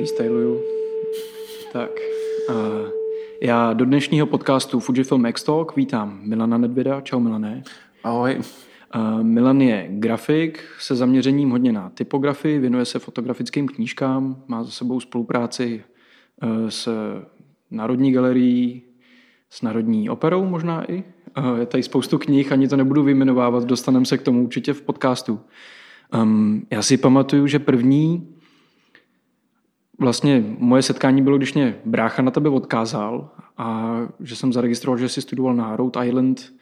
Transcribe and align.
freestyluju. 0.00 0.60
Tak. 1.72 1.90
Uh, 2.48 2.56
já 3.42 3.72
do 3.72 3.84
dnešního 3.84 4.26
podcastu 4.26 4.80
Fujifilm 4.80 5.26
X-Talk 5.26 5.76
vítám 5.76 6.20
Milana 6.22 6.58
Nedvěda. 6.58 7.00
Čau 7.00 7.20
Milané. 7.20 7.62
Ahoj. 8.04 8.40
Uh, 8.94 9.22
Milan 9.22 9.60
je 9.60 9.86
grafik 9.90 10.64
se 10.78 10.96
zaměřením 10.96 11.50
hodně 11.50 11.72
na 11.72 11.90
typografii, 11.90 12.58
věnuje 12.58 12.84
se 12.84 12.98
fotografickým 12.98 13.68
knížkám, 13.68 14.42
má 14.46 14.64
za 14.64 14.70
sebou 14.70 15.00
spolupráci 15.00 15.84
uh, 16.42 16.68
s 16.68 16.88
Národní 17.70 18.12
galerií, 18.12 18.82
s 19.50 19.62
Národní 19.62 20.10
operou 20.10 20.44
možná 20.44 20.92
i. 20.92 21.04
Uh, 21.38 21.58
je 21.58 21.66
tady 21.66 21.82
spoustu 21.82 22.18
knih, 22.18 22.52
ani 22.52 22.68
to 22.68 22.76
nebudu 22.76 23.02
vyjmenovávat, 23.02 23.64
dostaneme 23.64 24.06
se 24.06 24.18
k 24.18 24.22
tomu 24.22 24.44
určitě 24.44 24.72
v 24.72 24.82
podcastu. 24.82 25.40
Um, 26.22 26.66
já 26.70 26.82
si 26.82 26.96
pamatuju, 26.96 27.46
že 27.46 27.58
první 27.58 28.29
vlastně 30.00 30.44
moje 30.58 30.82
setkání 30.82 31.22
bylo, 31.22 31.36
když 31.36 31.54
mě 31.54 31.76
brácha 31.84 32.22
na 32.22 32.30
tebe 32.30 32.48
odkázal 32.48 33.30
a 33.58 33.96
že 34.20 34.36
jsem 34.36 34.52
zaregistroval, 34.52 34.98
že 34.98 35.08
jsi 35.08 35.22
studoval 35.22 35.54
na 35.54 35.76
Rhode 35.76 36.06
Island 36.06 36.52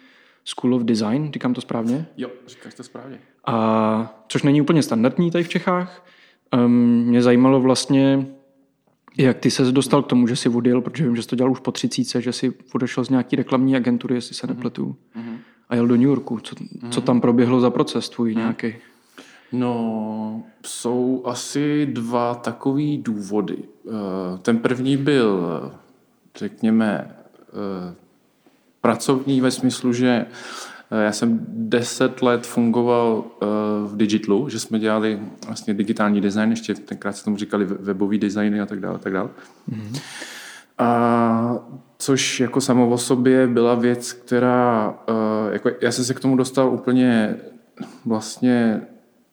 School 0.44 0.74
of 0.74 0.82
Design, 0.82 1.30
říkám 1.32 1.54
to 1.54 1.60
správně? 1.60 2.06
Jo, 2.16 2.28
říkáš 2.46 2.74
to 2.74 2.82
správně. 2.82 3.18
A 3.46 4.24
což 4.28 4.42
není 4.42 4.60
úplně 4.60 4.82
standardní 4.82 5.30
tady 5.30 5.44
v 5.44 5.48
Čechách. 5.48 6.06
Um, 6.54 7.04
mě 7.06 7.22
zajímalo 7.22 7.60
vlastně, 7.60 8.26
jak 9.18 9.38
ty 9.38 9.50
se 9.50 9.72
dostal 9.72 10.02
k 10.02 10.06
tomu, 10.06 10.26
že 10.26 10.36
jsi 10.36 10.48
odjel, 10.48 10.80
protože 10.80 11.04
vím, 11.04 11.16
že 11.16 11.22
jsi 11.22 11.28
to 11.28 11.36
dělal 11.36 11.52
už 11.52 11.60
po 11.60 11.72
třicíce, 11.72 12.22
že 12.22 12.32
jsi 12.32 12.52
odešel 12.74 13.04
z 13.04 13.10
nějaký 13.10 13.36
reklamní 13.36 13.76
agentury, 13.76 14.14
jestli 14.14 14.34
se 14.34 14.46
nepletu, 14.46 14.96
mm-hmm. 15.16 15.36
a 15.68 15.74
jel 15.74 15.86
do 15.86 15.94
New 15.94 16.06
Yorku. 16.06 16.38
Co, 16.40 16.54
mm-hmm. 16.54 16.88
co 16.88 17.00
tam 17.00 17.20
proběhlo 17.20 17.60
za 17.60 17.70
proces 17.70 18.08
tvůj 18.08 18.32
mm-hmm. 18.32 18.38
nějaký? 18.38 18.74
No, 19.52 20.42
jsou 20.66 21.22
asi 21.26 21.86
dva 21.86 22.34
takový 22.34 22.98
důvody. 22.98 23.56
Eh, 23.58 24.38
ten 24.42 24.58
první 24.58 24.96
byl, 24.96 25.72
řekněme, 26.36 27.16
eh, 27.48 27.94
pracovní 28.80 29.40
ve 29.40 29.50
smyslu, 29.50 29.92
že 29.92 30.26
eh, 30.90 31.04
já 31.04 31.12
jsem 31.12 31.46
deset 31.48 32.22
let 32.22 32.46
fungoval 32.46 33.24
v 33.86 33.96
digitalu, 33.96 34.48
že 34.48 34.60
jsme 34.60 34.78
dělali 34.78 35.20
vlastně 35.46 35.74
digitální 35.74 36.20
design, 36.20 36.50
ještě 36.50 36.74
tenkrát 36.74 37.16
se 37.16 37.24
tomu 37.24 37.36
říkali 37.36 37.64
webový 37.64 38.18
designy 38.18 38.60
a 38.60 38.66
tak 38.66 38.80
dále, 38.80 38.98
tak 38.98 39.12
dále. 39.12 39.28
Mm-hmm. 39.70 40.00
A 40.78 41.58
což 41.98 42.40
jako 42.40 42.60
samo 42.60 42.88
o 42.88 42.98
sobě 42.98 43.46
byla 43.46 43.74
věc, 43.74 44.12
která, 44.12 44.94
jako 45.50 45.70
já 45.80 45.92
jsem 45.92 46.04
se 46.04 46.14
k 46.14 46.20
tomu 46.20 46.36
dostal 46.36 46.68
úplně 46.68 47.36
vlastně 48.04 48.82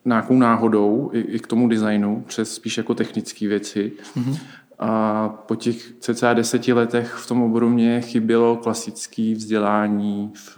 nějakou 0.05 0.37
náhodou 0.37 1.09
i, 1.13 1.19
i 1.19 1.39
k 1.39 1.47
tomu 1.47 1.67
designu, 1.67 2.23
přes 2.27 2.55
spíš 2.55 2.77
jako 2.77 2.93
technické 2.93 3.47
věci. 3.47 3.91
Mm-hmm. 4.17 4.39
A 4.79 5.29
po 5.29 5.55
těch 5.55 5.93
cca 5.99 6.33
deseti 6.33 6.73
letech 6.73 7.13
v 7.13 7.27
tom 7.27 7.41
oboru 7.41 7.69
mě 7.69 8.01
chybělo 8.01 8.55
klasické 8.55 9.33
vzdělání 9.35 10.31
v, 10.35 10.57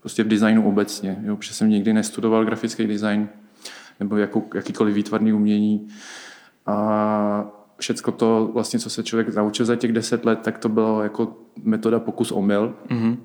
prostě 0.00 0.24
v 0.24 0.28
designu 0.28 0.68
obecně, 0.68 1.22
jo, 1.22 1.36
protože 1.36 1.54
jsem 1.54 1.68
nikdy 1.68 1.92
nestudoval 1.92 2.44
grafický 2.44 2.86
design 2.86 3.28
nebo 4.00 4.16
jako, 4.16 4.42
jakýkoliv 4.54 4.94
výtvarný 4.94 5.32
umění. 5.32 5.88
A 6.66 7.46
všecko 7.78 8.12
to, 8.12 8.50
vlastně, 8.54 8.78
co 8.78 8.90
se 8.90 9.02
člověk 9.02 9.34
naučil 9.34 9.66
za 9.66 9.76
těch 9.76 9.92
deset 9.92 10.24
let, 10.24 10.38
tak 10.42 10.58
to 10.58 10.68
bylo 10.68 11.02
jako 11.02 11.36
metoda 11.62 12.00
pokus 12.00 12.32
omyl. 12.32 12.74
Mm-hmm. 12.88 13.16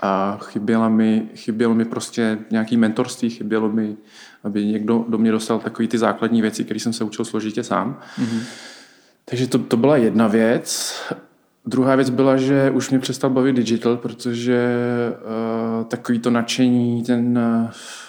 A 0.00 0.38
chyběla 0.42 0.88
mi, 0.88 1.28
chybělo 1.34 1.74
mi 1.74 1.84
prostě 1.84 2.38
nějaký 2.50 2.76
mentorství, 2.76 3.30
chybělo 3.30 3.68
mi 3.68 3.96
aby 4.44 4.66
někdo 4.66 5.04
do 5.08 5.18
mě 5.18 5.32
dostal 5.32 5.58
takové 5.58 5.88
ty 5.88 5.98
základní 5.98 6.42
věci, 6.42 6.64
které 6.64 6.80
jsem 6.80 6.92
se 6.92 7.04
učil 7.04 7.24
složitě 7.24 7.64
sám. 7.64 8.00
Mm-hmm. 8.18 8.42
Takže 9.24 9.46
to, 9.46 9.58
to 9.58 9.76
byla 9.76 9.96
jedna 9.96 10.28
věc. 10.28 10.94
Druhá 11.70 11.96
věc 11.96 12.10
byla, 12.10 12.36
že 12.36 12.70
už 12.70 12.90
mě 12.90 12.98
přestal 12.98 13.30
bavit 13.30 13.56
digital, 13.56 13.96
protože 13.96 14.66
uh, 15.10 15.84
takový 15.84 16.18
to 16.18 16.30
nadšení, 16.30 17.02
ten, 17.02 17.38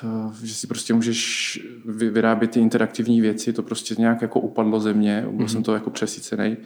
uh, 0.03 0.33
že 0.43 0.53
si 0.53 0.67
prostě 0.67 0.93
můžeš 0.93 1.59
vyrábět 1.85 2.51
ty 2.51 2.59
interaktivní 2.59 3.21
věci, 3.21 3.53
to 3.53 3.63
prostě 3.63 3.95
nějak 3.97 4.21
jako 4.21 4.39
upadlo 4.39 4.79
ze 4.79 4.93
mě, 4.93 5.21
byl 5.31 5.45
mm-hmm. 5.45 5.49
jsem 5.49 5.63
to 5.63 5.73
jako 5.73 5.89
přesycený. 5.89 6.57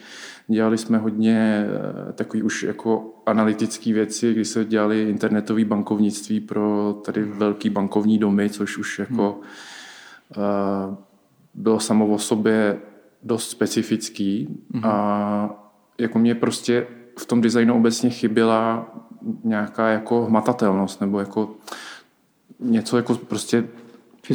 Dělali 0.48 0.78
jsme 0.78 0.98
hodně 0.98 1.66
uh, 1.68 2.12
takový 2.12 2.44
už 2.44 2.64
jako 2.64 3.14
analytické 3.26 3.94
věci, 3.94 4.34
kdy 4.34 4.46
se 4.46 4.66
dělali 4.66 5.04
internetové 5.10 5.66
bankovnictví 5.66 6.40
pro 6.40 6.94
tady 7.06 7.24
velký 7.24 7.70
bankovní 7.70 8.18
domy, 8.18 8.50
což 8.50 8.78
už 8.78 9.00
jako 9.00 9.40
uh, 10.38 10.96
bylo 11.54 11.80
samo 11.80 12.08
o 12.08 12.20
sobě 12.20 12.78
dost 13.24 13.50
specifický 13.50 14.48
mm-hmm. 14.74 14.88
a 14.88 15.62
jako 15.98 16.20
mě 16.20 16.36
prostě 16.36 16.88
v 17.20 17.26
tom 17.26 17.42
designu 17.42 17.76
obecně 17.76 18.10
chyběla 18.10 18.90
nějaká 19.44 19.88
jako 19.88 20.26
hmatatelnost 20.26 21.02
nebo 21.02 21.20
jako 21.20 21.56
něco 22.60 22.98
jako 22.98 23.16
prostě 23.16 23.64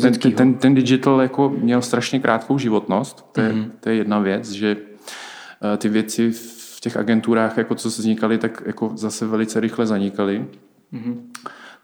ten, 0.00 0.34
ten, 0.34 0.54
ten 0.54 0.74
digital 0.74 1.20
jako 1.20 1.48
měl 1.48 1.82
strašně 1.82 2.20
krátkou 2.20 2.58
životnost, 2.58 3.26
to 3.32 3.40
je, 3.40 3.52
mm-hmm. 3.52 3.70
to 3.80 3.88
je 3.88 3.94
jedna 3.94 4.18
věc, 4.18 4.50
že 4.50 4.76
uh, 4.76 5.76
ty 5.76 5.88
věci 5.88 6.30
v 6.30 6.80
těch 6.80 6.96
agenturách, 6.96 7.58
jako 7.58 7.74
co 7.74 7.90
se 7.90 8.02
vznikaly, 8.02 8.38
tak 8.38 8.62
jako 8.66 8.92
zase 8.94 9.26
velice 9.26 9.60
rychle 9.60 9.86
zanikaly. 9.86 10.46
Mm-hmm. 10.92 11.16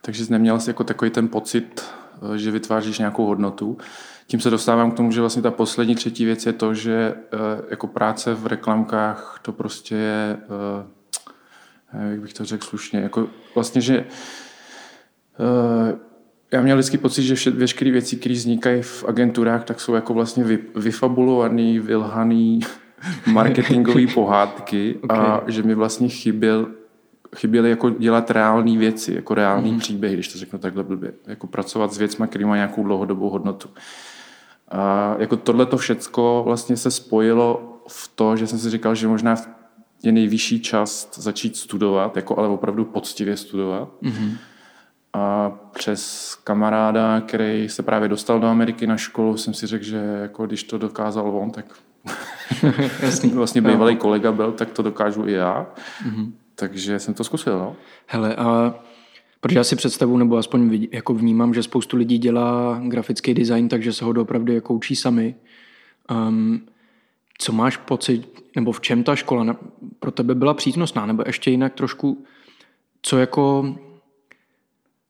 Takže 0.01 0.25
jsi 0.25 0.31
neměl 0.31 0.59
jako 0.67 0.83
takový 0.83 1.11
ten 1.11 1.27
pocit, 1.27 1.83
uh, 2.21 2.33
že 2.33 2.51
vytváříš 2.51 2.99
nějakou 2.99 3.25
hodnotu 3.25 3.77
tím 4.27 4.39
se 4.39 4.49
dostávám 4.49 4.91
k 4.91 4.93
tomu, 4.93 5.11
že 5.11 5.21
vlastně 5.21 5.41
ta 5.41 5.51
poslední 5.51 5.95
třetí 5.95 6.25
věc 6.25 6.45
je 6.45 6.53
to, 6.53 6.73
že 6.73 7.13
eh, 7.15 7.37
jako 7.69 7.87
práce 7.87 8.33
v 8.33 8.47
reklamkách 8.47 9.39
to 9.41 9.51
prostě 9.51 9.95
je, 9.95 10.37
eh, 11.93 12.09
jak 12.11 12.21
bych 12.21 12.33
to 12.33 12.45
řekl 12.45 12.65
slušně, 12.65 12.99
jako 12.99 13.27
vlastně, 13.55 13.81
že 13.81 14.05
eh, 15.39 15.97
já 16.51 16.61
měl 16.61 16.77
vždycky 16.77 16.97
pocit, 16.97 17.23
že 17.23 17.35
vše, 17.35 17.51
veškeré 17.51 17.91
věci, 17.91 18.15
které 18.15 18.35
vznikají 18.35 18.81
v 18.81 19.05
agenturách, 19.07 19.63
tak 19.63 19.81
jsou 19.81 19.93
jako 19.93 20.13
vlastně 20.13 20.43
vy, 20.43 20.59
vyfabulovaný, 20.75 21.79
vylhaný 21.79 22.59
marketingové 23.25 24.07
pohádky 24.13 24.95
okay. 25.03 25.17
a 25.17 25.43
že 25.47 25.63
mi 25.63 25.75
vlastně 25.75 26.09
chyběl 26.09 26.67
chyběly 27.35 27.69
jako 27.69 27.89
dělat 27.89 28.31
reální 28.31 28.77
věci, 28.77 29.13
jako 29.13 29.33
reální 29.33 29.71
mm. 29.71 29.79
příběhy, 29.79 30.15
když 30.15 30.27
to 30.27 30.39
řeknu 30.39 30.59
takhle 30.59 30.83
blbě. 30.83 31.13
Jako 31.27 31.47
pracovat 31.47 31.93
s 31.93 31.97
věcmi, 31.97 32.27
které 32.27 32.45
mají 32.45 32.57
nějakou 32.57 32.83
dlouhodobou 32.83 33.29
hodnotu. 33.29 33.69
A 34.71 35.15
jako 35.19 35.37
tohle 35.37 35.65
to 35.65 35.77
všecko 35.77 36.41
vlastně 36.45 36.77
se 36.77 36.91
spojilo 36.91 37.77
v 37.87 38.11
to, 38.15 38.35
že 38.35 38.47
jsem 38.47 38.59
si 38.59 38.69
říkal, 38.69 38.95
že 38.95 39.07
možná 39.07 39.35
je 40.03 40.11
nejvyšší 40.11 40.59
čas 40.59 41.09
začít 41.15 41.57
studovat, 41.57 42.15
jako 42.15 42.39
ale 42.39 42.47
opravdu 42.47 42.85
poctivě 42.85 43.37
studovat. 43.37 43.89
Mm-hmm. 44.03 44.37
A 45.13 45.49
přes 45.73 46.35
kamaráda, 46.43 47.21
který 47.21 47.69
se 47.69 47.83
právě 47.83 48.09
dostal 48.09 48.39
do 48.39 48.47
Ameriky 48.47 48.87
na 48.87 48.97
školu, 48.97 49.37
jsem 49.37 49.53
si 49.53 49.67
řekl, 49.67 49.83
že 49.83 49.97
jako 50.21 50.45
když 50.45 50.63
to 50.63 50.77
dokázal 50.77 51.37
on, 51.37 51.51
tak 51.51 51.65
vlastně 53.33 53.61
bývalý 53.61 53.95
kolega 53.95 54.31
byl, 54.31 54.51
tak 54.51 54.71
to 54.71 54.83
dokážu 54.83 55.27
i 55.27 55.31
já. 55.31 55.65
Mm-hmm. 56.07 56.31
Takže 56.55 56.99
jsem 56.99 57.13
to 57.13 57.23
zkusil. 57.23 57.59
No. 57.59 57.75
Hele, 58.05 58.35
a 58.35 58.73
Protože 59.47 59.59
já 59.59 59.63
si 59.63 59.75
představu, 59.75 60.17
nebo 60.17 60.37
aspoň 60.37 60.87
jako 60.91 61.13
vnímám, 61.13 61.53
že 61.53 61.63
spoustu 61.63 61.97
lidí 61.97 62.17
dělá 62.17 62.81
grafický 62.83 63.33
design, 63.33 63.69
takže 63.69 63.93
se 63.93 64.05
ho 64.05 64.11
opravdu 64.11 64.53
jako 64.53 64.73
učí 64.73 64.95
sami. 64.95 65.35
Um, 66.11 66.61
co 67.37 67.53
máš 67.53 67.77
pocit, 67.77 68.43
nebo 68.55 68.71
v 68.71 68.81
čem 68.81 69.03
ta 69.03 69.15
škola 69.15 69.57
pro 69.99 70.11
tebe 70.11 70.35
byla 70.35 70.53
přínosná, 70.53 71.05
nebo 71.05 71.23
ještě 71.25 71.51
jinak 71.51 71.73
trošku, 71.73 72.25
co 73.01 73.17
jako, 73.17 73.75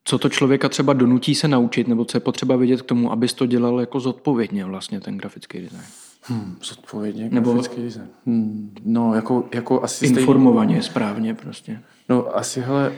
co 0.03 0.17
to 0.17 0.29
člověka 0.29 0.69
třeba 0.69 0.93
donutí 0.93 1.35
se 1.35 1.47
naučit, 1.47 1.87
nebo 1.87 2.05
co 2.05 2.17
je 2.17 2.21
potřeba 2.21 2.55
vědět 2.55 2.81
k 2.81 2.85
tomu, 2.85 3.11
abys 3.11 3.33
to 3.33 3.45
dělal 3.45 3.79
jako 3.79 3.99
zodpovědně 3.99 4.65
vlastně 4.65 5.01
ten 5.01 5.17
grafický 5.17 5.59
design? 5.59 5.83
Hmm, 6.21 6.57
zodpovědně 6.63 7.29
nebo 7.31 7.53
grafický 7.53 7.81
design. 7.81 8.07
Hmm, 8.25 8.75
no, 8.85 9.15
jako, 9.15 9.49
jako 9.53 9.83
asi 9.83 10.05
Informovaně, 10.05 10.75
stejný... 10.75 10.83
správně 10.83 11.33
prostě. 11.33 11.81
No, 12.09 12.37
asi, 12.37 12.61
hele, 12.61 12.93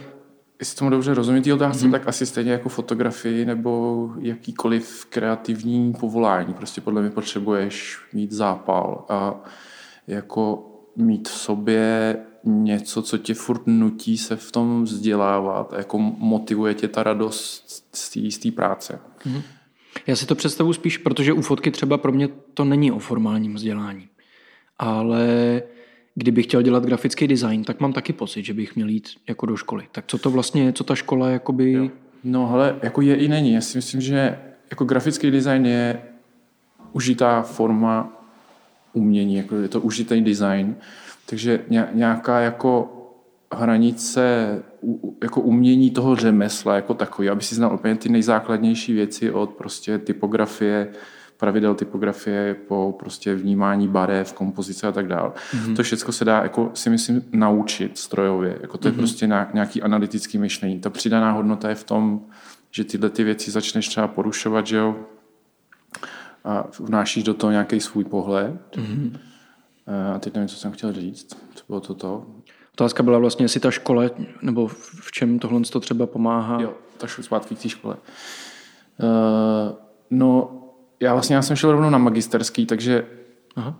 jestli 0.60 0.78
tomu 0.78 0.90
dobře 0.90 1.14
rozumím 1.14 1.42
ty 1.42 1.52
otázky, 1.52 1.84
mm-hmm. 1.84 1.90
tak 1.90 2.08
asi 2.08 2.26
stejně 2.26 2.52
jako 2.52 2.68
fotografii 2.68 3.44
nebo 3.44 4.10
jakýkoliv 4.20 5.06
kreativní 5.06 5.92
povolání. 6.00 6.54
Prostě 6.54 6.80
podle 6.80 7.02
mě 7.02 7.10
potřebuješ 7.10 7.98
mít 8.12 8.32
zápal 8.32 9.04
a 9.08 9.34
jako 10.06 10.66
mít 10.96 11.28
v 11.28 11.32
sobě 11.32 12.16
něco, 12.44 13.02
co 13.02 13.18
tě 13.18 13.34
furt 13.34 13.66
nutí 13.66 14.18
se 14.18 14.36
v 14.36 14.52
tom 14.52 14.84
vzdělávat 14.84 15.72
a 15.72 15.76
jako 15.76 15.98
motivuje 15.98 16.74
tě 16.74 16.88
ta 16.88 17.02
radost 17.02 17.84
z 17.94 18.38
té 18.38 18.50
práce. 18.50 19.00
Mm-hmm. 19.26 19.42
Já 20.06 20.16
si 20.16 20.26
to 20.26 20.34
představu 20.34 20.72
spíš, 20.72 20.98
protože 20.98 21.32
u 21.32 21.42
fotky 21.42 21.70
třeba 21.70 21.98
pro 21.98 22.12
mě 22.12 22.28
to 22.54 22.64
není 22.64 22.92
o 22.92 22.98
formálním 22.98 23.54
vzdělání. 23.54 24.08
Ale 24.78 25.62
kdybych 26.14 26.46
chtěl 26.46 26.62
dělat 26.62 26.84
grafický 26.84 27.28
design, 27.28 27.64
tak 27.64 27.80
mám 27.80 27.92
taky 27.92 28.12
pocit, 28.12 28.44
že 28.44 28.54
bych 28.54 28.76
měl 28.76 28.88
jít 28.88 29.08
jako 29.28 29.46
do 29.46 29.56
školy. 29.56 29.84
Tak 29.92 30.04
co 30.06 30.18
to 30.18 30.30
vlastně 30.30 30.72
co 30.72 30.84
ta 30.84 30.94
škola 30.94 31.28
jakoby... 31.28 31.72
Jo. 31.72 31.88
No 32.24 32.50
ale 32.50 32.78
jako 32.82 33.00
je 33.00 33.16
i 33.16 33.28
není. 33.28 33.52
Já 33.52 33.60
si 33.60 33.78
myslím, 33.78 34.00
že 34.00 34.38
jako 34.70 34.84
grafický 34.84 35.30
design 35.30 35.66
je 35.66 36.02
užitá 36.92 37.42
forma 37.42 38.22
umění, 38.92 39.36
jako 39.36 39.56
je 39.56 39.68
to 39.68 39.80
užitý 39.80 40.20
design. 40.20 40.76
Takže 41.26 41.64
nějaká 41.92 42.40
jako 42.40 42.96
hranice 43.54 44.62
jako 45.22 45.40
umění 45.40 45.90
toho 45.90 46.16
řemesla 46.16 46.74
jako 46.74 46.94
takový, 46.94 47.28
aby 47.28 47.42
si 47.42 47.54
znal 47.54 47.74
úplně 47.74 47.94
ty 47.94 48.08
nejzákladnější 48.08 48.92
věci 48.92 49.30
od 49.30 49.50
prostě 49.50 49.98
typografie, 49.98 50.88
pravidel 51.40 51.74
typografie 51.74 52.54
po 52.54 52.96
prostě 52.98 53.34
vnímání 53.34 53.88
barev, 53.88 54.32
kompozice 54.32 54.86
a 54.86 54.92
tak 54.92 55.06
dále. 55.06 55.30
Mm-hmm. 55.30 55.76
To 55.76 55.82
všechno 55.82 56.12
se 56.12 56.24
dá, 56.24 56.42
jako 56.42 56.70
si 56.74 56.90
myslím, 56.90 57.24
naučit 57.32 57.98
strojově. 57.98 58.58
Jako 58.60 58.78
to 58.78 58.88
je 58.88 58.92
mm-hmm. 58.92 58.96
prostě 58.96 59.26
nějaký 59.54 59.82
analytický 59.82 60.38
myšlení. 60.38 60.80
Ta 60.80 60.90
přidaná 60.90 61.32
hodnota 61.32 61.68
je 61.68 61.74
v 61.74 61.84
tom, 61.84 62.20
že 62.70 62.84
tyhle 62.84 63.10
ty 63.10 63.24
věci 63.24 63.50
začneš 63.50 63.88
třeba 63.88 64.08
porušovat, 64.08 64.66
že 64.66 64.76
jo, 64.76 64.96
a 66.44 66.64
vnášíš 66.78 67.24
do 67.24 67.34
toho 67.34 67.50
nějaký 67.50 67.80
svůj 67.80 68.04
pohled. 68.04 68.76
Mm-hmm. 68.76 69.18
A 70.14 70.18
teď 70.18 70.34
nevím, 70.34 70.48
co 70.48 70.56
jsem 70.56 70.72
chtěl 70.72 70.92
říct. 70.92 71.36
Co 71.54 71.64
bylo 71.68 71.80
toto? 71.80 72.26
Otázka 72.72 73.02
byla 73.02 73.18
vlastně, 73.18 73.44
jestli 73.44 73.60
ta 73.60 73.70
škole, 73.70 74.10
nebo 74.42 74.68
v 75.00 75.12
čem 75.12 75.38
tohle 75.38 75.60
to 75.60 75.80
třeba 75.80 76.06
pomáhá? 76.06 76.60
Jo, 76.60 76.74
ta 76.98 77.06
zpátky 77.06 77.54
k 77.54 77.62
té 77.62 77.68
škole. 77.68 77.96
Uh, 77.96 79.76
no, 80.10 80.56
já 81.00 81.12
vlastně 81.12 81.36
já 81.36 81.42
jsem 81.42 81.56
šel 81.56 81.72
rovnou 81.72 81.90
na 81.90 81.98
magisterský, 81.98 82.66
takže 82.66 83.06
Aha. 83.56 83.76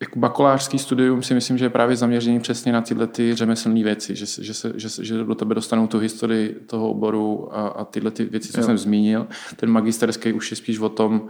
jako 0.00 0.18
bakalářský 0.18 0.78
studium 0.78 1.22
si 1.22 1.34
myslím, 1.34 1.58
že 1.58 1.64
je 1.64 1.70
právě 1.70 1.96
zaměřený 1.96 2.40
přesně 2.40 2.72
na 2.72 2.80
tyhle 2.80 3.06
ty 3.06 3.34
řemeslné 3.34 3.82
věci, 3.82 4.14
že, 4.14 4.26
že, 4.44 4.54
se, 4.54 4.72
že, 4.76 4.88
že 5.04 5.24
do 5.24 5.34
tebe 5.34 5.54
dostanou 5.54 5.86
tu 5.86 5.98
historii 5.98 6.60
toho 6.66 6.90
oboru 6.90 7.56
a, 7.56 7.68
a 7.68 7.84
tyhle 7.84 8.10
ty 8.10 8.24
věci, 8.24 8.52
co 8.52 8.60
jo. 8.60 8.66
jsem 8.66 8.78
zmínil. 8.78 9.26
Ten 9.56 9.70
magisterský 9.70 10.32
už 10.32 10.50
je 10.50 10.56
spíš 10.56 10.78
o 10.78 10.88
tom, 10.88 11.28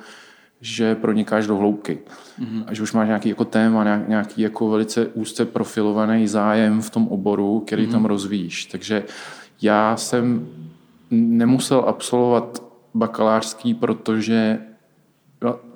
že 0.61 0.94
pronikáš 0.94 1.47
do 1.47 1.56
hloubky. 1.56 1.99
Mm-hmm. 2.41 2.65
A 2.67 2.75
že 2.75 2.82
už 2.82 2.93
máš 2.93 3.06
nějaký 3.06 3.29
jako 3.29 3.44
téma, 3.44 3.85
nějaký 4.09 4.43
jako 4.43 4.69
velice 4.69 5.06
úzce 5.06 5.44
profilovaný 5.44 6.29
zájem 6.29 6.82
v 6.82 6.91
tom 6.91 7.09
oboru, 7.09 7.61
který 7.61 7.87
mm-hmm. 7.87 7.93
tam 7.93 8.05
rozvíjíš. 8.05 8.65
Takže 8.65 9.05
já 9.62 9.97
jsem 9.97 10.49
nemusel 11.11 11.85
absolvovat 11.87 12.62
bakalářský, 12.94 13.75
protože 13.75 14.59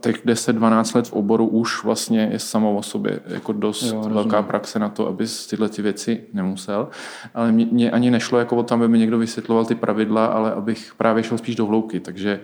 těch 0.00 0.26
10-12 0.26 0.96
let 0.96 1.08
v 1.08 1.12
oboru 1.12 1.46
už 1.46 1.84
vlastně 1.84 2.28
je 2.32 2.38
samo 2.38 2.76
o 2.76 2.82
sobě 2.82 3.20
jako 3.26 3.52
dost 3.52 3.82
jo, 3.82 4.00
velká 4.08 4.42
praxe 4.42 4.78
na 4.78 4.88
to, 4.88 5.08
aby 5.08 5.24
tyhle 5.50 5.68
ty 5.68 5.82
věci 5.82 6.24
nemusel. 6.32 6.88
Ale 7.34 7.52
mě, 7.52 7.66
mě 7.70 7.90
ani 7.90 8.10
nešlo 8.10 8.38
jako 8.38 8.56
o 8.56 8.62
tom, 8.62 8.80
aby 8.80 8.88
mi 8.88 8.98
někdo 8.98 9.18
vysvětloval 9.18 9.64
ty 9.64 9.74
pravidla, 9.74 10.26
ale 10.26 10.52
abych 10.52 10.94
právě 10.96 11.22
šel 11.22 11.38
spíš 11.38 11.56
do 11.56 11.66
hloubky. 11.66 12.00
Takže 12.00 12.40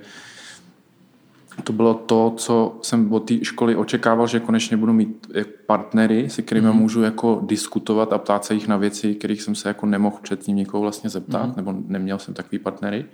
to 1.65 1.73
bylo 1.73 1.95
to, 1.95 2.35
co 2.37 2.79
jsem 2.83 3.13
od 3.13 3.21
té 3.21 3.45
školy 3.45 3.77
očekával, 3.77 4.27
že 4.27 4.41
konečně 4.41 4.77
budu 4.77 4.93
mít 4.93 5.27
partnery, 5.67 6.31
se 6.31 6.43
kterými 6.43 6.69
mm-hmm. 6.69 6.73
můžu 6.73 7.03
jako 7.03 7.43
diskutovat 7.47 8.13
a 8.13 8.19
ptát 8.19 8.45
se 8.45 8.55
jich 8.55 8.69
na 8.69 8.77
věci, 8.77 9.15
kterých 9.15 9.43
jsem 9.43 9.55
se 9.55 9.69
jako 9.69 9.87
nemohl 9.87 10.17
předtím 10.23 10.57
někoho 10.57 10.81
vlastně 10.81 11.11
zeptat, 11.11 11.49
mm-hmm. 11.49 11.57
nebo 11.57 11.75
neměl 11.87 12.19
jsem 12.19 12.35
takový 12.35 12.59
partnery. 12.59 12.99
Uh, 12.99 13.11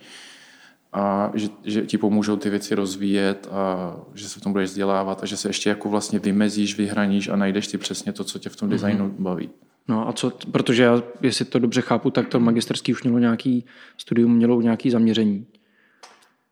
a 0.92 1.30
že, 1.34 1.48
že 1.64 1.82
ti 1.86 1.98
pomůžou 1.98 2.36
ty 2.36 2.50
věci 2.50 2.74
rozvíjet 2.74 3.48
a 3.50 3.96
že 4.14 4.28
se 4.28 4.40
v 4.40 4.42
tom 4.42 4.52
budeš 4.52 4.70
vzdělávat 4.70 5.22
a 5.22 5.26
že 5.26 5.36
se 5.36 5.48
ještě 5.48 5.68
jako 5.68 5.88
vlastně 5.88 6.18
vymezíš, 6.18 6.78
vyhraníš 6.78 7.28
a 7.28 7.36
najdeš 7.36 7.66
ty 7.66 7.78
přesně 7.78 8.12
to, 8.12 8.24
co 8.24 8.38
tě 8.38 8.48
v 8.48 8.56
tom 8.56 8.68
designu 8.68 9.08
mm-hmm. 9.08 9.22
baví. 9.22 9.50
No 9.88 10.08
a 10.08 10.12
co, 10.12 10.32
protože 10.52 10.82
já, 10.82 11.02
jestli 11.22 11.44
to 11.44 11.58
dobře 11.58 11.80
chápu, 11.80 12.10
tak 12.10 12.28
to 12.28 12.40
magisterský 12.40 12.92
už 12.92 13.02
mělo 13.02 13.18
nějaký 13.18 13.64
studium, 13.96 14.34
mělo 14.34 14.60
nějaký 14.60 14.90
zaměření. 14.90 15.46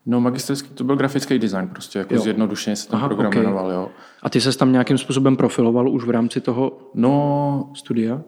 No 0.07 0.21
magisterský 0.21 0.69
to 0.75 0.85
byl 0.85 0.97
grafický 0.97 1.39
design, 1.39 1.69
prostě 1.69 1.99
jako 1.99 2.15
jo. 2.15 2.21
zjednodušeně 2.21 2.77
se 2.77 2.89
ten 2.89 2.97
Aha, 2.97 3.09
program 3.09 3.29
okay. 3.29 3.43
jmenoval, 3.43 3.71
jo. 3.71 3.91
A 4.23 4.31
ty 4.31 4.41
se 4.41 4.59
tam 4.59 4.73
nějakým 4.73 4.99
způsobem 4.99 5.37
profiloval 5.37 5.89
už 5.89 6.05
v 6.05 6.11
rámci 6.11 6.41
toho 6.41 6.91
no, 6.95 7.73
studia? 7.75 8.23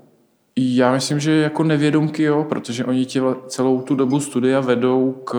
Já 0.56 0.92
myslím, 0.92 1.20
že 1.20 1.32
jako 1.32 1.62
nevědomky, 1.62 2.22
jo, 2.22 2.44
protože 2.48 2.84
oni 2.84 3.04
tě 3.04 3.22
celou 3.46 3.80
tu 3.80 3.94
dobu 3.94 4.20
studia 4.20 4.60
vedou 4.60 5.12
k, 5.12 5.34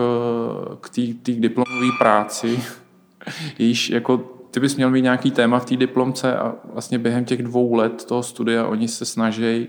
k 0.80 0.90
té 0.90 1.32
diplomové 1.32 1.86
práci. 1.98 2.60
Již 3.58 3.90
jako 3.90 4.18
ty 4.50 4.60
bys 4.60 4.76
měl 4.76 4.90
mít 4.90 5.02
nějaký 5.02 5.30
téma 5.30 5.58
v 5.58 5.64
té 5.64 5.76
diplomce 5.76 6.36
a 6.36 6.54
vlastně 6.72 6.98
během 6.98 7.24
těch 7.24 7.42
dvou 7.42 7.74
let 7.74 8.04
toho 8.04 8.22
studia 8.22 8.66
oni 8.66 8.88
se 8.88 9.04
snaží 9.04 9.68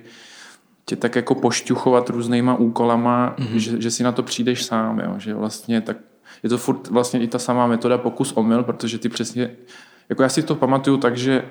tě 0.86 0.96
tak 0.96 1.16
jako 1.16 1.36
pošťuchovat 1.36 2.10
různýma 2.10 2.56
úkolama, 2.56 3.36
mm-hmm. 3.38 3.56
že, 3.56 3.82
že 3.82 3.92
si 3.92 4.04
na 4.04 4.12
to 4.12 4.24
přijdeš 4.24 4.64
sám, 4.64 5.00
jo, 5.00 5.16
že 5.18 5.34
vlastně 5.34 5.82
tak 5.82 5.98
je 6.44 6.50
to 6.50 6.58
furt 6.58 6.88
vlastně 6.88 7.20
i 7.20 7.28
ta 7.28 7.40
samá 7.40 7.68
metoda 7.68 7.98
pokus 7.98 8.32
omyl, 8.32 8.64
protože 8.64 8.98
ty 8.98 9.10
přesně, 9.10 9.52
jako 10.10 10.24
já 10.24 10.30
si 10.30 10.44
to 10.44 10.56
pamatuju 10.56 10.98
tak, 10.98 11.18
že 11.18 11.46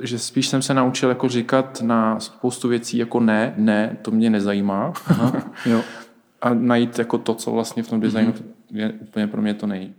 že 0.00 0.18
spíš 0.18 0.48
jsem 0.48 0.62
se 0.62 0.74
naučil 0.74 1.08
jako 1.08 1.28
říkat 1.28 1.82
na 1.82 2.20
spoustu 2.20 2.68
věcí 2.68 2.98
jako 2.98 3.20
ne, 3.20 3.54
ne, 3.56 3.96
to 4.02 4.10
mě 4.10 4.30
nezajímá. 4.30 4.92
Aha, 5.06 5.52
jo. 5.66 5.82
A 6.40 6.54
najít 6.54 6.98
jako 6.98 7.18
to, 7.18 7.34
co 7.34 7.50
vlastně 7.50 7.82
v 7.82 7.88
tom 7.88 8.00
designu 8.00 8.32
mm-hmm. 8.32 8.44
je 8.70 8.92
úplně 8.92 9.26
pro 9.26 9.42
mě 9.42 9.54
to 9.54 9.66
nej. 9.66 9.92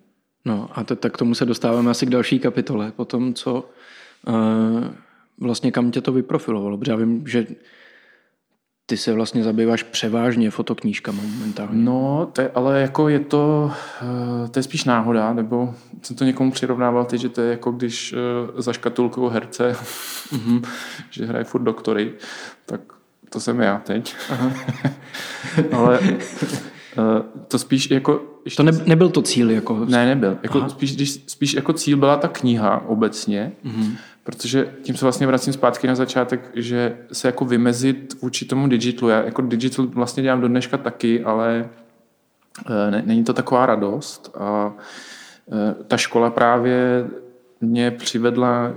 No 0.45 0.69
a 0.73 0.83
te, 0.83 0.95
tak 0.95 1.17
tomu 1.17 1.35
se 1.35 1.45
dostáváme 1.45 1.91
asi 1.91 2.05
k 2.05 2.09
další 2.09 2.39
kapitole, 2.39 2.91
po 2.91 3.05
tom, 3.05 3.33
co 3.33 3.69
uh, 4.27 4.87
vlastně 5.39 5.71
kam 5.71 5.91
tě 5.91 6.01
to 6.01 6.11
vyprofilovalo, 6.11 6.77
protože 6.77 6.91
já 6.91 6.95
vím, 6.95 7.27
že 7.27 7.47
ty 8.89 8.97
se 8.97 9.13
vlastně 9.13 9.43
zabýváš 9.43 9.83
převážně 9.83 10.51
fotoknížkami 10.51 11.19
momentálně. 11.21 11.83
No, 11.83 12.29
to 12.33 12.41
je, 12.41 12.51
ale 12.55 12.81
jako 12.81 13.09
je 13.09 13.19
to, 13.19 13.71
eh, 14.01 14.47
to 14.47 14.59
je 14.59 14.63
spíš 14.63 14.83
náhoda, 14.83 15.33
nebo 15.33 15.73
jsem 16.01 16.15
to 16.15 16.23
někomu 16.23 16.51
přirovnával 16.51 17.05
teď, 17.05 17.21
že 17.21 17.29
to 17.29 17.41
je 17.41 17.51
jako 17.51 17.71
když 17.71 18.13
eh, 18.13 18.61
za 18.61 18.73
škatulkou 18.73 19.27
herce, 19.27 19.75
mm-hmm. 20.31 20.63
že 21.09 21.25
hraje 21.25 21.43
furt 21.43 21.61
doktory, 21.61 22.13
tak 22.65 22.81
to 23.29 23.39
jsem 23.39 23.59
já 23.59 23.77
teď. 23.77 24.15
Aha. 24.29 24.51
ale 25.71 25.99
eh, 26.03 27.23
to 27.47 27.59
spíš 27.59 27.91
jako... 27.91 28.21
To 28.57 28.63
ne, 28.63 28.71
nebyl 28.85 29.09
to 29.09 29.21
cíl? 29.21 29.51
Jako... 29.51 29.85
Ne, 29.85 30.05
nebyl. 30.05 30.37
Jako 30.43 30.69
spíš, 30.69 30.95
když, 30.95 31.23
spíš 31.27 31.53
jako 31.53 31.73
cíl 31.73 31.97
byla 31.97 32.17
ta 32.17 32.27
kniha 32.27 32.83
obecně, 32.87 33.51
mm-hmm. 33.65 33.95
Protože 34.23 34.73
tím 34.81 34.95
se 34.95 35.05
vlastně 35.05 35.27
vracím 35.27 35.53
zpátky 35.53 35.87
na 35.87 35.95
začátek, 35.95 36.51
že 36.53 36.97
se 37.11 37.27
jako 37.27 37.45
vymezit 37.45 38.21
vůči 38.21 38.45
tomu 38.45 38.67
digitalu. 38.67 39.09
Já 39.09 39.23
jako 39.23 39.41
digital 39.41 39.87
vlastně 39.87 40.23
dělám 40.23 40.41
do 40.41 40.47
dneška 40.47 40.77
taky, 40.77 41.23
ale 41.23 41.69
eh, 42.69 42.91
ne, 42.91 43.03
není 43.05 43.23
to 43.23 43.33
taková 43.33 43.65
radost. 43.65 44.35
A 44.39 44.73
eh, 45.51 45.83
ta 45.83 45.97
škola 45.97 46.29
právě 46.29 47.07
mě 47.61 47.91
přivedla 47.91 48.73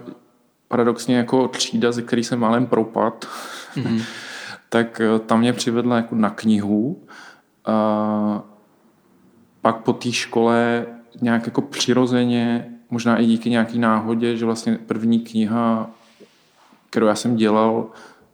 paradoxně 0.69 1.17
jako 1.17 1.49
třída, 1.49 1.93
ze 1.93 2.03
který 2.03 2.25
jsem 2.25 2.39
málem 2.39 2.67
propad, 2.67 3.29
mm-hmm. 3.75 4.03
tak 4.69 5.01
eh, 5.01 5.19
tam 5.19 5.41
mě 5.41 5.53
přivedla 5.53 5.97
jako 5.97 6.15
na 6.15 6.31
knihu. 6.31 7.03
A 7.65 8.43
pak 9.61 9.77
po 9.77 9.93
té 9.93 10.13
škole 10.13 10.87
nějak 11.21 11.47
jako 11.47 11.63
přirozeně 11.63 12.72
možná 12.93 13.19
i 13.19 13.27
díky 13.27 13.51
nějaký 13.51 13.79
náhodě, 13.79 14.37
že 14.37 14.45
vlastně 14.45 14.79
první 14.87 15.21
kniha, 15.21 15.91
kterou 16.91 17.07
já 17.07 17.15
jsem 17.15 17.37
dělal, 17.37 17.87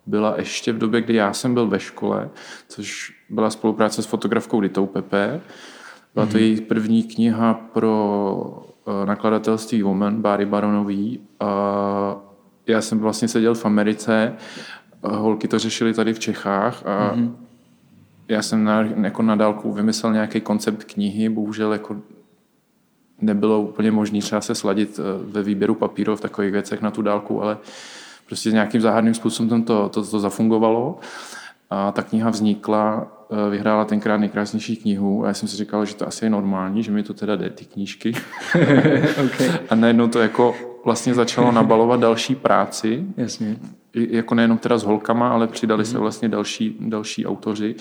byla 0.06 0.34
ještě 0.36 0.72
v 0.72 0.78
době, 0.78 1.00
kdy 1.00 1.14
já 1.14 1.32
jsem 1.32 1.54
byl 1.54 1.66
ve 1.66 1.80
škole, 1.80 2.28
což 2.68 3.14
byla 3.30 3.50
spolupráce 3.50 4.02
s 4.02 4.06
fotografkou 4.06 4.60
Ditou 4.60 4.86
Pepe. 4.86 5.40
Byla 6.14 6.26
to 6.26 6.32
mm-hmm. 6.32 6.40
její 6.40 6.60
první 6.60 7.02
kniha 7.02 7.54
pro 7.54 8.68
eh, 8.86 9.06
nakladatelství 9.06 9.82
Woman, 9.82 10.22
Báry 10.22 10.46
Baronový. 10.46 11.20
A 11.40 12.16
já 12.66 12.80
jsem 12.80 12.98
vlastně 12.98 13.28
seděl 13.28 13.54
v 13.54 13.64
Americe, 13.64 14.34
holky 15.02 15.48
to 15.48 15.58
řešily 15.58 15.94
tady 15.94 16.14
v 16.14 16.18
Čechách 16.18 16.86
a 16.86 17.14
mm-hmm. 17.14 17.32
já 18.28 18.42
jsem 18.42 18.64
na, 18.64 18.82
jako 18.82 19.22
na 19.22 19.36
dálku 19.36 19.72
vymyslel 19.72 20.12
nějaký 20.12 20.40
koncept 20.40 20.84
knihy, 20.84 21.28
bohužel 21.28 21.72
jako 21.72 21.96
nebylo 23.20 23.60
úplně 23.60 23.90
možné 23.90 24.20
třeba 24.20 24.40
se 24.40 24.54
sladit 24.54 25.00
eh, 25.00 25.02
ve 25.32 25.42
výběru 25.42 25.75
papíru 25.75 26.16
v 26.16 26.20
takových 26.20 26.52
věcech 26.52 26.82
na 26.82 26.90
tu 26.90 27.02
dálku, 27.02 27.42
ale 27.42 27.58
prostě 28.26 28.50
nějakým 28.50 28.80
záhadným 28.80 29.14
způsobem 29.14 29.62
to, 29.62 29.88
to, 29.88 30.06
to 30.06 30.20
zafungovalo. 30.20 30.98
A 31.70 31.92
ta 31.92 32.02
kniha 32.02 32.30
vznikla, 32.30 33.06
eh, 33.30 33.50
vyhrála 33.50 33.84
tenkrát 33.84 34.16
nejkrásnější 34.16 34.76
knihu 34.76 35.25
a 35.25 35.28
já 35.28 35.34
jsem 35.34 35.48
si 35.48 35.56
říkal, 35.56 35.84
že 35.84 35.94
to 35.94 36.08
asi 36.08 36.25
je 36.25 36.30
normální, 36.30 36.82
že 36.82 36.92
mi 36.92 37.02
to 37.02 37.14
teda 37.14 37.37
jde, 37.37 37.50
ty 37.50 37.64
knížky. 37.64 38.12
okay. 39.26 39.50
A 39.70 39.75
najednou 39.75 40.08
to 40.08 40.18
jako 40.18 40.54
vlastně 40.84 41.14
začalo 41.14 41.52
nabalovat 41.52 42.00
další 42.00 42.34
práci. 42.34 43.04
Jasně. 43.16 43.56
Jako 43.95 44.35
nejenom 44.35 44.59
teda 44.59 44.78
s 44.78 44.85
holkama, 44.85 45.28
ale 45.28 45.47
přidali 45.47 45.83
mm-hmm. 45.83 45.87
se 45.87 45.92
mhm. 45.92 46.00
vlastně 46.00 46.28
další, 46.28 46.76
další 46.80 47.26
autoři. 47.26 47.75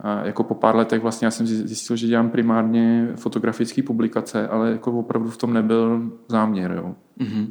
A 0.00 0.26
jako 0.26 0.44
po 0.44 0.54
pár 0.54 0.76
letech 0.76 1.02
vlastně 1.02 1.26
já 1.26 1.30
jsem 1.30 1.46
zjistil, 1.46 1.96
že 1.96 2.06
dělám 2.06 2.30
primárně 2.30 3.08
fotografické 3.16 3.82
publikace, 3.82 4.48
ale 4.48 4.70
jako 4.70 4.92
opravdu 4.92 5.30
v 5.30 5.36
tom 5.36 5.52
nebyl 5.52 6.10
záměr. 6.28 6.72
Jo. 6.76 6.94
Mm-hmm. 7.20 7.50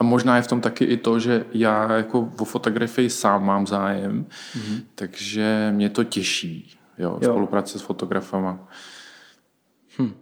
A 0.00 0.04
možná 0.04 0.36
je 0.36 0.42
v 0.42 0.46
tom 0.46 0.60
taky 0.60 0.84
i 0.84 0.96
to, 0.96 1.18
že 1.18 1.44
já 1.52 1.92
jako 1.92 2.32
o 2.38 2.44
fotografii 2.44 3.10
sám 3.10 3.44
mám 3.44 3.66
zájem, 3.66 4.26
mm-hmm. 4.54 4.82
takže 4.94 5.72
mě 5.74 5.90
to 5.90 6.04
těší, 6.04 6.76
jo, 6.98 7.18
jo. 7.22 7.30
spolupráce 7.30 7.78
s 7.78 7.82
fotografama. 7.82 8.68
Hm. 9.98 10.12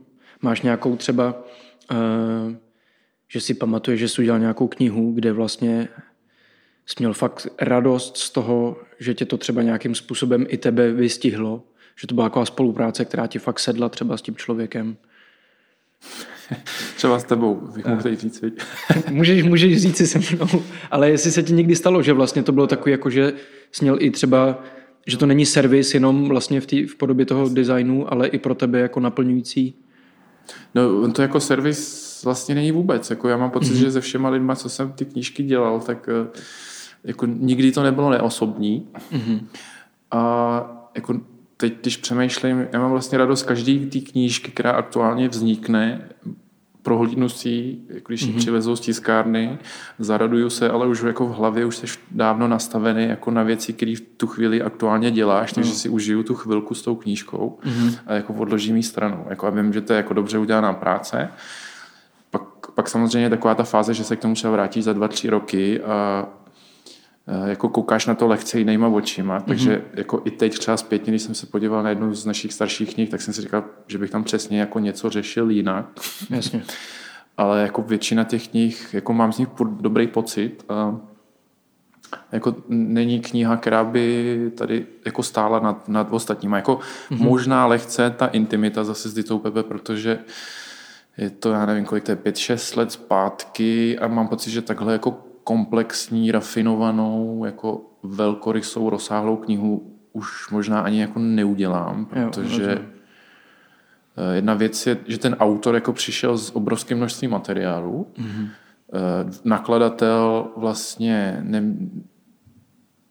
Máš 0.42 0.62
nějakou 0.62 0.97
třeba, 0.97 1.35
uh, 1.90 2.52
že 3.28 3.40
si 3.40 3.54
pamatuješ, 3.54 4.00
že 4.00 4.09
jsi 4.09 4.23
udělal 4.23 4.40
nějakou 4.40 4.68
knihu, 4.68 5.12
kde 5.12 5.33
vlastně 5.33 5.88
jsi 6.86 6.94
měl 6.98 7.14
fakt 7.14 7.46
radost 7.60 8.16
z 8.16 8.30
toho, 8.30 8.76
že 8.98 9.14
tě 9.14 9.24
to 9.24 9.36
třeba 9.36 9.62
nějakým 9.62 9.94
způsobem 9.94 10.46
i 10.48 10.58
tebe 10.58 10.92
vystihlo, 10.92 11.62
že 11.96 12.06
to 12.06 12.14
byla 12.14 12.28
taková 12.28 12.46
spolupráce, 12.46 13.04
která 13.04 13.26
ti 13.26 13.38
fakt 13.38 13.58
sedla 13.58 13.88
třeba 13.88 14.16
s 14.16 14.22
tím 14.22 14.36
člověkem. 14.36 14.96
Třeba 16.96 17.18
s 17.18 17.24
tebou, 17.24 17.54
bych 17.54 17.86
mohl 17.86 18.02
tady 18.02 18.16
říct. 18.16 18.44
můžeš, 19.10 19.42
můžeš 19.42 19.82
říct 19.82 19.96
si 19.96 20.06
se 20.06 20.18
mnou, 20.36 20.62
ale 20.90 21.10
jestli 21.10 21.30
se 21.30 21.42
ti 21.42 21.52
někdy 21.52 21.76
stalo, 21.76 22.02
že 22.02 22.12
vlastně 22.12 22.42
to 22.42 22.52
bylo 22.52 22.66
takový, 22.66 22.90
jako 22.90 23.10
že 23.10 23.32
jsi 23.72 23.84
měl 23.84 23.96
i 24.00 24.10
třeba, 24.10 24.62
že 25.06 25.16
to 25.16 25.26
není 25.26 25.46
servis 25.46 25.94
jenom 25.94 26.28
vlastně 26.28 26.60
v, 26.60 26.66
tý, 26.66 26.86
v 26.86 26.96
podobě 26.96 27.26
toho 27.26 27.48
designu, 27.48 28.12
ale 28.12 28.28
i 28.28 28.38
pro 28.38 28.54
tebe 28.54 28.80
jako 28.80 29.00
naplňující? 29.00 29.74
No, 30.74 31.12
to 31.12 31.22
jako 31.22 31.40
servis 31.40 32.04
vlastně 32.24 32.54
není 32.54 32.72
vůbec. 32.72 33.10
Jako 33.10 33.28
já 33.28 33.36
mám 33.36 33.50
pocit, 33.50 33.72
mm-hmm. 33.72 33.84
že 33.84 33.90
se 33.90 34.00
všema 34.00 34.28
lidma, 34.28 34.56
co 34.56 34.68
jsem 34.68 34.92
ty 34.92 35.04
knížky 35.04 35.42
dělal, 35.42 35.80
tak 35.80 36.08
eh, 36.08 36.40
jako 37.04 37.26
nikdy 37.26 37.73
to 37.73 37.82
nebylo 37.82 38.11
neosobní. 38.11 38.88
Mm-hmm. 39.12 39.40
A 40.11 40.90
jako 40.94 41.20
teď, 41.56 41.75
když 41.80 41.96
přemýšlím, 41.96 42.66
já 42.73 42.80
mám 42.80 42.90
vlastně 42.90 43.18
radost 43.18 43.42
každý 43.42 43.87
té 43.87 44.00
knížky, 44.00 44.50
která 44.50 44.70
aktuálně 44.70 45.28
vznikne, 45.28 46.08
prohlídnu 46.82 47.28
si 47.28 47.49
ji, 47.49 47.80
jako 47.88 48.08
když 48.08 48.23
ji 48.23 48.32
mm-hmm. 48.32 48.37
přivezou 48.37 48.76
z 48.76 48.80
tiskárny, 48.80 49.58
zaraduju 49.99 50.50
se, 50.50 50.70
ale 50.70 50.87
už 50.87 51.02
jako 51.02 51.26
v 51.26 51.34
hlavě 51.34 51.64
už 51.64 51.76
jsi 51.76 51.87
dávno 52.11 52.49
nastavený 52.49 53.08
jako 53.08 53.30
na 53.30 53.42
věci, 53.42 53.73
které 53.73 53.94
v 53.96 54.00
tu 54.00 54.26
chvíli 54.26 54.62
aktuálně 54.62 55.11
děláš, 55.11 55.52
takže 55.52 55.70
mm. 55.70 55.76
si 55.76 55.88
užiju 55.88 56.23
tu 56.23 56.34
chvilku 56.34 56.75
s 56.75 56.82
tou 56.82 56.94
knížkou 56.94 57.58
mm-hmm. 57.64 57.99
a 58.06 58.14
jako 58.14 58.32
odložím 58.34 58.76
ji 58.76 58.82
stranou. 58.82 59.26
Jako 59.30 59.46
a 59.46 59.50
vím, 59.50 59.73
že 59.73 59.80
to 59.80 59.92
je 59.92 59.96
jako 59.96 60.14
dobře 60.14 60.38
udělaná 60.38 60.73
práce. 60.73 61.28
Pak, 62.30 62.42
pak 62.75 62.88
samozřejmě 62.88 63.30
taková 63.30 63.54
ta 63.54 63.64
fáze, 63.64 63.94
že 63.94 64.04
se 64.04 64.16
k 64.16 64.20
tomu 64.20 64.34
třeba 64.34 64.52
vrátíš 64.52 64.84
za 64.84 64.92
dva, 64.92 65.08
tři 65.08 65.30
roky 65.30 65.80
a 65.80 66.26
jako 67.47 67.69
koukáš 67.69 68.07
na 68.07 68.14
to 68.14 68.26
lehce 68.26 68.59
jinýma 68.59 68.88
očima, 68.88 69.40
takže 69.40 69.76
mm-hmm. 69.76 69.99
jako 69.99 70.23
i 70.25 70.31
teď 70.31 70.59
třeba 70.59 70.76
zpětně, 70.76 71.11
když 71.11 71.23
jsem 71.23 71.35
se 71.35 71.47
podíval 71.47 71.83
na 71.83 71.88
jednu 71.88 72.14
z 72.14 72.26
našich 72.26 72.52
starších 72.52 72.95
knih, 72.95 73.11
tak 73.11 73.23
jsem 73.23 73.35
si 73.35 73.43
říkal, 73.43 73.64
že 73.87 73.99
bych 73.99 74.11
tam 74.11 74.25
přesně 74.25 74.61
jako 74.61 74.78
něco 74.78 75.11
řešil 75.11 75.50
jinak. 75.50 75.87
Jasně. 76.31 76.62
Ale 77.37 77.62
jako 77.62 77.83
většina 77.83 78.25
těch 78.25 78.49
knih, 78.49 78.88
jako 78.93 79.12
mám 79.12 79.33
z 79.33 79.38
nich 79.38 79.49
dobrý 79.81 80.07
pocit 80.07 80.64
a 80.69 80.97
jako 82.33 82.57
není 82.69 83.21
kniha, 83.21 83.57
která 83.57 83.85
by 83.85 84.52
tady 84.57 84.87
jako 85.04 85.23
stála 85.23 85.61
nad, 85.61 85.88
nad 85.88 86.09
ostatníma. 86.11 86.57
Jako 86.57 86.75
mm-hmm. 86.75 87.23
možná 87.23 87.66
lehce 87.66 88.11
ta 88.11 88.26
intimita 88.26 88.85
zase 88.85 89.09
s 89.09 89.14
Ditou 89.14 89.38
Pepe, 89.38 89.62
protože 89.62 90.19
je 91.16 91.31
to, 91.31 91.50
já 91.50 91.66
nevím, 91.66 91.85
kolik 91.85 92.04
to 92.04 92.12
je, 92.12 92.16
pět, 92.16 92.37
šest 92.37 92.76
let 92.76 92.93
zpátky 92.93 93.99
a 93.99 94.09
mám 94.09 94.28
pocit, 94.28 94.50
že 94.50 94.62
takhle 94.62 94.93
jako 94.93 95.33
komplexní, 95.44 96.32
rafinovanou, 96.32 97.44
jako 97.44 97.90
velkorysou, 98.02 98.90
rozsáhlou 98.90 99.36
knihu 99.36 99.90
už 100.12 100.50
možná 100.50 100.80
ani 100.80 101.00
jako 101.00 101.18
neudělám, 101.18 102.06
protože 102.06 102.72
jo, 102.72 102.78
jedna 104.32 104.54
věc 104.54 104.86
je, 104.86 104.96
že 105.06 105.18
ten 105.18 105.36
autor 105.40 105.74
jako 105.74 105.92
přišel 105.92 106.38
s 106.38 106.56
obrovským 106.56 106.96
množstvím 106.96 107.30
materiálu, 107.30 108.06
mm-hmm. 108.16 108.48
nakladatel 109.44 110.46
vlastně 110.56 111.40
ne, 111.42 111.62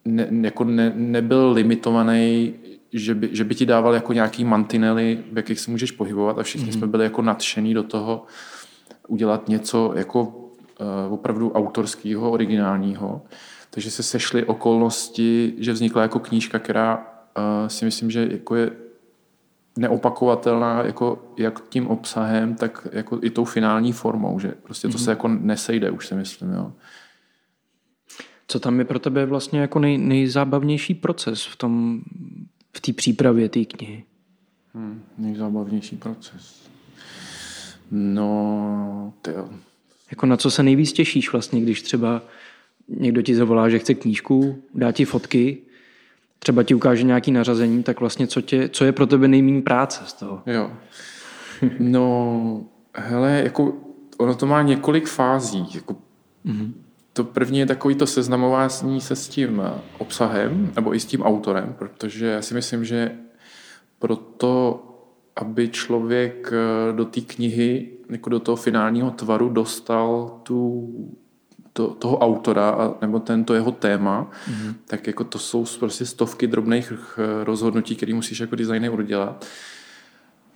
ne, 0.05 0.27
jako 0.41 0.63
ne, 0.63 0.93
nebyl 0.95 1.51
limitovaný, 1.51 2.53
že 2.93 3.15
by, 3.15 3.29
že 3.31 3.43
by 3.43 3.55
ti 3.55 3.65
dával 3.65 3.93
jako 3.93 4.13
nějaký 4.13 4.45
mantinely, 4.45 5.23
v 5.31 5.37
jakých 5.37 5.59
se 5.59 5.71
můžeš 5.71 5.91
pohybovat 5.91 6.39
a 6.39 6.43
všichni 6.43 6.69
mm-hmm. 6.69 6.77
jsme 6.77 6.87
byli 6.87 7.03
jako 7.03 7.21
nadšení 7.21 7.73
do 7.73 7.83
toho 7.83 8.25
udělat 9.07 9.47
něco 9.47 9.93
jako 9.95 10.42
Eh, 10.42 10.42
opravdu 11.09 11.51
autorského, 11.51 12.31
originálního. 12.31 13.21
Takže 13.69 13.91
se 13.91 14.03
sešly 14.03 14.45
okolnosti, 14.45 15.53
že 15.57 15.73
vznikla 15.73 16.01
jako 16.01 16.19
knížka, 16.19 16.59
která 16.59 17.07
eh, 17.37 17.69
si 17.69 17.85
myslím, 17.85 18.11
že 18.11 18.27
jako 18.31 18.55
je 18.55 18.71
neopakovatelná 19.77 20.83
jako 20.83 21.33
jak 21.37 21.69
tím 21.69 21.87
obsahem, 21.87 22.55
tak 22.55 22.87
jako 22.91 23.19
i 23.21 23.29
tou 23.29 23.45
finální 23.45 23.91
formou, 23.91 24.39
že 24.39 24.53
prostě 24.63 24.87
to 24.87 24.93
mm-hmm. 24.93 25.03
se 25.03 25.11
jako 25.11 25.27
nesejde, 25.27 25.91
už 25.91 26.07
si 26.07 26.15
myslím, 26.15 26.53
jo. 26.53 26.73
Co 28.47 28.59
tam 28.59 28.79
je 28.79 28.85
pro 28.85 28.99
tebe 28.99 29.25
vlastně 29.25 29.59
jako 29.59 29.79
nej, 29.79 29.97
nejzábavnější 29.97 30.93
proces 30.93 31.45
v 31.45 31.55
tom, 31.55 32.01
v 32.77 32.81
té 32.81 32.93
přípravě 32.93 33.49
té 33.49 33.65
knihy? 33.65 34.03
Hmm, 34.73 35.03
nejzábavnější 35.17 35.95
proces. 35.95 36.69
No, 37.91 39.13
tyjo. 39.21 39.49
Jako 40.11 40.25
na 40.25 40.37
co 40.37 40.51
se 40.51 40.63
nejvíc 40.63 40.93
těšíš 40.93 41.31
vlastně, 41.31 41.61
když 41.61 41.81
třeba 41.81 42.21
někdo 42.87 43.21
ti 43.21 43.35
zavolá, 43.35 43.69
že 43.69 43.79
chce 43.79 43.93
knížku, 43.93 44.63
dá 44.75 44.91
ti 44.91 45.05
fotky, 45.05 45.57
třeba 46.39 46.63
ti 46.63 46.73
ukáže 46.73 47.03
nějaký 47.03 47.31
nařazení, 47.31 47.83
tak 47.83 47.99
vlastně 47.99 48.27
co, 48.27 48.41
tě, 48.41 48.69
co 48.69 48.85
je 48.85 48.91
pro 48.91 49.07
tebe 49.07 49.27
nejméně 49.27 49.61
práce 49.61 50.03
z 50.05 50.13
toho? 50.13 50.41
Jo. 50.45 50.71
No, 51.79 52.65
hele, 52.95 53.41
jako 53.43 53.73
ono 54.17 54.35
to 54.35 54.45
má 54.45 54.61
několik 54.61 55.07
fází. 55.07 55.65
Jako, 55.75 55.95
mm-hmm. 56.45 56.73
To 57.13 57.23
první 57.23 57.59
je 57.59 57.65
takový 57.65 57.95
to 57.95 58.07
seznamování 58.07 59.01
se 59.01 59.15
s 59.15 59.27
tím 59.27 59.61
obsahem, 59.97 60.71
nebo 60.75 60.95
i 60.95 60.99
s 60.99 61.05
tím 61.05 61.21
autorem, 61.21 61.75
protože 61.79 62.25
já 62.25 62.41
si 62.41 62.53
myslím, 62.53 62.85
že 62.85 63.11
proto, 63.99 64.83
aby 65.35 65.69
člověk 65.69 66.53
do 66.95 67.05
té 67.05 67.21
knihy 67.21 67.89
jako 68.09 68.29
do 68.29 68.39
toho 68.39 68.55
finálního 68.55 69.11
tvaru 69.11 69.49
dostal 69.49 70.39
tu, 70.43 70.89
to, 71.73 71.87
toho 71.87 72.17
autora 72.17 72.69
a, 72.69 72.95
nebo 73.01 73.19
tento 73.19 73.53
jeho 73.53 73.71
téma, 73.71 74.31
mm-hmm. 74.47 74.73
tak 74.87 75.07
jako 75.07 75.23
to 75.23 75.39
jsou 75.39 75.65
prostě 75.79 76.05
stovky 76.05 76.47
drobných 76.47 76.93
eh, 76.93 77.43
rozhodnutí, 77.43 77.95
které 77.95 78.13
musíš 78.13 78.39
jako 78.39 78.55
designer 78.55 78.93
udělat. 78.93 79.45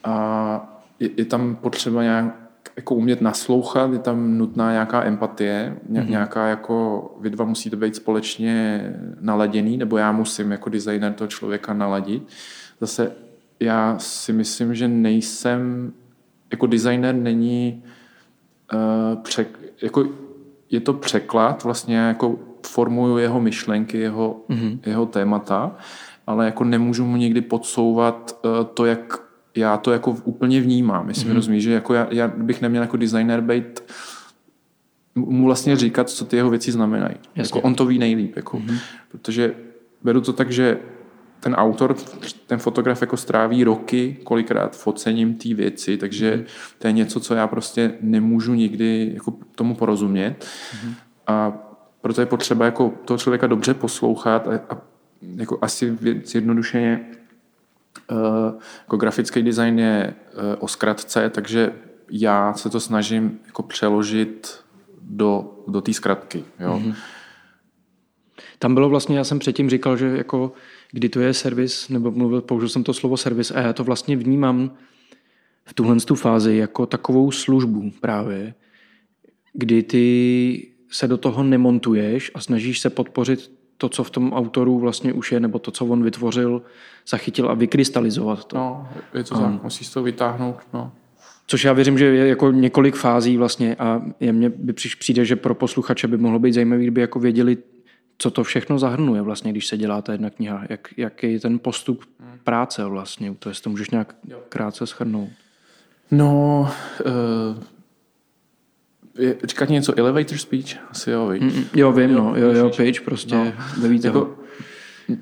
A 0.03 0.83
je, 0.99 1.09
je 1.17 1.25
tam 1.25 1.55
potřeba 1.55 2.03
nějak 2.03 2.47
jako 2.75 2.95
umět 2.95 3.21
naslouchat, 3.21 3.93
je 3.93 3.99
tam 3.99 4.37
nutná 4.37 4.71
nějaká 4.71 5.03
empatie, 5.03 5.77
mm-hmm. 5.91 6.09
nějaká 6.09 6.47
jako, 6.47 7.17
vy 7.21 7.29
dva 7.29 7.45
musíte 7.45 7.75
být 7.75 7.95
společně 7.95 8.83
naladěný, 9.21 9.77
nebo 9.77 9.97
já 9.97 10.11
musím 10.11 10.51
jako 10.51 10.69
designer 10.69 11.13
toho 11.13 11.27
člověka 11.27 11.73
naladit. 11.73 12.27
Zase 12.81 13.11
já 13.59 13.99
si 13.99 14.33
myslím, 14.33 14.75
že 14.75 14.87
nejsem 14.87 15.93
jako 16.51 16.67
designer 16.67 17.15
není 17.15 17.83
uh, 18.73 19.21
přek, 19.21 19.59
jako 19.81 20.07
je 20.69 20.79
to 20.79 20.93
překlad, 20.93 21.63
vlastně 21.63 21.97
jako 21.97 22.39
formuju 22.67 23.17
jeho 23.17 23.41
myšlenky, 23.41 23.97
jeho, 23.97 24.41
mm-hmm. 24.49 24.79
jeho 24.85 25.05
témata, 25.05 25.75
ale 26.27 26.45
jako 26.45 26.63
nemůžu 26.63 27.05
mu 27.05 27.17
někdy 27.17 27.41
podsouvat 27.41 28.39
uh, 28.45 28.65
to, 28.65 28.85
jak 28.85 29.21
já 29.55 29.77
to 29.77 29.91
jako 29.91 30.11
úplně 30.23 30.61
vnímám, 30.61 31.07
jestli 31.07 31.23
mm-hmm. 31.23 31.27
mi 31.27 31.33
rozumíš, 31.33 31.63
že 31.63 31.71
jako 31.71 31.93
já, 31.93 32.07
já 32.11 32.27
bych 32.27 32.61
neměl 32.61 32.81
jako 32.81 32.97
designer 32.97 33.41
být 33.41 33.83
mu 35.15 35.45
vlastně 35.45 35.75
říkat, 35.75 36.09
co 36.09 36.25
ty 36.25 36.35
jeho 36.35 36.49
věci 36.49 36.71
znamenají. 36.71 37.15
Jako 37.35 37.61
on 37.61 37.75
to 37.75 37.85
ví 37.85 37.99
nejlíp, 37.99 38.35
jako, 38.35 38.57
mm-hmm. 38.57 38.79
protože 39.11 39.55
beru 40.03 40.21
to 40.21 40.33
tak, 40.33 40.51
že 40.51 40.77
ten 41.39 41.53
autor, 41.53 41.95
ten 42.47 42.59
fotograf 42.59 43.01
jako 43.01 43.17
stráví 43.17 43.63
roky 43.63 44.17
kolikrát 44.23 44.75
focením 44.75 45.35
té 45.35 45.53
věci, 45.53 45.97
takže 45.97 46.35
mm. 46.35 46.45
to 46.79 46.87
je 46.87 46.91
něco, 46.91 47.19
co 47.19 47.33
já 47.33 47.47
prostě 47.47 47.93
nemůžu 48.01 48.53
nikdy 48.53 49.11
jako 49.13 49.33
tomu 49.55 49.75
porozumět. 49.75 50.45
Mm. 50.85 50.93
A 51.27 51.53
proto 52.01 52.21
je 52.21 52.25
potřeba 52.25 52.65
jako 52.65 52.93
toho 53.05 53.17
člověka 53.17 53.47
dobře 53.47 53.73
poslouchat 53.73 54.47
a, 54.47 54.59
a 54.69 54.81
jako 55.21 55.57
asi 55.61 55.97
zjednodušeně 56.23 57.05
uh, 58.11 58.61
jako 58.79 58.97
grafický 58.97 59.43
design 59.43 59.79
je 59.79 60.13
uh, 60.33 60.41
o 60.59 60.67
zkratce, 60.67 61.29
takže 61.29 61.73
já 62.11 62.53
se 62.53 62.69
to 62.69 62.79
snažím 62.79 63.39
jako 63.45 63.63
přeložit 63.63 64.59
do, 65.01 65.63
do 65.67 65.81
té 65.81 65.93
zkratky. 65.93 66.43
Jo. 66.59 66.81
Mm-hmm. 66.83 66.95
Tam 68.59 68.73
bylo 68.73 68.89
vlastně, 68.89 69.17
já 69.17 69.23
jsem 69.23 69.39
předtím 69.39 69.69
říkal, 69.69 69.97
že 69.97 70.07
jako 70.07 70.51
kdy 70.91 71.09
to 71.09 71.19
je 71.19 71.33
servis, 71.33 71.89
nebo 71.89 72.11
mluvil, 72.11 72.41
použil 72.41 72.69
jsem 72.69 72.83
to 72.83 72.93
slovo 72.93 73.17
servis 73.17 73.51
a 73.51 73.59
já 73.59 73.73
to 73.73 73.83
vlastně 73.83 74.17
vnímám 74.17 74.71
v 75.65 75.73
tuhle 75.73 75.95
tu 75.95 76.15
fázi 76.15 76.55
jako 76.55 76.85
takovou 76.85 77.31
službu 77.31 77.91
právě, 78.01 78.53
kdy 79.53 79.83
ty 79.83 80.67
se 80.89 81.07
do 81.07 81.17
toho 81.17 81.43
nemontuješ 81.43 82.31
a 82.35 82.39
snažíš 82.39 82.79
se 82.79 82.89
podpořit 82.89 83.51
to, 83.77 83.89
co 83.89 84.03
v 84.03 84.09
tom 84.09 84.33
autoru 84.33 84.79
vlastně 84.79 85.13
už 85.13 85.31
je, 85.31 85.39
nebo 85.39 85.59
to, 85.59 85.71
co 85.71 85.85
on 85.85 86.03
vytvořil, 86.03 86.61
zachytil 87.07 87.49
a 87.49 87.53
vykrystalizovat 87.53 88.45
to. 88.45 88.57
No, 88.57 88.89
je 89.13 89.23
to 89.23 89.39
tak, 89.39 89.63
musíš 89.63 89.89
to 89.89 90.03
vytáhnout, 90.03 90.55
no. 90.73 90.91
Což 91.47 91.63
já 91.63 91.73
věřím, 91.73 91.97
že 91.97 92.05
je 92.05 92.27
jako 92.27 92.51
několik 92.51 92.95
fází 92.95 93.37
vlastně 93.37 93.75
a 93.75 94.01
je 94.19 94.33
mně 94.33 94.49
by 94.49 94.73
přijde, 94.73 95.25
že 95.25 95.35
pro 95.35 95.55
posluchače 95.55 96.07
by 96.07 96.17
mohlo 96.17 96.39
být 96.39 96.53
zajímavé, 96.53 96.81
kdyby 96.81 97.01
jako 97.01 97.19
věděli, 97.19 97.57
co 98.17 98.31
to 98.31 98.43
všechno 98.43 98.79
zahrnuje 98.79 99.21
vlastně, 99.21 99.51
když 99.51 99.67
se 99.67 99.77
dělá 99.77 100.01
ta 100.01 100.11
jedna 100.11 100.29
kniha, 100.29 100.63
jak, 100.69 100.93
jaký 100.97 101.33
je 101.33 101.39
ten 101.39 101.59
postup 101.59 102.05
práce 102.43 102.85
vlastně, 102.85 103.35
to 103.39 103.49
jestli 103.49 103.63
to 103.63 103.69
můžeš 103.69 103.89
nějak 103.89 104.15
krátce 104.49 104.87
schrnout. 104.87 105.29
No, 106.11 106.71
uh, 107.05 107.63
je, 109.17 109.35
říkat 109.43 109.69
něco 109.69 109.99
elevator 109.99 110.37
speech? 110.37 110.77
Asi 110.89 111.11
jo, 111.11 111.27
víš? 111.27 111.41
Mm, 111.41 111.63
jo, 111.73 111.91
vím, 111.91 112.13
no, 112.13 112.33
jo, 112.35 112.51
jo, 112.51 112.69
page 112.69 113.01
prostě, 113.05 113.35
no. 113.35 113.53
neví 113.81 114.01
jako, 114.03 114.37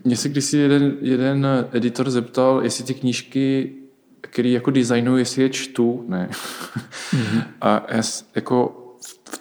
Mně 0.04 0.18
se 0.18 0.30
kdysi 0.30 0.58
jeden, 0.58 0.98
jeden 1.02 1.48
editor 1.72 2.10
zeptal, 2.10 2.62
jestli 2.64 2.84
ty 2.84 2.94
knížky, 2.94 3.74
který 4.22 4.52
jako 4.52 4.72
designuju, 4.72 5.18
jestli 5.18 5.42
je 5.42 5.50
čtu, 5.50 6.06
ne. 6.08 6.30
Mm-hmm. 6.32 7.44
A 7.62 7.86
já, 7.90 8.02
jako 8.36 8.85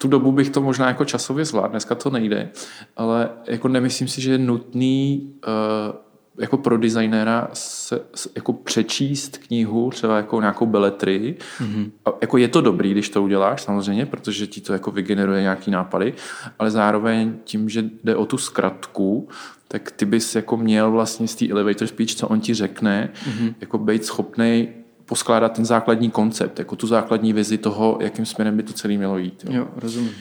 tu 0.04 0.08
dobu 0.08 0.32
bych 0.32 0.50
to 0.50 0.60
možná 0.60 0.88
jako 0.88 1.04
časově 1.04 1.44
zvládl, 1.44 1.68
dneska 1.68 1.94
to 1.94 2.10
nejde, 2.10 2.50
ale 2.96 3.30
jako 3.46 3.68
nemyslím 3.68 4.08
si, 4.08 4.20
že 4.20 4.32
je 4.32 4.38
nutný 4.38 5.32
uh, 5.46 5.96
jako 6.38 6.56
pro 6.56 6.78
designéra 6.78 7.48
se, 7.52 8.00
jako 8.34 8.52
přečíst 8.52 9.38
knihu, 9.38 9.90
třeba 9.90 10.16
jako 10.16 10.40
nějakou 10.40 10.66
beletry. 10.66 11.36
Mm-hmm. 11.60 11.90
A 12.04 12.10
jako 12.20 12.36
je 12.36 12.48
to 12.48 12.60
dobrý, 12.60 12.90
když 12.90 13.08
to 13.08 13.22
uděláš 13.22 13.62
samozřejmě, 13.62 14.06
protože 14.06 14.46
ti 14.46 14.60
to 14.60 14.72
jako 14.72 14.90
vygeneruje 14.90 15.42
nějaký 15.42 15.70
nápady, 15.70 16.14
ale 16.58 16.70
zároveň 16.70 17.34
tím, 17.44 17.68
že 17.68 17.84
jde 18.04 18.16
o 18.16 18.26
tu 18.26 18.38
zkratku, 18.38 19.28
tak 19.68 19.90
ty 19.90 20.04
bys 20.04 20.34
jako 20.34 20.56
měl 20.56 20.90
vlastně 20.90 21.28
z 21.28 21.34
té 21.34 21.48
elevator 21.48 21.88
speech, 21.88 22.14
co 22.14 22.28
on 22.28 22.40
ti 22.40 22.54
řekne, 22.54 23.10
mm-hmm. 23.14 23.54
jako 23.60 23.78
být 23.78 24.04
schopný 24.04 24.68
poskládat 25.06 25.52
ten 25.52 25.64
základní 25.64 26.10
koncept, 26.10 26.58
jako 26.58 26.76
tu 26.76 26.86
základní 26.86 27.32
vizi 27.32 27.58
toho, 27.58 27.98
jakým 28.00 28.26
směrem 28.26 28.56
by 28.56 28.62
to 28.62 28.72
celé 28.72 28.94
mělo 28.94 29.18
jít. 29.18 29.44
Jo, 29.48 29.54
jo 29.54 29.68
rozumím. 29.76 30.12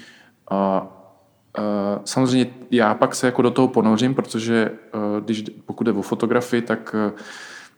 A 0.52 0.88
Uh, 1.60 2.02
samozřejmě 2.06 2.46
já 2.72 2.94
pak 2.94 3.16
se 3.16 3.26
jako 3.26 3.42
do 3.42 3.52
toho 3.52 3.68
ponořím, 3.68 4.16
protože 4.16 4.72
uh, 4.72 5.26
když, 5.26 5.44
pokud 5.66 5.84
jde 5.84 5.92
o 5.92 6.02
fotografii, 6.02 6.62
tak 6.62 6.96
uh, 7.12 7.20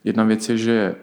jedna 0.03 0.23
věc 0.23 0.49
je, 0.49 0.57
že 0.57 0.95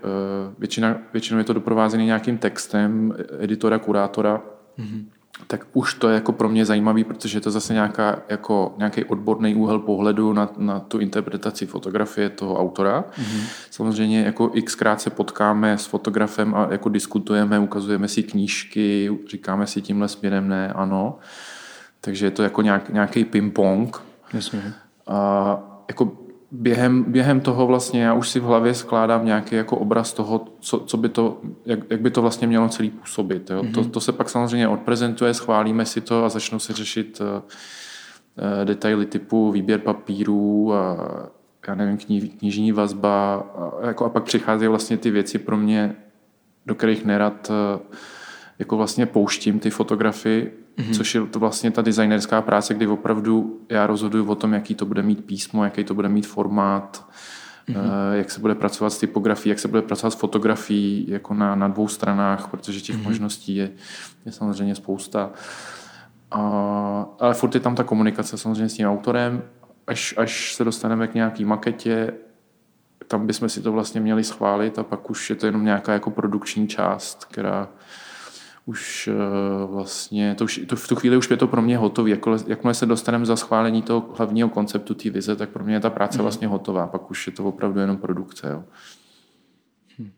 většina, 0.59 0.97
většinou 1.13 1.39
je 1.39 1.45
to 1.45 1.53
doprovázený 1.53 2.07
nějakým 2.07 2.39
textem 2.39 3.15
editora, 3.39 3.79
kurátora, 3.79 4.43
mm-hmm. 4.79 5.05
Tak 5.47 5.67
už 5.73 5.95
to 5.95 6.09
je 6.09 6.15
jako 6.15 6.33
pro 6.33 6.49
mě 6.49 6.65
zajímavý, 6.65 7.05
protože 7.05 7.37
je 7.37 7.41
to 7.41 7.51
zase 7.51 7.73
nějaká, 7.73 8.23
jako, 8.29 8.75
nějaký 8.79 9.05
odborný 9.05 9.55
úhel 9.55 9.79
pohledu 9.79 10.33
na, 10.33 10.51
na 10.57 10.81
tu 10.81 10.99
interpretaci 10.99 11.67
fotografie 11.67 12.29
toho 12.29 12.61
autora. 12.61 13.05
Mm-hmm. 13.11 13.43
Samozřejmě 13.71 14.23
jako 14.23 14.53
xkrát 14.65 15.01
se 15.01 15.11
potkáme 15.11 15.79
s 15.79 15.87
fotografem 15.87 16.55
a 16.55 16.69
jako 16.71 16.89
diskutujeme, 16.89 17.59
ukazujeme 17.59 18.09
si 18.09 18.23
knížky, 18.23 19.19
říkáme 19.29 19.67
si 19.67 19.83
tímhle 19.83 20.09
směrem 20.09 20.49
ne, 20.49 20.73
ano. 20.73 21.19
Takže 22.01 22.27
je 22.27 22.31
to 22.31 22.43
jako 22.43 22.63
nějak, 22.63 22.89
nějaký 22.89 23.25
ping-pong. 23.25 24.01
Jasně. 24.33 24.73
A 25.07 25.59
jako 25.89 26.13
během, 26.53 27.05
během 27.09 27.41
toho 27.41 27.67
vlastně 27.67 28.03
já 28.03 28.15
už 28.15 28.29
si 28.29 28.41
v 28.41 28.45
hlavě 28.45 28.75
skládám 28.75 29.27
nějaký 29.27 29.55
jako 29.55 29.77
obraz 29.77 30.13
toho, 30.13 30.45
co, 30.61 30.79
co 30.79 30.97
by 30.97 31.09
to, 31.09 31.41
jak, 31.67 31.79
jak 31.91 32.01
by 32.01 32.11
to 32.11 32.23
vlastně 32.23 32.47
mělo 32.47 32.69
celý 32.69 32.91
působit. 32.91 33.51
Jo? 33.51 33.63
Mm-hmm. 33.63 33.75
To, 33.75 33.85
to 33.85 34.01
se 34.01 34.13
pak 34.13 34.31
samozřejmě 34.31 34.69
odprezentuje, 34.69 35.35
schválíme 35.35 35.87
si 35.87 36.01
to 36.01 36.25
a 36.25 36.29
začnou 36.29 36.59
se 36.59 36.73
řešit 36.73 37.21
uh, 37.21 37.27
uh, 37.27 38.65
detaily 38.65 39.07
typu 39.07 39.53
výběr 39.53 39.81
papírů 39.81 40.75
a 40.75 40.97
já 41.69 41.75
nevím, 41.75 41.97
kni, 41.97 42.21
knižní 42.21 42.73
vazba 42.73 43.35
a, 43.35 43.87
jako, 43.87 44.05
a 44.05 44.09
pak 44.09 44.25
přicházejí 44.25 44.69
vlastně 44.69 44.97
ty 44.97 45.11
věci 45.11 45.39
pro 45.39 45.57
mě, 45.57 45.97
do 46.67 46.75
kterých 46.75 47.05
nerad 47.05 47.51
uh, 47.51 47.97
jako 48.59 48.77
vlastně 48.77 49.07
pouštím 49.07 49.59
ty 49.59 49.71
fotografii, 49.71 50.59
mm-hmm. 50.77 50.97
což 50.97 51.15
je 51.15 51.27
to 51.27 51.39
vlastně 51.39 51.71
ta 51.71 51.83
designerská 51.83 52.43
práce, 52.43 52.75
kdy 52.75 52.87
opravdu 52.87 53.61
já 53.69 53.87
rozhoduju 53.87 54.31
o 54.31 54.35
tom, 54.35 54.53
jaký 54.53 54.75
to 54.75 54.87
bude 54.87 55.03
mít 55.03 55.25
písmo, 55.25 55.65
jaký 55.65 55.85
to 55.85 55.95
bude 55.95 56.09
mít 56.09 56.27
formát, 56.27 57.07
mm-hmm. 57.69 58.13
jak 58.13 58.31
se 58.31 58.41
bude 58.41 58.55
pracovat 58.55 58.91
s 58.91 58.99
typografií, 58.99 59.51
jak 59.51 59.59
se 59.59 59.69
bude 59.69 59.83
pracovat 59.83 60.11
s 60.11 60.17
fotografií 60.17 61.07
jako 61.09 61.35
na, 61.35 61.55
na 61.55 61.69
dvou 61.69 61.89
stranách, 61.89 62.49
protože 62.49 62.81
těch 62.81 62.97
mm-hmm. 62.97 63.05
možností 63.05 63.57
je, 63.57 63.71
je 64.27 64.33
samozřejmě 64.33 64.75
spousta. 64.75 65.31
A, 66.31 66.41
ale 67.21 67.35
furt 67.35 67.55
je 67.55 67.61
tam 67.61 67.75
ta 67.75 67.85
komunikace 67.85 68.39
samozřejmě 68.39 68.69
s 68.69 68.75
tím 68.75 68.89
autorem, 68.89 69.43
až, 69.87 70.15
až 70.17 70.55
se 70.55 70.65
dostaneme 70.65 71.09
k 71.09 71.15
nějaký 71.15 71.45
maketě, 71.45 72.13
tam 73.09 73.27
bychom 73.27 73.49
si 73.49 73.63
to 73.63 73.73
vlastně 73.73 74.01
měli 74.01 74.25
schválit 74.25 74.79
a 74.79 74.83
pak 74.83 75.11
už 75.11 75.31
je 75.31 75.37
to 75.37 75.47
jenom 75.47 75.65
nějaká 75.65 75.93
jako 75.93 76.11
produkční 76.11 76.69
část, 76.69 77.25
která 77.25 77.69
už 78.67 79.09
eh, 79.09 79.67
vlastně, 79.67 80.35
to 80.35 80.45
už, 80.45 80.61
to 80.67 80.77
v 80.77 80.89
tu 80.89 80.95
chvíli 80.95 81.17
už 81.17 81.31
je 81.31 81.37
to 81.37 81.47
pro 81.47 81.63
mě 81.63 81.79
hotové. 81.79 82.11
Jako, 82.11 82.37
jakmile 82.47 82.75
se 82.75 82.87
dostaneme 82.87 83.27
za 83.27 83.37
schválení 83.37 83.83
toho 83.83 84.15
hlavního 84.17 84.49
konceptu 84.49 84.95
té 84.95 85.11
vize, 85.11 85.37
tak 85.37 85.51
pro 85.51 85.65
mě 85.65 85.75
je 85.75 85.81
ta 85.81 85.91
práce 85.91 86.19
hmm. 86.19 86.23
vlastně 86.23 86.47
hotová. 86.47 86.87
Pak 86.87 87.11
už 87.11 87.27
je 87.27 87.33
to 87.33 87.45
opravdu 87.45 87.81
jenom 87.81 87.97
produkce. 87.97 88.49
Jo. 88.51 88.65
Hm. 89.99 90.11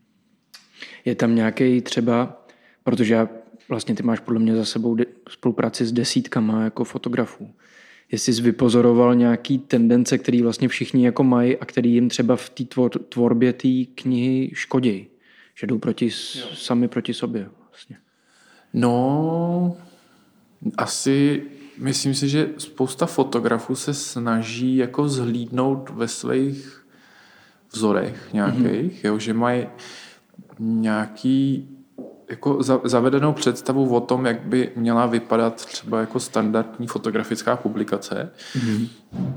Je 1.05 1.15
tam 1.15 1.35
nějaký 1.35 1.81
třeba, 1.81 2.45
protože 2.83 3.13
já, 3.13 3.29
vlastně 3.69 3.95
ty 3.95 4.03
máš 4.03 4.19
podle 4.19 4.39
mě 4.39 4.55
za 4.55 4.65
sebou 4.65 4.95
de, 4.95 5.05
spolupráci 5.29 5.85
s 5.85 5.91
desítkama 5.91 6.63
jako 6.63 6.83
fotografů. 6.83 7.53
Jestli 8.11 8.33
jsi 8.33 8.41
vypozoroval 8.41 9.15
nějaký 9.15 9.59
tendence, 9.59 10.17
který 10.17 10.41
vlastně 10.41 10.67
všichni 10.67 11.05
jako 11.05 11.23
mají 11.23 11.57
a 11.57 11.65
který 11.65 11.93
jim 11.93 12.09
třeba 12.09 12.35
v 12.35 12.49
té 12.49 12.63
tvor, 12.63 12.89
tvorbě 12.89 13.53
té 13.53 13.67
knihy 13.95 14.51
škodí. 14.53 15.07
Že 15.55 15.67
jdou 15.67 15.77
proti, 15.77 16.09
sami 16.53 16.87
proti 16.87 17.13
sobě. 17.13 17.49
Vlastně. 17.69 18.04
No, 18.75 19.77
asi 20.77 21.43
myslím 21.77 22.13
si, 22.13 22.29
že 22.29 22.49
spousta 22.57 23.05
fotografů 23.05 23.75
se 23.75 23.93
snaží 23.93 24.77
jako 24.77 25.09
zhlídnout 25.09 25.89
ve 25.89 26.07
svých 26.07 26.85
vzorech 27.71 28.33
nějakých, 28.33 29.03
mm-hmm. 29.03 29.07
jo, 29.07 29.19
že 29.19 29.33
mají 29.33 29.67
nějaký 30.59 31.69
jako 32.29 32.63
zavedenou 32.83 33.33
představu 33.33 33.95
o 33.95 33.99
tom, 33.99 34.25
jak 34.25 34.41
by 34.41 34.71
měla 34.75 35.05
vypadat 35.05 35.65
třeba 35.65 35.99
jako 35.99 36.19
standardní 36.19 36.87
fotografická 36.87 37.55
publikace. 37.55 38.31
Mm-hmm. 38.55 38.87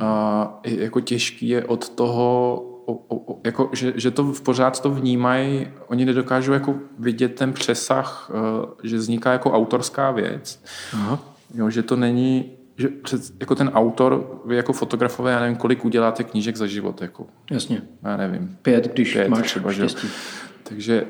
A 0.00 0.60
jako 0.64 1.00
těžký 1.00 1.48
je 1.48 1.64
od 1.64 1.88
toho 1.88 2.64
o, 2.88 3.16
o, 3.32 3.40
jako, 3.44 3.70
že, 3.72 3.92
že 3.96 4.10
to 4.10 4.24
v 4.32 4.40
pořád 4.40 4.80
to 4.80 4.90
vnímají, 4.90 5.68
oni 5.86 6.04
nedokážou 6.04 6.52
jako 6.52 6.74
vidět 6.98 7.34
ten 7.34 7.52
přesah, 7.52 8.30
uh, 8.30 8.70
že 8.82 8.96
vzniká 8.96 9.32
jako 9.32 9.52
autorská 9.52 10.10
věc. 10.10 10.62
Aha. 10.92 11.18
Jo, 11.54 11.70
že 11.70 11.82
to 11.82 11.96
není, 11.96 12.52
že 12.76 12.88
před, 12.88 13.22
jako 13.40 13.54
ten 13.54 13.68
autor, 13.68 14.40
vy 14.44 14.56
jako 14.56 14.72
fotografové, 14.72 15.32
já 15.32 15.40
nevím, 15.40 15.56
kolik 15.56 15.84
uděláte 15.84 16.24
knížek 16.24 16.56
za 16.56 16.66
život. 16.66 17.02
Jako, 17.02 17.26
Jasně. 17.50 17.82
Já 18.02 18.16
nevím. 18.16 18.56
Pět, 18.62 18.92
když 18.92 19.12
pět, 19.12 19.28
máš 19.28 19.46
třeba, 19.46 19.72
štěstí. 19.72 20.06
Že? 20.06 20.12
Takže 20.62 21.06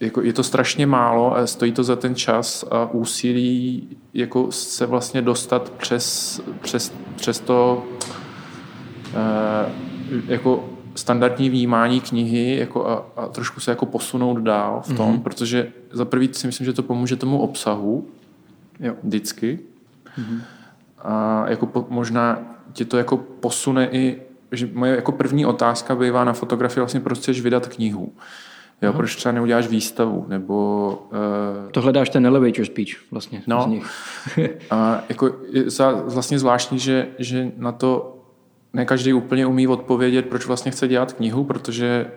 jako 0.00 0.22
je 0.22 0.32
to 0.32 0.42
strašně 0.42 0.86
málo 0.86 1.36
a 1.36 1.46
stojí 1.46 1.72
to 1.72 1.84
za 1.84 1.96
ten 1.96 2.14
čas 2.14 2.64
a 2.70 2.90
úsilí 2.90 3.88
jako 4.14 4.52
se 4.52 4.86
vlastně 4.86 5.22
dostat 5.22 5.70
přes, 5.70 6.40
přes, 6.62 6.92
přes 7.16 7.40
to 7.40 7.86
uh, 9.14 9.85
jako 10.26 10.64
standardní 10.94 11.50
vnímání 11.50 12.00
knihy 12.00 12.56
jako 12.56 12.88
a, 12.88 13.06
a 13.16 13.28
trošku 13.28 13.60
se 13.60 13.70
jako 13.70 13.86
posunout 13.86 14.38
dál 14.38 14.82
v 14.84 14.96
tom, 14.96 15.14
mm-hmm. 15.14 15.22
protože 15.22 15.72
za 15.92 16.04
prvý 16.04 16.28
si 16.32 16.46
myslím, 16.46 16.64
že 16.64 16.72
to 16.72 16.82
pomůže 16.82 17.16
tomu 17.16 17.38
obsahu 17.38 18.08
jo. 18.80 18.94
vždycky 19.02 19.58
mm-hmm. 20.18 20.40
a 20.98 21.44
jako 21.48 21.66
po, 21.66 21.86
možná 21.88 22.38
tě 22.72 22.84
to 22.84 22.98
jako 22.98 23.16
posune 23.16 23.88
i, 23.92 24.22
že 24.52 24.68
moje 24.72 24.96
jako 24.96 25.12
první 25.12 25.46
otázka 25.46 25.94
bývá 25.96 26.24
na 26.24 26.32
fotografii 26.32 26.80
vlastně 26.80 27.00
proč 27.00 27.18
chceš 27.18 27.40
vydat 27.40 27.68
knihu. 27.68 28.12
Jo, 28.82 28.88
Aha. 28.88 28.98
proč 28.98 29.16
třeba 29.16 29.32
neuděláš 29.32 29.68
výstavu, 29.68 30.24
nebo... 30.28 31.08
Uh, 31.64 31.70
to 31.70 31.80
hledáš 31.80 32.10
ten 32.10 32.26
elevator 32.26 32.64
speech 32.64 32.88
vlastně 33.10 33.42
no, 33.46 33.62
z 33.62 33.66
nich. 33.66 33.86
a 34.70 35.02
jako 35.08 35.36
je 35.52 35.70
za, 35.70 35.90
vlastně 35.92 36.38
zvláštní, 36.38 36.78
že, 36.78 37.08
že 37.18 37.52
na 37.56 37.72
to 37.72 38.15
ne 38.76 38.84
každý 38.84 39.12
úplně 39.12 39.46
umí 39.46 39.66
odpovědět, 39.66 40.26
proč 40.26 40.46
vlastně 40.46 40.70
chce 40.70 40.88
dělat 40.88 41.12
knihu, 41.12 41.44
protože 41.44 42.10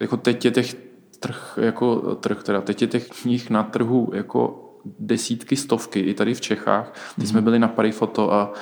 jako 0.00 0.16
teď 0.16 0.44
je 0.44 0.50
těch 0.50 0.76
trh, 1.20 1.58
jako 1.62 2.14
trh, 2.14 2.42
teda 2.42 2.60
teď 2.60 2.82
je 2.82 2.88
těch 2.88 3.08
knih 3.08 3.50
na 3.50 3.62
trhu 3.62 4.10
jako 4.14 4.66
desítky, 4.98 5.56
stovky, 5.56 6.00
i 6.00 6.14
tady 6.14 6.34
v 6.34 6.40
Čechách. 6.40 7.12
Teď 7.16 7.26
jsme 7.26 7.40
mhm. 7.40 7.44
byli 7.44 7.58
na 7.58 7.68
Parifoto 7.68 8.32
a 8.32 8.52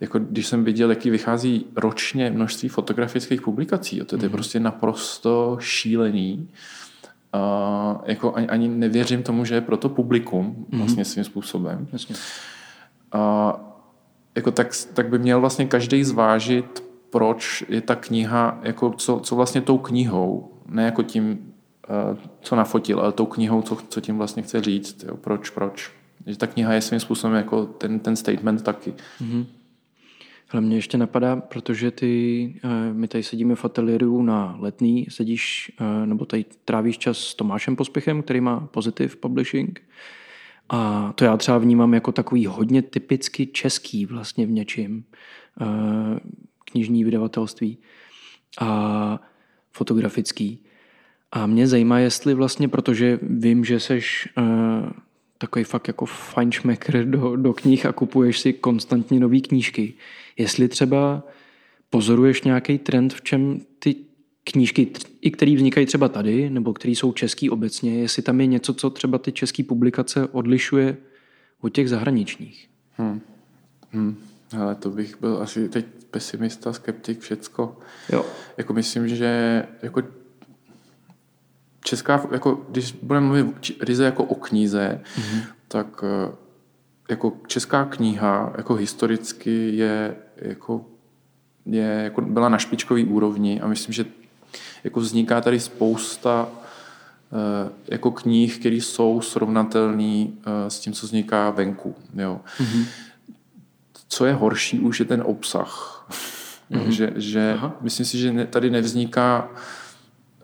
jako 0.00 0.18
když 0.18 0.46
jsem 0.46 0.64
viděl, 0.64 0.90
jaký 0.90 1.10
vychází 1.10 1.66
ročně 1.76 2.30
množství 2.30 2.68
fotografických 2.68 3.42
publikací, 3.42 3.98
to, 3.98 4.04
to 4.04 4.24
je 4.24 4.28
mm. 4.28 4.32
prostě 4.32 4.60
naprosto 4.60 5.56
šílený. 5.60 6.48
A 7.32 8.02
jako 8.04 8.34
ani, 8.34 8.48
ani 8.48 8.68
nevěřím 8.68 9.22
tomu, 9.22 9.44
že 9.44 9.54
je 9.54 9.60
pro 9.60 9.76
to 9.76 9.88
publikum 9.88 10.66
mm. 10.68 10.78
vlastně 10.78 11.04
svým 11.04 11.24
způsobem. 11.24 11.88
Jasně. 11.92 12.16
A 13.12 13.54
jako 14.40 14.50
tak, 14.50 14.68
tak 14.94 15.08
by 15.08 15.18
měl 15.18 15.40
vlastně 15.40 15.66
každý 15.66 16.04
zvážit, 16.04 16.84
proč 17.10 17.64
je 17.68 17.80
ta 17.80 17.94
kniha, 17.94 18.60
jako 18.62 18.90
co, 18.90 19.20
co 19.20 19.36
vlastně 19.36 19.60
tou 19.60 19.78
knihou, 19.78 20.52
ne 20.66 20.84
jako 20.84 21.02
tím, 21.02 21.52
uh, 22.12 22.18
co 22.40 22.56
nafotil, 22.56 23.00
ale 23.00 23.12
tou 23.12 23.26
knihou, 23.26 23.62
co, 23.62 23.78
co 23.88 24.00
tím 24.00 24.18
vlastně 24.18 24.42
chce 24.42 24.60
říct, 24.60 25.04
jo, 25.08 25.16
proč, 25.16 25.50
proč. 25.50 25.92
Že 26.26 26.36
ta 26.36 26.46
kniha 26.46 26.72
je 26.72 26.80
svým 26.80 27.00
způsobem 27.00 27.36
jako 27.36 27.66
ten, 27.66 28.00
ten 28.00 28.16
statement 28.16 28.62
taky. 28.62 28.94
Mm-hmm. 29.20 29.46
Ale 30.50 30.62
mě 30.62 30.76
ještě 30.76 30.98
napadá, 30.98 31.36
protože 31.36 31.90
ty, 31.90 32.54
uh, 32.64 32.96
my 32.96 33.08
tady 33.08 33.22
sedíme 33.22 33.54
v 33.54 33.64
ateliéru 33.64 34.22
na 34.22 34.56
letný, 34.58 35.06
sedíš, 35.08 35.72
uh, 35.80 36.06
nebo 36.06 36.24
tady 36.24 36.44
trávíš 36.64 36.98
čas 36.98 37.18
s 37.18 37.34
Tomášem 37.34 37.76
Pospěchem, 37.76 38.22
který 38.22 38.40
má 38.40 38.60
Positive 38.60 39.16
Publishing 39.16 39.80
A 40.72 41.12
to 41.14 41.24
já 41.24 41.36
třeba 41.36 41.58
vnímám 41.58 41.94
jako 41.94 42.12
takový 42.12 42.46
hodně 42.46 42.82
typicky 42.82 43.46
český 43.46 44.06
vlastně 44.06 44.46
v 44.46 44.50
něčím. 44.50 45.04
Knižní 46.64 47.04
vydavatelství 47.04 47.78
a 48.60 49.20
fotografický. 49.72 50.58
A 51.32 51.46
mě 51.46 51.66
zajímá, 51.66 51.98
jestli 51.98 52.34
vlastně, 52.34 52.68
protože 52.68 53.18
vím, 53.22 53.64
že 53.64 53.80
seš 53.80 54.28
uh, 54.38 54.90
takový 55.38 55.64
fakt 55.64 55.88
jako 55.88 56.06
fajnšmekr 56.06 57.04
do, 57.04 57.36
do 57.36 57.52
knih 57.52 57.86
a 57.86 57.92
kupuješ 57.92 58.40
si 58.40 58.52
konstantně 58.52 59.20
nové 59.20 59.40
knížky. 59.40 59.94
Jestli 60.36 60.68
třeba 60.68 61.22
pozoruješ 61.90 62.42
nějaký 62.42 62.78
trend, 62.78 63.14
v 63.14 63.22
čem 63.22 63.60
ty 63.78 63.96
knížky, 64.44 64.92
i 65.20 65.30
které 65.30 65.54
vznikají 65.56 65.86
třeba 65.86 66.08
tady, 66.08 66.50
nebo 66.50 66.72
které 66.72 66.92
jsou 66.92 67.12
český 67.12 67.50
obecně, 67.50 68.00
jestli 68.00 68.22
tam 68.22 68.40
je 68.40 68.46
něco, 68.46 68.74
co 68.74 68.90
třeba 68.90 69.18
ty 69.18 69.32
české 69.32 69.64
publikace 69.64 70.26
odlišuje 70.26 70.96
od 71.60 71.68
těch 71.68 71.88
zahraničních. 71.88 72.68
Hmm. 72.92 73.20
Hmm. 73.90 74.16
Ale 74.58 74.74
to 74.74 74.90
bych 74.90 75.20
byl 75.20 75.42
asi 75.42 75.68
teď 75.68 75.86
pesimista, 76.10 76.72
skeptik, 76.72 77.20
všecko. 77.20 77.78
Jo. 78.12 78.26
Jako 78.56 78.72
myslím, 78.72 79.08
že 79.08 79.62
jako 79.82 80.02
česká, 81.84 82.28
jako, 82.32 82.66
když 82.68 82.92
budeme 82.92 83.26
mluvit 83.26 83.72
ryze 83.80 84.04
jako 84.04 84.24
o 84.24 84.34
knize, 84.34 85.00
mm-hmm. 85.16 85.42
tak 85.68 86.04
eh, 86.04 86.32
jako 87.10 87.36
česká 87.46 87.84
kniha 87.84 88.52
jako 88.56 88.74
historicky 88.74 89.76
je 89.76 90.16
jako, 90.36 90.86
je, 91.66 91.82
jako 91.82 92.20
byla 92.20 92.48
na 92.48 92.58
špičkový 92.58 93.04
úrovni 93.04 93.60
a 93.60 93.68
myslím, 93.68 93.92
že 93.92 94.04
jako 94.84 95.00
vzniká 95.00 95.40
tady 95.40 95.60
spousta 95.60 96.48
uh, 96.48 97.72
jako 97.88 98.10
knih, 98.10 98.58
které 98.58 98.76
jsou 98.76 99.20
srovnatelné 99.20 100.26
uh, 100.26 100.32
s 100.68 100.80
tím, 100.80 100.92
co 100.92 101.06
vzniká 101.06 101.50
venku. 101.50 101.94
Jo. 102.14 102.40
Mm-hmm. 102.58 102.84
Co 104.08 104.26
je 104.26 104.32
horší, 104.32 104.80
už 104.80 105.00
je 105.00 105.06
ten 105.06 105.22
obsah. 105.26 106.06
Mm-hmm. 106.70 106.88
že, 106.88 107.12
že 107.16 107.58
myslím 107.80 108.06
si, 108.06 108.18
že 108.18 108.32
ne, 108.32 108.46
tady 108.46 108.70
nevzniká 108.70 109.48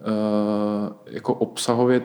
Eh, 0.07 0.90
jako 1.07 1.35
obsahově 1.35 2.03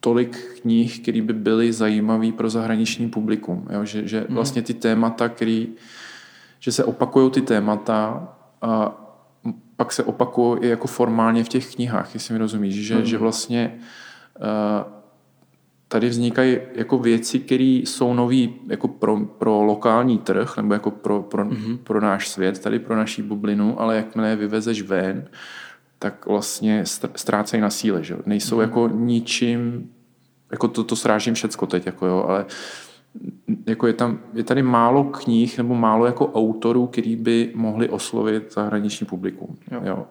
tolik 0.00 0.60
knih, 0.62 1.00
které 1.02 1.22
by 1.22 1.32
byly 1.32 1.72
zajímavé 1.72 2.32
pro 2.32 2.50
zahraniční 2.50 3.08
publikum. 3.08 3.68
Jo? 3.70 3.84
Že, 3.84 4.08
že 4.08 4.20
mm. 4.28 4.34
vlastně 4.34 4.62
ty 4.62 4.74
témata, 4.74 5.28
který, 5.28 5.68
že 6.58 6.72
se 6.72 6.84
opakují 6.84 7.30
ty 7.30 7.42
témata 7.42 8.28
a 8.62 9.02
pak 9.76 9.92
se 9.92 10.04
opakují 10.04 10.62
i 10.62 10.68
jako 10.68 10.86
formálně 10.86 11.44
v 11.44 11.48
těch 11.48 11.74
knihách, 11.74 12.14
jestli 12.14 12.32
mi 12.32 12.38
rozumíš, 12.38 12.74
že, 12.74 12.96
mm. 12.96 13.04
že 13.04 13.18
vlastně 13.18 13.78
uh, 14.40 14.92
tady 15.88 16.08
vznikají 16.08 16.58
jako 16.74 16.98
věci, 16.98 17.38
které 17.38 17.64
jsou 17.64 18.14
nové 18.14 18.46
jako 18.68 18.88
pro, 18.88 19.16
pro 19.16 19.62
lokální 19.62 20.18
trh 20.18 20.56
nebo 20.56 20.74
jako 20.74 20.90
pro, 20.90 21.22
pro, 21.22 21.44
mm. 21.44 21.78
pro 21.84 22.00
náš 22.00 22.28
svět, 22.28 22.58
tady 22.58 22.78
pro 22.78 22.96
naší 22.96 23.22
bublinu, 23.22 23.80
ale 23.80 23.96
jakmile 23.96 24.28
je 24.28 24.36
vyvezeš 24.36 24.82
ven, 24.82 25.28
tak 25.98 26.26
vlastně 26.26 26.84
ztrácejí 27.16 27.60
na 27.60 27.70
síle, 27.70 28.04
že 28.04 28.16
Nejsou 28.26 28.56
mm. 28.56 28.62
jako 28.62 28.88
ničím, 28.88 29.90
jako 30.50 30.68
to, 30.68 30.84
to 30.84 30.96
srážím 30.96 31.34
všecko 31.34 31.66
teď, 31.66 31.86
jako 31.86 32.06
jo, 32.06 32.24
ale 32.28 32.46
jako 33.66 33.86
je, 33.86 33.92
tam, 33.92 34.18
je 34.34 34.42
tady 34.44 34.62
málo 34.62 35.04
knih 35.04 35.58
nebo 35.58 35.74
málo 35.74 36.06
jako 36.06 36.32
autorů, 36.32 36.86
který 36.86 37.16
by 37.16 37.52
mohli 37.54 37.88
oslovit 37.88 38.52
zahraniční 38.52 39.06
publikum. 39.06 39.56
Jo. 39.72 39.80
Jo. 39.84 40.06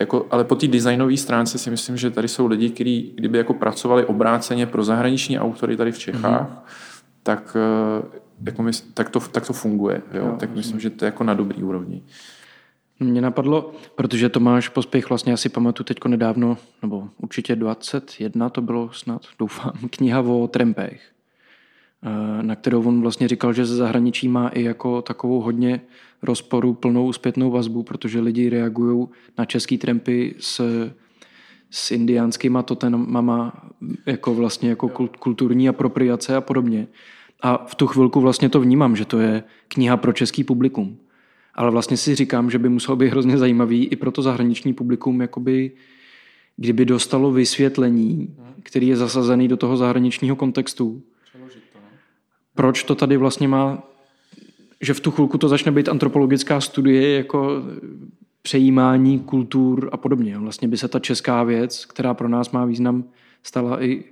Jako, 0.00 0.26
ale 0.30 0.44
po 0.44 0.54
té 0.54 0.66
designové 0.66 1.16
stránce 1.16 1.58
si 1.58 1.70
myslím, 1.70 1.96
že 1.96 2.10
tady 2.10 2.28
jsou 2.28 2.46
lidi, 2.46 2.70
kteří 2.70 3.12
kdyby 3.16 3.38
jako 3.38 3.54
pracovali 3.54 4.04
obráceně 4.04 4.66
pro 4.66 4.84
zahraniční 4.84 5.38
autory 5.38 5.76
tady 5.76 5.92
v 5.92 5.98
Čechách, 5.98 6.50
mm. 6.50 6.56
tak, 7.22 7.56
eh, 7.56 8.18
jako 8.46 8.62
my, 8.62 8.70
tak, 8.94 9.10
to, 9.10 9.20
tak 9.20 9.46
to 9.46 9.52
funguje. 9.52 10.02
Jo? 10.12 10.26
Jo, 10.26 10.36
tak 10.40 10.56
myslím, 10.56 10.80
že 10.80 10.90
to 10.90 11.04
je 11.04 11.06
jako 11.06 11.24
na 11.24 11.34
dobrý 11.34 11.62
úrovni. 11.62 12.02
Mě 13.00 13.20
napadlo, 13.20 13.72
protože 13.94 14.28
Tomáš 14.28 14.68
Pospěch 14.68 15.08
vlastně 15.08 15.32
asi 15.32 15.48
pamatuju 15.48 15.84
teďko 15.84 16.08
nedávno, 16.08 16.56
nebo 16.82 17.08
určitě 17.16 17.56
21 17.56 18.48
to 18.48 18.62
bylo 18.62 18.92
snad, 18.92 19.22
doufám, 19.38 19.72
kniha 19.90 20.20
o 20.20 20.48
trempech, 20.48 21.02
eh, 21.02 21.19
na 22.42 22.56
kterou 22.56 22.82
on 22.82 23.00
vlastně 23.00 23.28
říkal, 23.28 23.52
že 23.52 23.66
ze 23.66 23.76
zahraničí 23.76 24.28
má 24.28 24.48
i 24.48 24.62
jako 24.62 25.02
takovou 25.02 25.40
hodně 25.40 25.80
rozporu 26.22 26.74
plnou 26.74 27.12
zpětnou 27.12 27.50
vazbu, 27.50 27.82
protože 27.82 28.20
lidi 28.20 28.48
reagují 28.48 29.08
na 29.38 29.44
český 29.44 29.78
trempy 29.78 30.34
s, 30.38 30.60
s 31.70 31.90
indiánskýma 31.90 32.62
totemama 32.62 33.52
jako 34.06 34.34
vlastně 34.34 34.68
jako 34.68 34.88
kulturní 35.18 35.68
apropriace 35.68 36.36
a 36.36 36.40
podobně. 36.40 36.86
A 37.42 37.66
v 37.66 37.74
tu 37.74 37.86
chvilku 37.86 38.20
vlastně 38.20 38.48
to 38.48 38.60
vnímám, 38.60 38.96
že 38.96 39.04
to 39.04 39.18
je 39.18 39.42
kniha 39.68 39.96
pro 39.96 40.12
český 40.12 40.44
publikum 40.44 40.98
ale 41.54 41.70
vlastně 41.70 41.96
si 41.96 42.14
říkám, 42.14 42.50
že 42.50 42.58
by 42.58 42.68
muselo 42.68 42.96
být 42.96 43.08
hrozně 43.08 43.38
zajímavý 43.38 43.84
i 43.84 43.96
pro 43.96 44.10
to 44.10 44.22
zahraniční 44.22 44.72
publikum, 44.72 45.20
jakoby, 45.20 45.70
kdyby 46.56 46.84
dostalo 46.84 47.32
vysvětlení, 47.32 48.36
který 48.62 48.88
je 48.88 48.96
zasazený 48.96 49.48
do 49.48 49.56
toho 49.56 49.76
zahraničního 49.76 50.36
kontextu. 50.36 51.02
Proč 52.54 52.82
to 52.84 52.94
tady 52.94 53.16
vlastně 53.16 53.48
má, 53.48 53.82
že 54.80 54.94
v 54.94 55.00
tu 55.00 55.10
chvilku 55.10 55.38
to 55.38 55.48
začne 55.48 55.72
být 55.72 55.88
antropologická 55.88 56.60
studie 56.60 57.16
jako 57.16 57.62
přejímání 58.42 59.18
kultur 59.18 59.88
a 59.92 59.96
podobně. 59.96 60.38
Vlastně 60.38 60.68
by 60.68 60.76
se 60.76 60.88
ta 60.88 60.98
česká 60.98 61.42
věc, 61.42 61.84
která 61.84 62.14
pro 62.14 62.28
nás 62.28 62.50
má 62.50 62.64
význam, 62.64 63.04
stala 63.42 63.82
i 63.82 64.04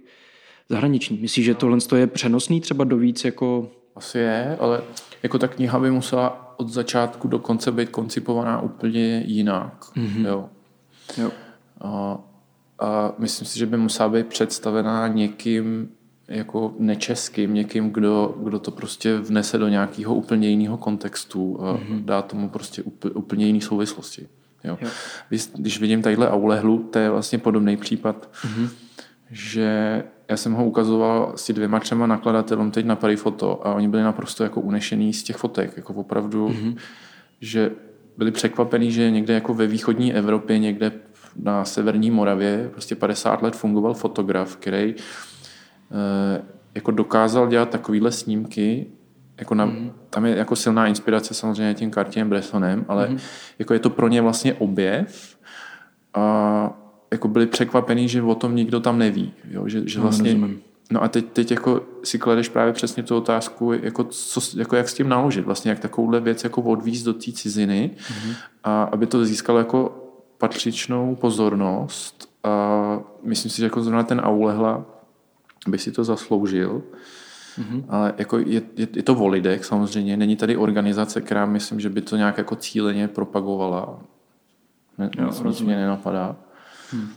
zahraniční. 0.69 1.19
Myslíš, 1.19 1.45
že 1.45 1.55
tohle 1.55 1.79
je 1.97 2.07
přenosný 2.07 2.61
třeba 2.61 2.85
do 2.85 2.97
víc 2.97 3.25
jako... 3.25 3.71
Asi 3.97 4.19
je, 4.19 4.57
ale 4.61 4.83
jako 5.23 5.39
ta 5.39 5.49
kniha 5.49 5.79
by 5.79 5.91
musela 5.91 6.55
od 6.57 6.69
začátku 6.69 7.29
do 7.29 7.39
konce 7.39 7.73
být 7.73 7.89
koncipovaná 7.89 8.61
úplně 8.61 9.23
jinak. 9.27 9.85
Mm-hmm. 9.97 10.27
Jo. 10.27 10.49
Jo. 11.17 11.31
A, 11.81 12.19
a 12.79 13.13
myslím 13.19 13.49
si, 13.49 13.59
že 13.59 13.67
by 13.67 13.77
musela 13.77 14.09
být 14.09 14.27
představená 14.27 15.09
někým 15.09 15.89
jako 16.29 16.75
nečeským, 16.79 17.55
někým, 17.55 17.91
kdo, 17.91 18.35
kdo 18.43 18.59
to 18.59 18.71
prostě 18.71 19.17
vnese 19.17 19.59
do 19.59 19.69
nějakého 19.69 20.15
úplně 20.15 20.49
jiného 20.49 20.77
kontextu 20.77 21.59
a 21.61 21.75
mm-hmm. 21.75 22.05
dá 22.05 22.23
tomu 22.23 22.49
prostě 22.49 22.83
úplně 23.15 23.47
jiné 23.47 23.61
souvislosti. 23.61 24.29
Jo. 24.65 24.79
Jo. 24.81 24.89
Když 25.55 25.81
vidím 25.81 26.03
tadyhle 26.03 26.31
Aulehlu, 26.31 26.79
to 26.79 26.99
je 26.99 27.11
vlastně 27.11 27.39
podobný 27.39 27.77
případ, 27.77 28.31
mm-hmm. 28.43 28.69
že 29.31 30.05
já 30.29 30.37
jsem 30.37 30.53
ho 30.53 30.65
ukazoval 30.65 31.33
s 31.37 31.53
dvěma 31.53 31.81
třema 31.81 32.07
nakladatelům 32.07 32.71
teď 32.71 32.87
na 32.87 32.97
Parifoto 32.97 33.67
a 33.67 33.75
oni 33.75 33.89
byli 33.89 34.03
naprosto 34.03 34.45
jako 34.45 34.61
unešený 34.61 35.13
z 35.13 35.23
těch 35.23 35.37
fotek, 35.37 35.77
jako 35.77 35.95
opravdu, 35.95 36.49
mm-hmm. 36.49 36.77
že 37.41 37.71
byli 38.17 38.31
překvapení, 38.31 38.93
že 38.93 39.11
někde 39.11 39.35
jako 39.35 39.55
ve 39.55 39.67
východní 39.67 40.15
Evropě, 40.15 40.59
někde 40.59 40.93
na 41.43 41.65
severní 41.65 42.11
Moravě 42.11 42.71
prostě 42.73 42.95
50 42.95 43.43
let 43.43 43.57
fungoval 43.57 43.95
fotograf, 43.95 44.57
který 44.57 44.95
jako 46.75 46.91
dokázal 46.91 47.49
dělat 47.49 47.71
takovýhle 47.71 48.13
snímky, 48.13 48.87
jako 49.39 49.55
na, 49.55 49.65
mm. 49.65 49.93
tam 50.11 50.27
je 50.27 50.37
jako 50.37 50.57
silná 50.57 50.87
inspirace 50.87 51.35
samozřejmě 51.35 51.75
tím 51.75 51.91
Cartierem 51.91 52.29
Bressonem, 52.29 52.85
ale 52.89 53.09
mm. 53.09 53.19
jako 53.59 53.73
je 53.73 53.81
to 53.81 53.91
pro 53.91 54.09
ně 54.09 54.23
vlastně 54.23 54.55
objev 54.55 55.37
a 56.15 56.71
jako 57.11 57.29
byli 57.29 57.47
překvapení, 57.47 58.09
že 58.09 58.23
o 58.23 58.35
tom 58.35 58.57
nikdo 58.57 58.81
tam 58.81 58.99
neví. 58.99 59.33
Jo? 59.51 59.69
Že, 59.69 59.89
že 59.89 59.99
no, 59.99 60.03
vlastně, 60.03 60.35
no, 60.35 60.49
no 60.91 61.03
a 61.03 61.09
teď, 61.09 61.27
teď 61.33 61.51
jako 61.51 61.83
si 62.05 62.19
kladeš 62.19 62.49
právě 62.49 62.73
přesně 62.73 63.03
tu 63.03 63.17
otázku, 63.17 63.73
jako, 63.73 64.05
co, 64.05 64.59
jako 64.59 64.77
jak 64.77 64.89
s 64.89 64.95
tím 64.95 65.09
naložit, 65.09 65.45
vlastně 65.45 65.71
jak 65.71 65.79
takovouhle 65.79 66.21
věc 66.21 66.45
jako 66.45 66.63
odvízt 66.63 67.05
do 67.05 67.13
té 67.13 67.33
ciziny 67.33 67.91
mm-hmm. 67.97 68.35
a 68.65 68.83
aby 68.83 69.07
to 69.07 69.25
získalo 69.25 69.59
jako 69.59 70.05
patřičnou 70.39 71.17
pozornost 71.17 72.29
a 72.45 73.01
myslím 73.23 73.51
si, 73.51 73.59
že 73.59 73.65
jako 73.65 73.83
zrovna 73.83 74.03
ten 74.03 74.21
Aulehla 74.21 74.85
by 75.67 75.79
si 75.79 75.93
to 75.93 76.05
zasloužil. 76.05 76.83
Mm-hmm. 77.59 77.85
Ale 77.89 78.15
jako 78.19 78.39
je, 78.39 78.63
je, 78.77 78.89
je 78.95 79.03
to 79.03 79.15
o 79.15 79.29
lidech 79.29 79.65
samozřejmě, 79.65 80.17
není 80.17 80.37
tady 80.37 80.57
organizace, 80.57 81.21
která 81.21 81.47
myslím, 81.47 81.81
že 81.81 81.91
by 81.91 82.01
to 82.01 82.17
nějak 82.17 82.39
jako 82.39 82.57
cíleně 82.57 83.09
propagovala. 83.09 83.99
Ne, 84.99 85.11
jo, 85.19 85.31
nic 85.45 85.61
mě 85.61 85.77
nenapadá. 85.77 86.37
Hmm. 86.93 87.09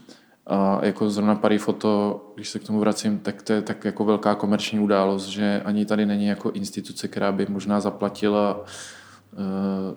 A 0.46 0.84
jako 0.84 1.10
zrovna 1.10 1.34
Parifoto, 1.34 2.20
když 2.34 2.48
se 2.48 2.58
k 2.58 2.64
tomu 2.64 2.80
vracím, 2.80 3.18
tak 3.18 3.42
to 3.42 3.52
je 3.52 3.62
tak 3.62 3.84
jako 3.84 4.04
velká 4.04 4.34
komerční 4.34 4.80
událost, 4.80 5.26
že 5.26 5.62
ani 5.64 5.84
tady 5.84 6.06
není 6.06 6.26
jako 6.26 6.50
instituce, 6.50 7.08
která 7.08 7.32
by 7.32 7.46
možná 7.48 7.80
zaplatila 7.80 8.60
uh, 8.60 8.66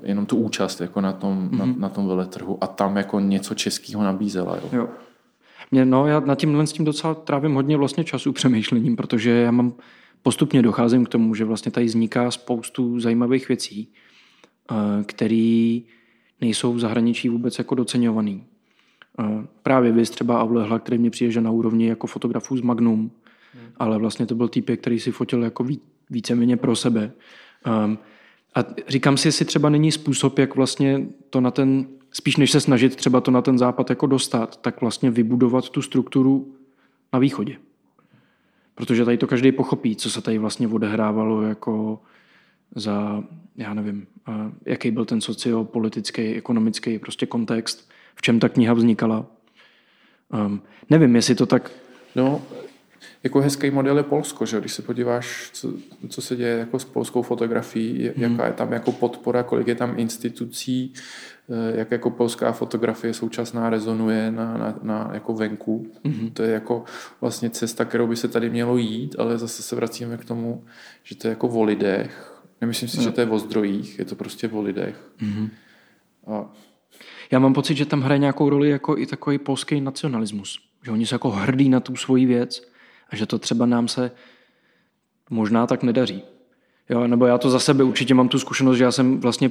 jenom 0.03 0.25
tu 0.25 0.37
účast 0.37 0.81
jako 0.81 1.01
na 1.01 1.13
tom, 1.13 1.49
mm-hmm. 1.49 1.57
na, 1.57 1.65
hmm. 1.65 1.79
na 1.79 1.89
tom 1.89 2.07
veletrhu 2.07 2.57
a 2.61 2.67
tam 2.67 2.97
jako 2.97 3.19
něco 3.19 3.55
českého 3.55 4.03
nabízela. 4.03 4.55
Jo. 4.55 4.69
jo. 4.71 4.89
Mě, 5.71 5.85
no, 5.85 6.07
já 6.07 6.19
nad 6.19 6.39
tímhle 6.39 6.67
s 6.67 6.73
tím 6.73 6.85
docela 6.85 7.13
trávím 7.13 7.53
hodně 7.53 7.77
vlastně 7.77 8.03
času 8.03 8.31
přemýšlením, 8.31 8.95
protože 8.95 9.29
já 9.29 9.51
mám 9.51 9.73
postupně 10.21 10.61
docházím 10.61 11.05
k 11.05 11.09
tomu, 11.09 11.35
že 11.35 11.45
vlastně 11.45 11.71
tady 11.71 11.85
vzniká 11.85 12.31
spoustu 12.31 12.99
zajímavých 12.99 13.47
věcí, 13.47 13.93
uh, 14.71 14.77
které 15.03 15.79
nejsou 16.41 16.73
v 16.73 16.79
zahraničí 16.79 17.29
vůbec 17.29 17.57
jako 17.57 17.75
doceňovaný. 17.75 18.43
Právě 19.63 19.91
vy 19.91 20.03
třeba 20.03 20.41
Aulehla, 20.41 20.79
který 20.79 20.97
mě 20.97 21.09
přijde, 21.09 21.31
že 21.31 21.41
na 21.41 21.51
úrovni 21.51 21.87
jako 21.87 22.07
fotografů 22.07 22.57
z 22.57 22.61
Magnum, 22.61 23.11
ale 23.77 23.97
vlastně 23.97 24.25
to 24.25 24.35
byl 24.35 24.47
týpek, 24.47 24.81
který 24.81 24.99
si 24.99 25.11
fotil 25.11 25.43
jako 25.43 25.63
ví, 25.63 25.79
víceméně 26.09 26.57
pro 26.57 26.75
sebe. 26.75 27.11
Um, 27.85 27.97
a 28.55 28.59
říkám 28.87 29.17
si, 29.17 29.27
jestli 29.27 29.45
třeba 29.45 29.69
není 29.69 29.91
způsob, 29.91 30.39
jak 30.39 30.55
vlastně 30.55 31.05
to 31.29 31.41
na 31.41 31.51
ten, 31.51 31.87
spíš 32.15 32.37
než 32.37 32.51
se 32.51 32.61
snažit 32.61 32.95
třeba 32.95 33.21
to 33.21 33.31
na 33.31 33.41
ten 33.41 33.57
západ 33.57 33.89
jako 33.89 34.07
dostat, 34.07 34.57
tak 34.61 34.81
vlastně 34.81 35.11
vybudovat 35.11 35.69
tu 35.69 35.81
strukturu 35.81 36.55
na 37.13 37.19
východě. 37.19 37.57
Protože 38.75 39.05
tady 39.05 39.17
to 39.17 39.27
každý 39.27 39.51
pochopí, 39.51 39.95
co 39.95 40.09
se 40.09 40.21
tady 40.21 40.37
vlastně 40.37 40.67
odehrávalo 40.67 41.41
jako 41.41 41.99
za, 42.75 43.23
já 43.55 43.73
nevím, 43.73 44.07
jaký 44.65 44.91
byl 44.91 45.05
ten 45.05 45.21
sociopolitický, 45.21 46.21
ekonomický 46.21 46.99
prostě 46.99 47.25
kontext, 47.25 47.89
v 48.15 48.21
čem 48.21 48.39
ta 48.39 48.49
kniha 48.49 48.73
vznikala. 48.73 49.25
Um, 50.33 50.61
nevím, 50.89 51.15
jestli 51.15 51.35
to 51.35 51.45
tak... 51.45 51.71
No, 52.15 52.41
jako 53.25 53.41
hezký 53.41 53.71
model 53.71 53.97
je 53.97 54.03
Polsko, 54.03 54.45
že 54.45 54.59
když 54.59 54.73
se 54.73 54.81
podíváš, 54.81 55.49
co, 55.53 55.73
co 56.09 56.21
se 56.21 56.35
děje 56.35 56.57
jako 56.57 56.79
s 56.79 56.85
polskou 56.85 57.21
fotografií, 57.21 58.03
hmm. 58.03 58.31
jaká 58.31 58.47
je 58.47 58.53
tam 58.53 58.73
jako 58.73 58.91
podpora, 58.91 59.43
kolik 59.43 59.67
je 59.67 59.75
tam 59.75 59.93
institucí, 59.99 60.93
eh, 61.49 61.77
jak 61.77 61.91
jako 61.91 62.09
polská 62.09 62.51
fotografie 62.51 63.13
současná 63.13 63.69
rezonuje 63.69 64.31
na, 64.31 64.57
na, 64.57 64.79
na 64.81 65.09
jako 65.13 65.33
venku. 65.33 65.87
Hmm. 66.03 66.31
To 66.33 66.43
je 66.43 66.51
jako 66.51 66.83
vlastně 67.21 67.49
cesta, 67.49 67.85
kterou 67.85 68.07
by 68.07 68.15
se 68.15 68.27
tady 68.27 68.49
mělo 68.49 68.77
jít, 68.77 69.15
ale 69.19 69.37
zase 69.37 69.63
se 69.63 69.75
vracíme 69.75 70.17
k 70.17 70.25
tomu, 70.25 70.63
že 71.03 71.15
to 71.15 71.27
je 71.27 71.29
jako 71.29 71.47
o 71.47 71.63
lidech. 71.63 72.41
Nemyslím 72.61 72.89
si, 72.89 72.97
no. 72.97 73.03
že 73.03 73.11
to 73.11 73.21
je 73.21 73.29
o 73.29 73.39
zdrojích, 73.39 73.99
je 73.99 74.05
to 74.05 74.15
prostě 74.15 74.49
o 74.49 74.61
lidech. 74.61 75.11
Hmm. 75.17 75.49
A... 76.27 76.53
Já 77.31 77.39
mám 77.39 77.53
pocit, 77.53 77.77
že 77.77 77.85
tam 77.85 78.01
hraje 78.01 78.19
nějakou 78.19 78.49
roli 78.49 78.69
jako 78.69 78.97
i 78.97 79.05
takový 79.05 79.37
polský 79.37 79.81
nacionalismus. 79.81 80.59
Že 80.85 80.91
oni 80.91 81.05
jsou 81.05 81.15
jako 81.15 81.29
hrdí 81.29 81.69
na 81.69 81.79
tu 81.79 81.95
svoji 81.95 82.25
věc 82.25 82.74
a 83.09 83.15
že 83.15 83.25
to 83.25 83.39
třeba 83.39 83.65
nám 83.65 83.87
se 83.87 84.11
možná 85.29 85.67
tak 85.67 85.83
nedaří. 85.83 86.21
Jo, 86.89 87.07
nebo 87.07 87.25
já 87.25 87.37
to 87.37 87.49
za 87.49 87.59
sebe 87.59 87.83
určitě 87.83 88.13
mám 88.13 88.29
tu 88.29 88.39
zkušenost, 88.39 88.77
že 88.77 88.83
já 88.83 88.91
jsem 88.91 89.19
vlastně 89.19 89.49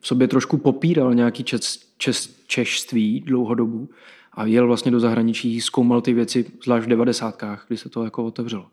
v 0.00 0.06
sobě 0.06 0.28
trošku 0.28 0.58
popíral 0.58 1.14
nějaký 1.14 1.44
čes, 1.44 1.92
čes, 1.98 2.40
češství 2.46 3.20
dlouhodobu 3.20 3.88
a 4.32 4.46
jel 4.46 4.66
vlastně 4.66 4.90
do 4.90 5.00
zahraničí, 5.00 5.60
zkoumal 5.60 6.00
ty 6.00 6.12
věci, 6.12 6.44
zvlášť 6.64 6.86
v 6.86 6.88
devadesátkách, 6.88 7.64
kdy 7.68 7.76
se 7.76 7.88
to 7.88 8.04
jako 8.04 8.24
otevřelo. 8.24 8.66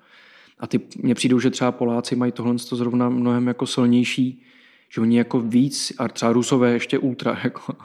A 0.60 0.68
ty 0.68 0.80
mně 0.98 1.16
přijdou, 1.16 1.40
že 1.40 1.50
třeba 1.50 1.72
Poláci 1.72 2.16
mají 2.16 2.32
tohle 2.32 2.54
zrovna 2.58 3.10
mnohem 3.10 3.48
jako 3.48 3.66
silnější, 3.66 4.44
že 4.90 5.02
oni 5.02 5.18
jako 5.18 5.40
víc, 5.40 5.94
a 5.98 6.08
třeba 6.08 6.34
Rusové 6.34 6.72
ještě 6.72 7.00
ultra, 7.00 7.40
jako 7.44 7.76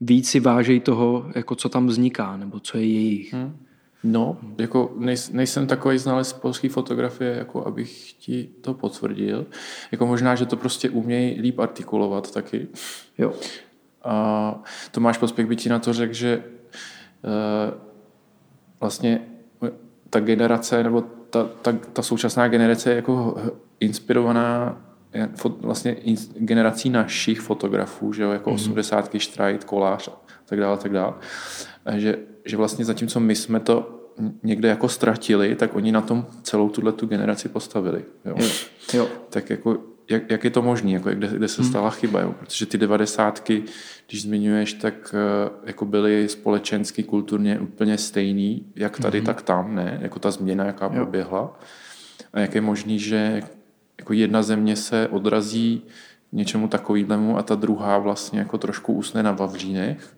víc 0.00 0.28
si 0.28 0.40
vážejí 0.40 0.80
toho, 0.80 1.30
jako 1.34 1.54
co 1.54 1.68
tam 1.68 1.86
vzniká, 1.86 2.36
nebo 2.36 2.60
co 2.60 2.78
je 2.78 2.84
jejich. 2.84 3.32
Hmm. 3.32 3.56
No, 4.04 4.36
jako 4.58 4.92
nejs, 4.96 5.30
nejsem 5.30 5.66
takový 5.66 5.98
znalec 5.98 6.32
polské 6.32 6.68
fotografie, 6.68 7.36
jako 7.36 7.66
abych 7.66 8.12
ti 8.12 8.48
to 8.60 8.74
potvrdil. 8.74 9.46
Jako 9.92 10.06
možná, 10.06 10.34
že 10.34 10.46
to 10.46 10.56
prostě 10.56 10.90
umějí 10.90 11.40
líp 11.40 11.58
artikulovat 11.58 12.34
taky. 12.34 12.68
Jo. 13.18 13.32
A 14.04 14.62
Tomáš 14.90 15.18
Pospěch 15.18 15.46
by 15.46 15.56
ti 15.56 15.68
na 15.68 15.78
to 15.78 15.92
řekl, 15.92 16.14
že 16.14 16.32
e, 16.32 16.42
vlastně 18.80 19.20
ta 20.10 20.20
generace, 20.20 20.82
nebo 20.82 21.00
ta, 21.30 21.44
ta, 21.62 21.72
ta 21.92 22.02
současná 22.02 22.48
generace 22.48 22.90
je 22.90 22.96
jako 22.96 23.36
inspirovaná 23.80 24.78
vlastně 25.60 25.96
generací 26.38 26.90
našich 26.90 27.40
fotografů, 27.40 28.12
že 28.12 28.22
jo, 28.22 28.30
jako 28.30 28.50
mm-hmm. 28.50 28.54
80. 28.54 29.10
Štrajt, 29.18 29.64
Kolář 29.64 30.08
a 30.08 30.12
tak 30.46 30.60
dále, 30.60 30.76
tak 30.76 30.92
dále. 30.92 31.12
Že 31.96 32.18
že 32.44 32.56
vlastně 32.56 32.84
zatímco 32.84 33.20
my 33.20 33.34
jsme 33.34 33.60
to 33.60 33.96
někde 34.42 34.68
jako 34.68 34.88
ztratili, 34.88 35.54
tak 35.54 35.76
oni 35.76 35.92
na 35.92 36.00
tom 36.00 36.26
celou 36.42 36.68
tuhle 36.68 36.92
tu 36.92 37.06
generaci 37.06 37.48
postavili. 37.48 38.04
Jo. 38.24 38.34
Jo. 38.38 38.48
Jo. 38.94 39.08
Tak 39.30 39.50
jako, 39.50 39.78
jak, 40.10 40.30
jak 40.30 40.44
je 40.44 40.50
to 40.50 40.62
možné, 40.62 40.90
jako 40.90 41.10
kde, 41.10 41.28
kde 41.28 41.48
se 41.48 41.62
hmm. 41.62 41.70
stala 41.70 41.88
hmm. 41.88 41.98
chyba, 41.98 42.20
jo? 42.20 42.34
protože 42.40 42.66
ty 42.66 42.78
devadesátky, 42.78 43.62
když 44.08 44.22
zmiňuješ, 44.22 44.72
tak 44.72 45.14
uh, 45.14 45.66
jako 45.66 45.84
byly 45.84 46.28
společensky, 46.28 47.02
kulturně 47.02 47.58
úplně 47.58 47.98
stejný, 47.98 48.66
jak 48.76 48.98
tady, 48.98 49.18
hmm. 49.18 49.26
tak 49.26 49.42
tam, 49.42 49.74
ne? 49.74 49.98
Jako 50.02 50.18
ta 50.18 50.30
změna, 50.30 50.64
jaká 50.64 50.84
jo. 50.84 50.92
proběhla. 50.92 51.60
A 52.32 52.40
jak 52.40 52.54
je 52.54 52.60
možný, 52.60 52.98
že 52.98 53.42
jako 53.98 54.12
jedna 54.12 54.42
země 54.42 54.76
se 54.76 55.08
odrazí 55.08 55.82
něčemu 56.32 56.68
takovému 56.68 57.38
a 57.38 57.42
ta 57.42 57.54
druhá 57.54 57.98
vlastně 57.98 58.38
jako 58.38 58.58
trošku 58.58 58.92
usne 58.92 59.22
na 59.22 59.32
Vavřínech 59.32 60.14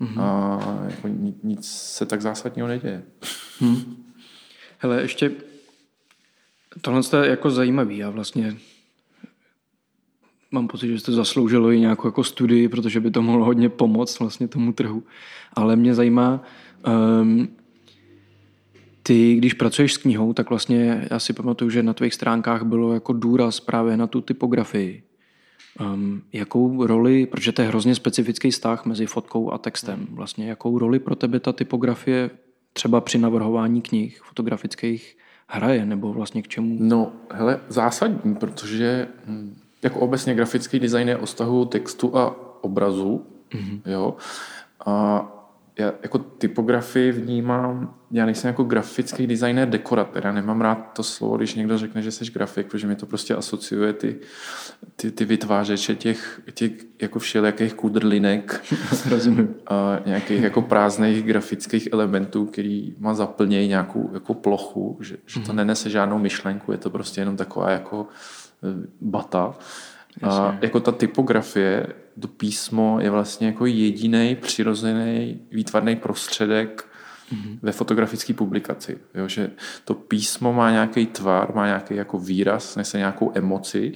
Mm-hmm. 0.00 0.20
A 0.20 0.58
jako 0.90 1.08
nic 1.42 1.68
se 1.70 2.06
tak 2.06 2.22
zásadního 2.22 2.68
neděje. 2.68 3.02
Hmm. 3.58 4.04
Hele, 4.78 5.02
ještě 5.02 5.32
tohle 6.80 7.00
je 7.22 7.30
jako 7.30 7.50
zajímavý. 7.50 7.98
Já 7.98 8.10
vlastně 8.10 8.56
mám 10.50 10.68
pocit, 10.68 10.88
že 10.88 11.00
jste 11.00 11.12
zasloužilo 11.12 11.70
i 11.70 11.80
nějakou 11.80 12.08
jako 12.08 12.24
studii, 12.24 12.68
protože 12.68 13.00
by 13.00 13.10
to 13.10 13.22
mohlo 13.22 13.44
hodně 13.44 13.68
pomoct 13.68 14.18
vlastně 14.18 14.48
tomu 14.48 14.72
trhu. 14.72 15.02
Ale 15.52 15.76
mě 15.76 15.94
zajímá, 15.94 16.42
um, 17.20 17.48
ty, 19.02 19.34
když 19.34 19.54
pracuješ 19.54 19.94
s 19.94 19.96
knihou, 19.96 20.32
tak 20.32 20.50
vlastně 20.50 21.08
já 21.10 21.18
si 21.18 21.32
pamatuju, 21.32 21.70
že 21.70 21.82
na 21.82 21.92
tvých 21.92 22.14
stránkách 22.14 22.62
bylo 22.62 22.94
jako 22.94 23.12
důraz 23.12 23.60
právě 23.60 23.96
na 23.96 24.06
tu 24.06 24.20
typografii. 24.20 25.02
Um, 25.80 26.22
jakou 26.32 26.86
roli, 26.86 27.26
protože 27.26 27.52
to 27.52 27.62
je 27.62 27.68
hrozně 27.68 27.94
specifický 27.94 28.50
vztah 28.50 28.84
mezi 28.84 29.06
fotkou 29.06 29.52
a 29.52 29.58
textem, 29.58 30.06
vlastně 30.10 30.48
jakou 30.48 30.78
roli 30.78 30.98
pro 30.98 31.16
tebe 31.16 31.40
ta 31.40 31.52
typografie 31.52 32.30
třeba 32.72 33.00
při 33.00 33.18
navrhování 33.18 33.82
knih 33.82 34.20
fotografických 34.22 35.16
hraje, 35.46 35.86
nebo 35.86 36.12
vlastně 36.12 36.42
k 36.42 36.48
čemu? 36.48 36.76
No, 36.80 37.12
hele, 37.32 37.60
zásadní, 37.68 38.34
protože 38.34 39.08
hm, 39.26 39.56
jako 39.82 40.00
obecně 40.00 40.34
grafický 40.34 40.78
design 40.78 41.08
je 41.08 41.16
o 41.16 41.26
vztahu 41.26 41.64
textu 41.64 42.16
a 42.16 42.36
obrazu, 42.64 43.26
mm-hmm. 43.50 43.80
jo, 43.86 44.16
a 44.86 45.26
já 45.80 45.92
jako 46.02 46.18
typografii 46.18 47.12
vnímám, 47.12 47.94
já 48.10 48.26
nejsem 48.26 48.48
jako 48.48 48.64
grafický 48.64 49.26
designer, 49.26 49.68
dekoratér, 49.68 50.26
já 50.26 50.32
nemám 50.32 50.60
rád 50.60 50.74
to 50.74 51.02
slovo, 51.02 51.36
když 51.36 51.54
někdo 51.54 51.78
řekne, 51.78 52.02
že 52.02 52.10
jsi 52.10 52.24
grafik, 52.24 52.66
protože 52.66 52.86
mi 52.86 52.96
to 52.96 53.06
prostě 53.06 53.34
asociuje 53.34 53.92
ty, 53.92 54.16
ty, 54.96 55.10
ty 55.10 55.24
vytvářeče 55.24 55.94
těch, 55.94 56.40
těch 56.54 56.72
jako 57.02 57.18
všelijakých 57.18 57.74
kudrlinek 57.74 58.60
Rozumím. 59.10 59.54
a 59.66 60.00
nějakých 60.06 60.42
jako 60.42 60.62
prázdných 60.62 61.22
grafických 61.22 61.88
elementů, 61.92 62.46
který 62.46 62.94
má 62.98 63.14
zaplnějí 63.14 63.68
nějakou 63.68 64.10
jako 64.14 64.34
plochu, 64.34 64.98
že, 65.00 65.16
že 65.26 65.40
to 65.40 65.48
mhm. 65.48 65.56
nenese 65.56 65.90
žádnou 65.90 66.18
myšlenku, 66.18 66.72
je 66.72 66.78
to 66.78 66.90
prostě 66.90 67.20
jenom 67.20 67.36
taková 67.36 67.70
jako 67.70 68.06
e, 68.62 68.86
A 70.22 70.58
jako 70.60 70.80
ta 70.80 70.92
typografie, 70.92 71.86
to 72.20 72.28
písmo 72.28 72.98
je 73.00 73.10
vlastně 73.10 73.46
jako 73.46 73.66
jediný 73.66 74.36
přirozený 74.40 75.40
výtvarný 75.50 75.96
prostředek 75.96 76.88
mm-hmm. 77.32 77.58
ve 77.62 77.72
fotografické 77.72 78.34
publikaci. 78.34 78.98
Jo, 79.14 79.28
že 79.28 79.50
to 79.84 79.94
písmo 79.94 80.52
má 80.52 80.70
nějaký 80.70 81.06
tvar, 81.06 81.54
má 81.54 81.66
nějaký 81.66 81.94
jako 81.94 82.18
výraz, 82.18 82.76
nese 82.76 82.98
nějakou 82.98 83.32
emoci 83.34 83.92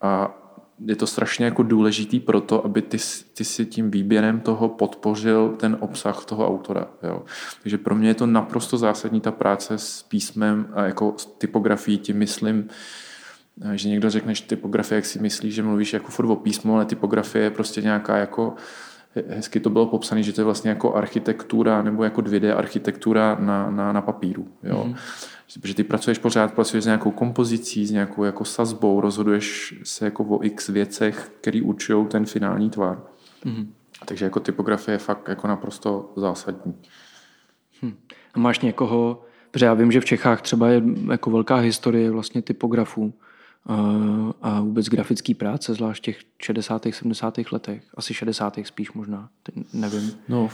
a 0.00 0.40
je 0.86 0.96
to 0.96 1.06
strašně 1.06 1.44
jako 1.44 1.62
důležitý 1.62 2.20
pro 2.20 2.40
to, 2.40 2.64
aby 2.64 2.82
ty, 2.82 2.98
ty 3.34 3.44
si 3.44 3.66
tím 3.66 3.90
výběrem 3.90 4.40
toho 4.40 4.68
podpořil 4.68 5.48
ten 5.48 5.76
obsah 5.80 6.24
toho 6.24 6.48
autora. 6.48 6.86
Jo. 7.02 7.22
Takže 7.62 7.78
pro 7.78 7.94
mě 7.94 8.08
je 8.08 8.14
to 8.14 8.26
naprosto 8.26 8.78
zásadní 8.78 9.20
ta 9.20 9.32
práce 9.32 9.78
s 9.78 10.02
písmem 10.02 10.66
a 10.74 10.84
jako 10.84 11.14
s 11.16 11.26
typografií, 11.26 11.98
tím 11.98 12.16
myslím 12.16 12.68
že 13.74 13.88
někdo 13.88 14.10
řekne, 14.10 14.34
že 14.34 14.44
typografie, 14.44 14.96
jak 14.96 15.04
si 15.04 15.18
myslí, 15.18 15.52
že 15.52 15.62
mluvíš 15.62 15.92
jako 15.92 16.10
furt 16.10 16.26
o 16.26 16.36
písmu, 16.36 16.74
ale 16.74 16.84
typografie 16.84 17.44
je 17.44 17.50
prostě 17.50 17.82
nějaká 17.82 18.16
jako 18.16 18.54
hezky 19.28 19.60
to 19.60 19.70
bylo 19.70 19.86
popsané, 19.86 20.22
že 20.22 20.32
to 20.32 20.40
je 20.40 20.44
vlastně 20.44 20.70
jako 20.70 20.94
architektura 20.94 21.82
nebo 21.82 22.04
jako 22.04 22.20
2D 22.20 22.56
architektura 22.56 23.36
na, 23.40 23.70
na, 23.70 23.92
na 23.92 24.02
papíru. 24.02 24.48
Jo. 24.62 24.84
Mm-hmm. 24.88 25.60
Protože 25.60 25.74
ty 25.74 25.84
pracuješ 25.84 26.18
pořád, 26.18 26.54
pracuješ 26.54 26.84
s 26.84 26.86
nějakou 26.86 27.10
kompozicí, 27.10 27.86
s 27.86 27.90
nějakou 27.90 28.24
jako 28.24 28.44
sazbou, 28.44 29.00
rozhoduješ 29.00 29.74
se 29.82 30.04
jako 30.04 30.24
o 30.24 30.44
x 30.44 30.68
věcech, 30.68 31.32
které 31.40 31.62
určují 31.62 32.06
ten 32.06 32.26
finální 32.26 32.70
tvar. 32.70 33.02
Mm-hmm. 33.44 33.66
Takže 34.04 34.24
jako 34.24 34.40
typografie 34.40 34.94
je 34.94 34.98
fakt 34.98 35.28
jako 35.28 35.48
naprosto 35.48 36.12
zásadní. 36.16 36.74
Hm. 37.82 37.94
A 38.34 38.38
máš 38.38 38.60
někoho, 38.60 39.22
protože 39.50 39.66
já 39.66 39.74
vím, 39.74 39.92
že 39.92 40.00
v 40.00 40.04
Čechách 40.04 40.42
třeba 40.42 40.68
je 40.68 40.82
jako 41.10 41.30
velká 41.30 41.56
historie 41.56 42.10
vlastně 42.10 42.42
typografů, 42.42 43.14
a 44.42 44.60
vůbec 44.60 44.86
grafický 44.86 45.34
práce, 45.34 45.74
zvlášť 45.74 46.04
těch 46.04 46.18
60. 46.42 46.86
70. 46.90 47.38
letech, 47.52 47.82
asi 47.94 48.14
60. 48.14 48.58
spíš 48.62 48.92
možná, 48.92 49.28
nevím. 49.72 50.12
No, 50.28 50.48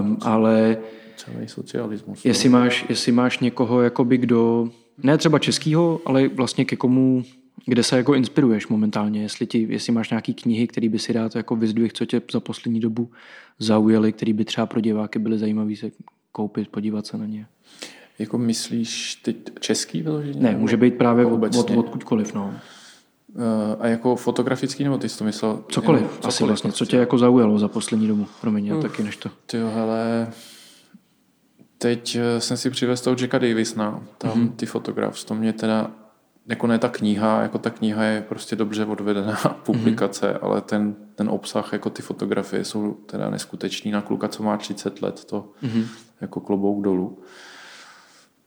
um, 0.00 0.18
ale 0.20 0.76
celý 1.16 1.48
socialismus. 1.48 2.24
Jestli 2.24 2.48
no. 2.48 2.58
máš, 2.58 2.84
jestli 2.88 3.12
máš 3.12 3.38
někoho, 3.38 3.82
jakoby 3.82 4.18
kdo, 4.18 4.70
ne 5.02 5.18
třeba 5.18 5.38
českýho, 5.38 6.00
ale 6.06 6.28
vlastně 6.28 6.64
ke 6.64 6.76
komu, 6.76 7.24
kde 7.66 7.82
se 7.82 7.96
jako 7.96 8.14
inspiruješ 8.14 8.68
momentálně, 8.68 9.22
jestli, 9.22 9.46
ti, 9.46 9.66
jestli 9.70 9.92
máš 9.92 10.10
nějaký 10.10 10.34
knihy, 10.34 10.66
které 10.66 10.88
by 10.88 10.98
si 10.98 11.12
rád 11.12 11.36
jako 11.36 11.56
vyzdvih, 11.56 11.92
co 11.92 12.06
tě 12.06 12.22
za 12.32 12.40
poslední 12.40 12.80
dobu 12.80 13.10
zaujaly, 13.58 14.12
které 14.12 14.32
by 14.32 14.44
třeba 14.44 14.66
pro 14.66 14.80
diváky 14.80 15.18
byly 15.18 15.38
zajímavé 15.38 15.76
se 15.76 15.90
koupit, 16.32 16.68
podívat 16.68 17.06
se 17.06 17.18
na 17.18 17.26
ně. 17.26 17.46
Jako 18.22 18.38
myslíš 18.38 19.14
teď 19.14 19.36
český 19.60 20.02
vyloženě? 20.02 20.40
Ne, 20.40 20.56
může 20.56 20.76
být 20.76 20.98
právě 20.98 21.26
od, 21.26 21.56
od, 21.56 21.70
odkudkoliv, 21.70 22.34
no. 22.34 22.54
Eh, 23.36 23.76
A 23.80 23.86
jako 23.86 24.16
fotografický, 24.16 24.84
nebo 24.84 24.98
ty 24.98 25.08
jsi 25.08 25.18
to 25.18 25.24
myslel? 25.24 25.64
Cokoliv, 25.68 26.02
Jenom 26.02 26.18
asi 26.24 26.44
vlastně, 26.44 26.72
co 26.72 26.86
tě 26.86 26.96
jako 26.96 27.18
zaujalo 27.18 27.58
za 27.58 27.68
poslední 27.68 28.08
dobu, 28.08 28.26
promiň, 28.40 28.66
já 28.66 28.80
taky 28.80 29.02
než 29.02 29.16
to. 29.16 29.30
Ty 29.46 29.58
hele, 29.58 30.28
teď 31.78 32.16
eh, 32.20 32.40
jsem 32.40 32.56
si 32.56 32.70
přivez 32.70 33.00
toho 33.00 33.16
Jacka 33.20 33.38
Davisna, 33.38 34.02
tam 34.18 34.30
Mhm. 34.30 34.40
mm-hmm. 34.48 34.52
ty 34.56 34.66
fotografs, 34.66 35.24
to 35.24 35.34
mě 35.34 35.52
teda, 35.52 35.90
jako 36.46 36.66
ne 36.66 36.78
ta 36.78 36.88
kniha, 36.88 37.42
jako 37.42 37.58
ta 37.58 37.70
kniha 37.70 38.04
je 38.04 38.22
prostě 38.28 38.56
dobře 38.56 38.84
odvedená 38.84 39.36
publikace, 39.66 40.26
Mhm. 40.26 40.36
mm-hmm. 40.36 40.44
ale 40.50 40.60
ten, 40.60 40.94
ten 41.14 41.28
obsah, 41.28 41.72
jako 41.72 41.90
ty 41.90 42.02
fotografie 42.02 42.64
jsou 42.64 42.92
teda 43.06 43.30
neskutečný 43.30 43.90
na 43.90 44.00
kluka, 44.00 44.28
co 44.28 44.42
má 44.42 44.56
30 44.56 45.02
let, 45.02 45.24
to 45.24 45.48
Mhm. 45.62 45.72
mm-hmm. 45.80 45.86
jako 46.20 46.40
klobouk 46.40 46.84
dolů. 46.84 47.18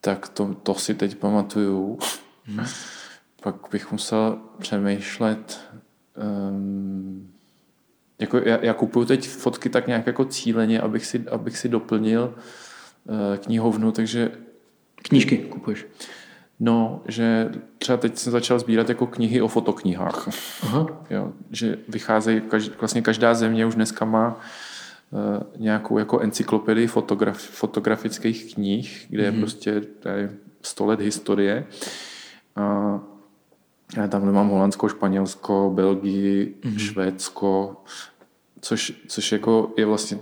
Tak 0.05 0.27
to, 0.27 0.55
to 0.63 0.73
si 0.73 0.93
teď 0.93 1.15
pamatuju. 1.15 1.97
Mm-hmm. 2.49 2.67
Pak 3.41 3.55
bych 3.71 3.91
musel 3.91 4.37
přemýšlet, 4.59 5.59
um, 6.49 7.31
jako 8.19 8.37
já, 8.37 8.65
já 8.65 8.73
kupuju 8.73 9.05
teď 9.05 9.27
fotky 9.29 9.69
tak 9.69 9.87
nějak 9.87 10.07
jako 10.07 10.25
cíleně, 10.25 10.81
abych 10.81 11.05
si, 11.05 11.23
abych 11.31 11.57
si 11.57 11.69
doplnil 11.69 12.33
uh, 13.05 13.37
knihovnu, 13.37 13.91
takže 13.91 14.31
Knížky 14.95 15.37
kupuješ. 15.37 15.85
no, 16.59 17.01
že 17.07 17.51
třeba 17.77 17.97
teď 17.97 18.17
jsem 18.17 18.31
začal 18.31 18.59
sbírat 18.59 18.89
jako 18.89 19.07
knihy 19.07 19.41
o 19.41 19.47
fotoknihách. 19.47 20.27
Aha. 20.63 20.87
Jo, 21.09 21.33
že 21.51 21.77
vycházejí, 21.87 22.41
každý, 22.41 22.71
vlastně 22.79 23.01
každá 23.01 23.33
země 23.33 23.65
už 23.65 23.75
dneska 23.75 24.05
má 24.05 24.39
nějakou 25.57 25.97
jako 25.97 26.19
encyklopedii 26.19 26.87
fotograf, 26.87 27.37
fotografických 27.37 28.53
knih, 28.53 29.05
kde 29.09 29.23
mm-hmm. 29.23 29.33
je 29.33 29.39
prostě 29.39 29.81
tady 29.81 30.29
100 30.61 30.85
let 30.85 30.99
historie. 30.99 31.65
A 32.55 32.99
já 33.97 34.07
tamhle 34.07 34.31
mám 34.31 34.49
Holandsko, 34.49 34.89
Španělsko, 34.89 35.71
Belgii, 35.75 36.55
mm-hmm. 36.61 36.77
Švédsko, 36.77 37.77
což, 38.61 38.93
což 39.07 39.31
jako 39.31 39.73
je 39.77 39.85
vlastně, 39.85 40.17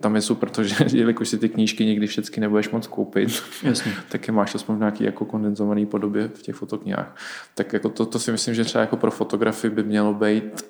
tam 0.00 0.14
je 0.14 0.22
super, 0.22 0.48
protože 0.48 0.76
jelikož 0.96 1.28
si 1.28 1.38
ty 1.38 1.48
knížky 1.48 1.84
nikdy 1.84 2.06
všechny 2.06 2.40
nebudeš 2.40 2.70
moc 2.70 2.86
koupit, 2.86 3.42
Jasně. 3.62 3.92
tak 4.08 4.28
je 4.28 4.32
máš 4.32 4.54
aspoň 4.54 4.76
v 4.76 4.78
nějaký 4.78 5.04
jako 5.04 5.24
kondenzovaný 5.24 5.86
podobě 5.86 6.28
v 6.34 6.42
těch 6.42 6.54
fotoknihách. 6.54 7.16
Tak 7.54 7.72
jako 7.72 7.88
to, 7.88 8.06
to 8.06 8.18
si 8.18 8.32
myslím, 8.32 8.54
že 8.54 8.64
třeba 8.64 8.82
jako 8.82 8.96
pro 8.96 9.10
fotografii 9.10 9.70
by 9.70 9.82
mělo 9.82 10.14
být 10.14 10.64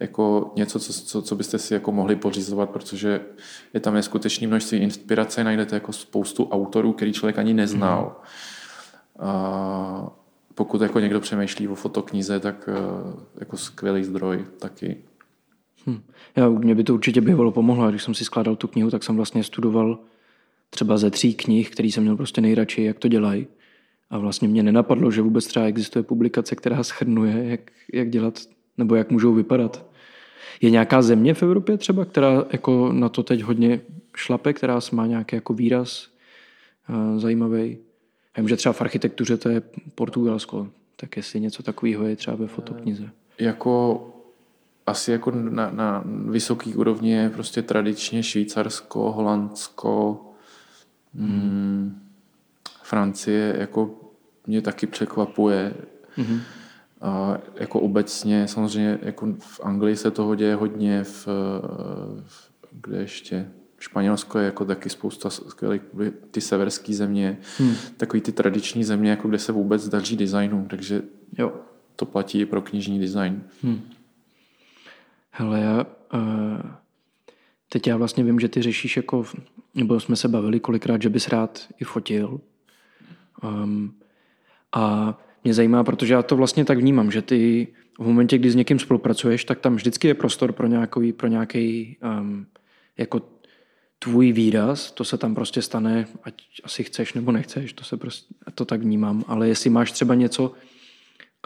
jako 0.00 0.52
něco, 0.56 0.78
co, 0.78 0.92
co, 0.92 1.22
co 1.22 1.36
byste 1.36 1.58
si 1.58 1.74
jako 1.74 1.92
mohli 1.92 2.16
pořizovat, 2.16 2.70
protože 2.70 3.20
je 3.74 3.80
tam 3.80 3.94
neskutečné 3.94 4.46
množství 4.46 4.78
inspirace, 4.78 5.44
najdete 5.44 5.76
jako 5.76 5.92
spoustu 5.92 6.48
autorů, 6.48 6.92
který 6.92 7.12
člověk 7.12 7.38
ani 7.38 7.54
neznal. 7.54 8.16
Mm. 8.18 9.28
A 9.28 10.10
pokud 10.54 10.80
jako 10.80 11.00
někdo 11.00 11.20
přemýšlí 11.20 11.68
o 11.68 11.74
fotoknize, 11.74 12.40
tak 12.40 12.68
eh, 12.72 12.74
jako 13.40 13.56
skvělý 13.56 14.04
zdroj 14.04 14.44
taky. 14.58 14.96
Hm. 15.86 16.02
Já, 16.36 16.48
mě 16.48 16.74
by 16.74 16.84
to 16.84 16.94
určitě 16.94 17.20
bývalo 17.20 17.52
pomohlo. 17.52 17.90
Když 17.90 18.02
jsem 18.02 18.14
si 18.14 18.24
skládal 18.24 18.56
tu 18.56 18.68
knihu, 18.68 18.90
tak 18.90 19.02
jsem 19.02 19.16
vlastně 19.16 19.44
studoval 19.44 19.98
třeba 20.70 20.98
ze 20.98 21.10
tří 21.10 21.34
knih, 21.34 21.70
který 21.70 21.92
jsem 21.92 22.02
měl 22.02 22.16
prostě 22.16 22.40
nejradši, 22.40 22.82
jak 22.82 22.98
to 22.98 23.08
dělají. 23.08 23.46
A 24.10 24.18
vlastně 24.18 24.48
mě 24.48 24.62
nenapadlo, 24.62 25.10
že 25.10 25.22
vůbec 25.22 25.46
třeba 25.46 25.66
existuje 25.66 26.02
publikace, 26.02 26.56
která 26.56 26.82
schrnuje, 26.82 27.44
jak, 27.48 27.60
jak 27.92 28.10
dělat, 28.10 28.40
nebo 28.78 28.94
jak 28.94 29.10
můžou 29.10 29.34
vypadat. 29.34 29.87
Je 30.60 30.70
nějaká 30.70 31.02
země 31.02 31.34
v 31.34 31.42
Evropě 31.42 31.76
třeba, 31.76 32.04
která 32.04 32.44
jako 32.52 32.92
na 32.92 33.08
to 33.08 33.22
teď 33.22 33.42
hodně 33.42 33.80
šlape, 34.16 34.52
která 34.52 34.80
má 34.92 35.06
nějaký 35.06 35.36
jako 35.36 35.54
výraz 35.54 36.08
uh, 36.88 37.20
zajímavý? 37.20 37.78
Já 38.36 38.42
vím, 38.42 38.48
že 38.48 38.56
třeba 38.56 38.72
v 38.72 38.80
architektuře 38.80 39.36
to 39.36 39.48
je 39.48 39.62
Portugalsko, 39.94 40.68
tak 40.96 41.16
jestli 41.16 41.40
něco 41.40 41.62
takového 41.62 42.06
je 42.06 42.16
třeba 42.16 42.36
ve 42.36 42.46
fotoknize. 42.46 43.10
Jako 43.38 44.04
asi 44.86 45.12
jako 45.12 45.30
na, 45.30 45.70
na 45.70 46.04
vysoký 46.06 46.74
úrovni 46.74 47.12
je 47.12 47.30
prostě 47.30 47.62
tradičně 47.62 48.22
Švýcarsko, 48.22 49.12
Holandsko, 49.12 50.20
mm, 51.14 52.02
Francie, 52.82 53.56
jako 53.58 53.90
mě 54.46 54.62
taky 54.62 54.86
překvapuje. 54.86 55.74
Mm-hmm. 56.18 56.40
A 57.00 57.38
jako 57.54 57.80
obecně, 57.80 58.48
samozřejmě 58.48 58.98
jako 59.02 59.26
v 59.38 59.60
Anglii 59.62 59.96
se 59.96 60.10
toho 60.10 60.34
děje 60.34 60.54
hodně, 60.54 61.04
v, 61.04 61.26
v 62.26 62.48
kde 62.70 62.98
ještě 62.98 63.50
Španělsko 63.78 64.38
je 64.38 64.44
jako 64.44 64.64
taky 64.64 64.90
spousta 64.90 65.30
skvělých, 65.30 65.82
ty 66.30 66.40
severské 66.40 66.94
země, 66.94 67.38
hmm. 67.58 67.74
takový 67.96 68.20
ty 68.20 68.32
tradiční 68.32 68.84
země, 68.84 69.10
jako 69.10 69.28
kde 69.28 69.38
se 69.38 69.52
vůbec 69.52 69.88
daří 69.88 70.16
designu, 70.16 70.66
takže 70.70 71.02
jo. 71.38 71.52
to 71.96 72.06
platí 72.06 72.40
i 72.40 72.46
pro 72.46 72.62
knižní 72.62 72.98
design. 73.00 73.42
Hmm. 73.62 73.80
Hele, 75.30 75.60
já, 75.60 75.86
uh, 76.14 76.70
teď 77.68 77.86
já 77.86 77.96
vlastně 77.96 78.24
vím, 78.24 78.40
že 78.40 78.48
ty 78.48 78.62
řešíš 78.62 78.96
jako, 78.96 79.24
nebo 79.74 80.00
jsme 80.00 80.16
se 80.16 80.28
bavili 80.28 80.60
kolikrát, 80.60 81.02
že 81.02 81.08
bys 81.08 81.28
rád 81.28 81.66
i 81.80 81.84
fotil. 81.84 82.40
Um, 83.42 83.94
a 84.72 85.18
mě 85.44 85.54
zajímá, 85.54 85.84
protože 85.84 86.14
já 86.14 86.22
to 86.22 86.36
vlastně 86.36 86.64
tak 86.64 86.78
vnímám, 86.78 87.10
že 87.10 87.22
ty 87.22 87.68
v 87.98 88.06
momentě, 88.06 88.38
kdy 88.38 88.50
s 88.50 88.54
někým 88.54 88.78
spolupracuješ, 88.78 89.44
tak 89.44 89.60
tam 89.60 89.76
vždycky 89.76 90.08
je 90.08 90.14
prostor 90.14 90.52
pro 90.52 90.66
nějaký, 90.66 91.12
pro 91.12 91.28
nějaký 91.28 91.96
um, 92.20 92.46
jako 92.98 93.22
tvůj 93.98 94.32
výraz, 94.32 94.92
to 94.92 95.04
se 95.04 95.18
tam 95.18 95.34
prostě 95.34 95.62
stane, 95.62 96.06
ať 96.22 96.34
asi 96.64 96.84
chceš 96.84 97.14
nebo 97.14 97.32
nechceš, 97.32 97.72
to 97.72 97.84
se 97.84 97.96
prostě, 97.96 98.34
to 98.54 98.64
tak 98.64 98.80
vnímám, 98.80 99.24
ale 99.26 99.48
jestli 99.48 99.70
máš 99.70 99.92
třeba 99.92 100.14
něco, 100.14 100.52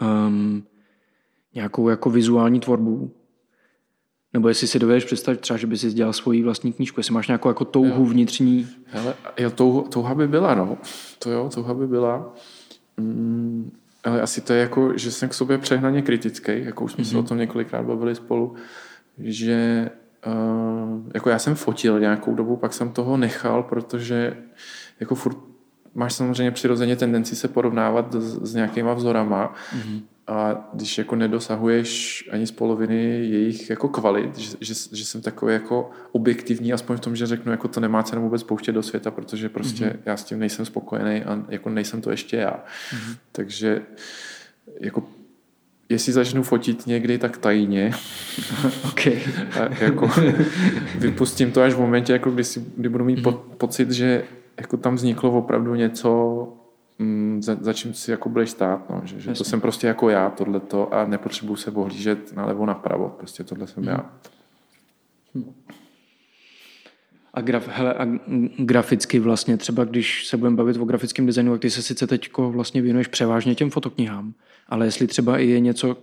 um, 0.01 0.63
nějakou 1.53 1.89
jako 1.89 2.09
vizuální 2.09 2.59
tvorbu, 2.59 3.11
nebo 4.33 4.47
jestli 4.47 4.67
si 4.67 4.79
dovedeš 4.79 5.05
představit 5.05 5.41
třeba, 5.41 5.57
že 5.57 5.67
by 5.67 5.77
si 5.77 5.93
dělal 5.93 6.13
svoji 6.13 6.43
vlastní 6.43 6.73
knížku, 6.73 6.99
jestli 6.99 7.13
máš 7.13 7.27
nějakou 7.27 7.47
jako 7.47 7.65
touhu 7.65 8.03
jo. 8.03 8.05
vnitřní. 8.05 8.67
Hele, 8.85 9.15
jo, 9.37 9.49
touha, 9.51 9.81
touha 9.81 10.15
by 10.15 10.27
byla, 10.27 10.55
no. 10.55 10.77
To 11.19 11.31
jo, 11.31 11.49
touha 11.53 11.73
by 11.73 11.87
byla. 11.87 12.33
Mm, 12.97 13.71
ale 14.03 14.21
asi 14.21 14.41
to 14.41 14.53
je 14.53 14.59
jako, 14.59 14.97
že 14.97 15.11
jsem 15.11 15.29
k 15.29 15.33
sobě 15.33 15.57
přehnaně 15.57 16.01
kritický, 16.01 16.51
jako 16.65 16.83
už 16.83 16.91
jsme 16.91 17.03
mm-hmm. 17.03 17.11
se 17.11 17.17
o 17.17 17.23
tom 17.23 17.37
několikrát 17.37 17.85
bavili 17.85 18.15
spolu, 18.15 18.55
že 19.17 19.89
uh, 20.27 21.01
jako 21.13 21.29
já 21.29 21.39
jsem 21.39 21.55
fotil 21.55 21.99
nějakou 21.99 22.35
dobu, 22.35 22.55
pak 22.57 22.73
jsem 22.73 22.91
toho 22.91 23.17
nechal, 23.17 23.63
protože 23.63 24.37
jako 24.99 25.15
furt 25.15 25.37
máš 25.95 26.13
samozřejmě 26.13 26.51
přirozeně 26.51 26.95
tendenci 26.95 27.35
se 27.35 27.47
porovnávat 27.47 28.13
s, 28.13 28.49
s 28.49 28.53
nějakýma 28.53 28.93
vzorama 28.93 29.53
mm-hmm. 29.75 30.01
A 30.27 30.69
když 30.73 30.97
jako 30.97 31.15
nedosahuješ 31.15 32.23
ani 32.31 32.47
z 32.47 32.51
poloviny 32.51 33.03
jejich 33.05 33.69
jako 33.69 33.89
kvalit, 33.89 34.37
že, 34.37 34.57
že, 34.61 34.73
že 34.91 35.05
jsem 35.05 35.21
takový 35.21 35.53
jako 35.53 35.89
objektivní, 36.11 36.73
aspoň 36.73 36.97
v 36.97 36.99
tom, 36.99 37.15
že 37.15 37.27
řeknu, 37.27 37.51
jako 37.51 37.67
to 37.67 37.79
nemá 37.79 38.03
cenu 38.03 38.21
vůbec 38.21 38.43
pouštět 38.43 38.71
do 38.71 38.83
světa, 38.83 39.11
protože 39.11 39.49
prostě 39.49 39.85
mm-hmm. 39.85 39.99
já 40.05 40.17
s 40.17 40.23
tím 40.23 40.39
nejsem 40.39 40.65
spokojený 40.65 41.23
a 41.23 41.43
jako 41.49 41.69
nejsem 41.69 42.01
to 42.01 42.11
ještě 42.11 42.37
já. 42.37 42.63
Mm-hmm. 42.91 43.17
Takže 43.31 43.81
jako 44.79 45.03
jestli 45.89 46.13
začnu 46.13 46.43
fotit 46.43 46.87
někdy, 46.87 47.17
tak 47.17 47.37
tajně. 47.37 47.91
okay. 48.87 49.21
a 49.59 49.83
jako 49.83 50.11
vypustím 50.95 51.51
to 51.51 51.61
až 51.61 51.73
v 51.73 51.79
momentě, 51.79 52.13
jako 52.13 52.31
kdy, 52.31 52.43
si, 52.43 52.65
kdy 52.77 52.89
budu 52.89 53.05
mít 53.05 53.19
mm-hmm. 53.19 53.23
po, 53.23 53.55
pocit, 53.57 53.91
že 53.91 54.23
jako 54.57 54.77
tam 54.77 54.95
vzniklo 54.95 55.31
opravdu 55.31 55.75
něco, 55.75 56.47
mm, 56.99 57.43
za, 57.43 57.57
za 57.61 57.73
čím 57.73 57.93
si 57.93 58.11
jako 58.11 58.29
budeš 58.29 58.49
stát, 58.49 58.89
no, 58.89 59.01
že, 59.03 59.19
že 59.19 59.33
to 59.33 59.43
jsem 59.43 59.61
prostě 59.61 59.87
jako 59.87 60.09
já, 60.09 60.29
tohleto 60.29 60.93
a 60.93 61.05
nepotřebuju 61.05 61.55
se 61.55 61.71
ohlížet 61.71 62.35
nalevo 62.35 62.65
napravo, 62.65 63.09
prostě 63.09 63.43
tohle 63.43 63.67
jsem 63.67 63.83
mm. 63.83 63.89
já. 63.89 64.11
A, 67.33 67.41
graf, 67.41 67.67
hele, 67.67 67.93
a 67.93 68.05
graficky 68.57 69.19
vlastně, 69.19 69.57
třeba 69.57 69.83
když 69.83 70.27
se 70.27 70.37
budeme 70.37 70.55
bavit 70.55 70.77
o 70.77 70.85
grafickém 70.85 71.25
designu, 71.25 71.51
tak 71.51 71.61
ty 71.61 71.69
se 71.69 71.81
sice 71.81 72.07
teď 72.07 72.37
vlastně 72.37 72.81
věnuješ 72.81 73.07
převážně 73.07 73.55
těm 73.55 73.69
fotoknihám, 73.69 74.33
ale 74.67 74.85
jestli 74.85 75.07
třeba 75.07 75.37
i 75.37 75.47
je 75.47 75.59
něco, 75.59 75.97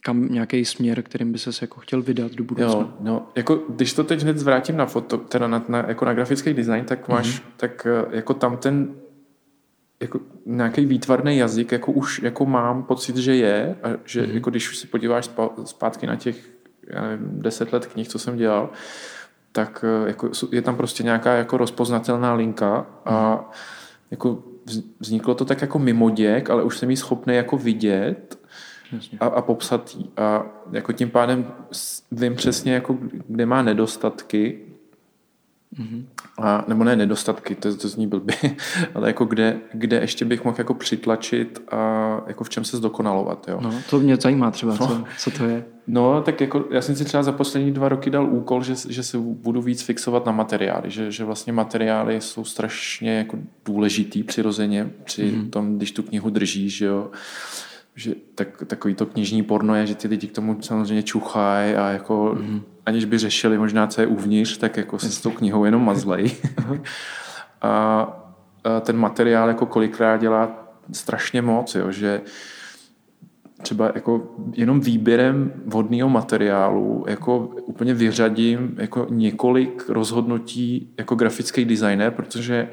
kam 0.00 0.28
nějaký 0.28 0.64
směr, 0.64 1.02
kterým 1.02 1.32
by 1.32 1.38
se 1.38 1.50
jako 1.60 1.80
chtěl 1.80 2.02
vydat 2.02 2.32
do 2.32 2.44
budoucna. 2.44 2.80
Jo, 2.80 2.92
no, 3.00 3.28
jako 3.36 3.62
když 3.68 3.92
to 3.92 4.04
teď 4.04 4.22
hned 4.22 4.38
zvrátím 4.38 4.76
na 4.76 4.86
foto, 4.86 5.18
teda 5.18 5.48
na, 5.48 5.64
na, 5.68 5.84
jako 5.88 6.04
na 6.04 6.14
grafický 6.14 6.54
design, 6.54 6.84
tak 6.84 7.08
máš, 7.08 7.26
mm-hmm. 7.26 7.44
tak 7.56 7.86
jako 8.10 8.34
tam 8.34 8.56
ten 8.56 8.94
jako 10.00 10.20
nějaký 10.46 10.86
výtvarný 10.86 11.36
jazyk, 11.36 11.72
jako 11.72 11.92
už 11.92 12.22
jako 12.22 12.46
mám 12.46 12.82
pocit, 12.82 13.16
že 13.16 13.36
je, 13.36 13.76
a 13.82 13.88
že 14.04 14.22
mm-hmm. 14.22 14.34
jako 14.34 14.50
když 14.50 14.70
už 14.70 14.78
si 14.78 14.86
podíváš 14.86 15.30
zpátky 15.64 16.06
na 16.06 16.16
těch 16.16 16.50
já 16.90 17.02
nevím, 17.02 17.42
deset 17.42 17.72
let 17.72 17.86
knih, 17.86 18.08
co 18.08 18.18
jsem 18.18 18.36
dělal, 18.36 18.70
tak 19.52 19.84
jako 20.06 20.30
je 20.52 20.62
tam 20.62 20.76
prostě 20.76 21.02
nějaká 21.02 21.34
jako 21.34 21.56
rozpoznatelná 21.56 22.34
linka 22.34 22.86
a 23.04 23.44
jako 24.10 24.42
vzniklo 25.00 25.34
to 25.34 25.44
tak 25.44 25.60
jako 25.62 25.78
mimoděk, 25.78 26.50
ale 26.50 26.62
už 26.62 26.78
jsem 26.78 26.90
ji 26.90 26.96
schopný 26.96 27.34
jako 27.34 27.56
vidět 27.56 28.38
a, 29.20 29.26
a 29.26 29.42
popsat 29.42 29.94
jí. 29.94 30.10
A 30.16 30.46
jako 30.72 30.92
tím 30.92 31.10
pádem 31.10 31.52
vím 32.12 32.36
přesně, 32.36 32.74
jako, 32.74 32.98
kde 33.28 33.46
má 33.46 33.62
nedostatky 33.62 34.60
Mm-hmm. 35.78 36.04
A, 36.38 36.64
nebo 36.68 36.84
ne 36.84 36.96
nedostatky, 36.96 37.54
to, 37.54 37.76
to 37.76 37.88
zní 37.88 38.06
blbě, 38.06 38.36
ale 38.94 39.08
jako 39.08 39.24
kde, 39.24 39.58
kde 39.72 40.00
ještě 40.00 40.24
bych 40.24 40.44
mohl 40.44 40.56
jako 40.58 40.74
přitlačit 40.74 41.62
a 41.72 42.20
jako 42.26 42.44
v 42.44 42.50
čem 42.50 42.64
se 42.64 42.76
zdokonalovat. 42.76 43.48
Jo. 43.48 43.60
No, 43.60 43.74
to 43.90 44.00
mě 44.00 44.16
zajímá 44.16 44.50
třeba, 44.50 44.76
no. 44.80 44.86
co, 44.86 45.04
co 45.18 45.30
to 45.30 45.44
je. 45.44 45.64
No, 45.86 46.22
tak 46.22 46.40
jako 46.40 46.64
já 46.70 46.82
jsem 46.82 46.96
si 46.96 47.04
třeba 47.04 47.22
za 47.22 47.32
poslední 47.32 47.72
dva 47.72 47.88
roky 47.88 48.10
dal 48.10 48.26
úkol, 48.26 48.62
že, 48.62 48.74
že 48.88 49.02
se 49.02 49.18
budu 49.18 49.62
víc 49.62 49.82
fixovat 49.82 50.26
na 50.26 50.32
materiály, 50.32 50.90
že, 50.90 51.12
že 51.12 51.24
vlastně 51.24 51.52
materiály 51.52 52.20
jsou 52.20 52.44
strašně 52.44 53.18
jako 53.18 53.38
důležitý 53.64 54.22
přirozeně 54.22 54.90
při 55.04 55.22
mm-hmm. 55.22 55.50
tom, 55.50 55.76
když 55.76 55.92
tu 55.92 56.02
knihu 56.02 56.30
držíš, 56.30 56.76
že 56.76 56.86
jo 56.86 57.10
že 57.94 58.14
tak, 58.34 58.62
takový 58.66 58.94
to 58.94 59.06
knižní 59.06 59.42
porno 59.42 59.74
je, 59.74 59.86
že 59.86 59.94
ty 59.94 60.08
lidi 60.08 60.26
k 60.26 60.32
tomu 60.32 60.62
samozřejmě 60.62 61.02
čuchají 61.02 61.74
a 61.74 61.88
jako 61.88 62.36
mm. 62.40 62.62
Aniž 62.90 63.04
by 63.04 63.18
řešili 63.18 63.58
možná, 63.58 63.86
co 63.86 64.00
je 64.00 64.06
uvnitř, 64.06 64.56
tak 64.56 64.76
jako 64.76 64.98
se 64.98 65.10
s 65.10 65.20
tou 65.20 65.30
knihou 65.30 65.64
jenom 65.64 65.84
mazlej. 65.84 66.32
a, 67.62 68.16
ten 68.80 68.96
materiál 68.96 69.48
jako 69.48 69.66
kolikrát 69.66 70.16
dělá 70.16 70.72
strašně 70.92 71.42
moc, 71.42 71.74
jo, 71.74 71.92
že 71.92 72.20
třeba 73.62 73.92
jako 73.94 74.34
jenom 74.52 74.80
výběrem 74.80 75.52
vhodného 75.66 76.08
materiálu 76.08 77.04
jako 77.08 77.38
úplně 77.64 77.94
vyřadím 77.94 78.74
jako 78.78 79.06
několik 79.10 79.88
rozhodnutí 79.88 80.94
jako 80.98 81.14
grafický 81.14 81.64
designer, 81.64 82.12
protože 82.12 82.68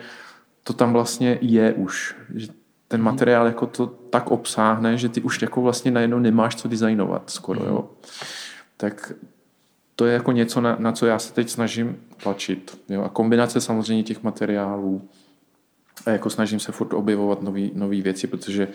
to 0.64 0.74
tam 0.74 0.94
vlastně 0.94 1.38
je 1.42 1.74
už. 1.74 2.16
Že 2.36 2.48
ten 2.88 3.02
mhm. 3.02 3.06
materiál 3.06 3.46
jako 3.46 3.66
to 3.66 3.88
tak 3.88 4.32
obsáhne, 4.32 4.98
že 4.98 5.10
ty 5.10 5.22
už 5.22 5.42
jako 5.42 5.62
vlastně 5.62 5.92
najednou 5.92 6.20
nemáš 6.20 6.56
co 6.56 6.68
designovat 6.68 7.30
skoro, 7.30 7.66
jo. 7.66 7.76
Mhm. 7.76 7.90
Tak 8.78 9.14
to 10.00 10.06
je 10.06 10.14
jako 10.14 10.32
něco, 10.32 10.62
na, 10.62 10.76
na 10.80 10.92
co 10.92 11.06
já 11.06 11.20
se 11.20 11.34
teď 11.34 11.50
snažím 11.50 11.98
tlačit. 12.24 12.80
Jo? 12.90 13.04
A 13.04 13.10
kombinace 13.10 13.62
samozřejmě 13.62 14.04
těch 14.04 14.24
materiálů, 14.24 15.10
a 16.06 16.10
jako 16.10 16.30
snažím 16.30 16.60
se 16.60 16.72
furt 16.72 16.94
objevovat 16.94 17.42
nové 17.74 18.02
věci, 18.02 18.28
protože 18.28 18.68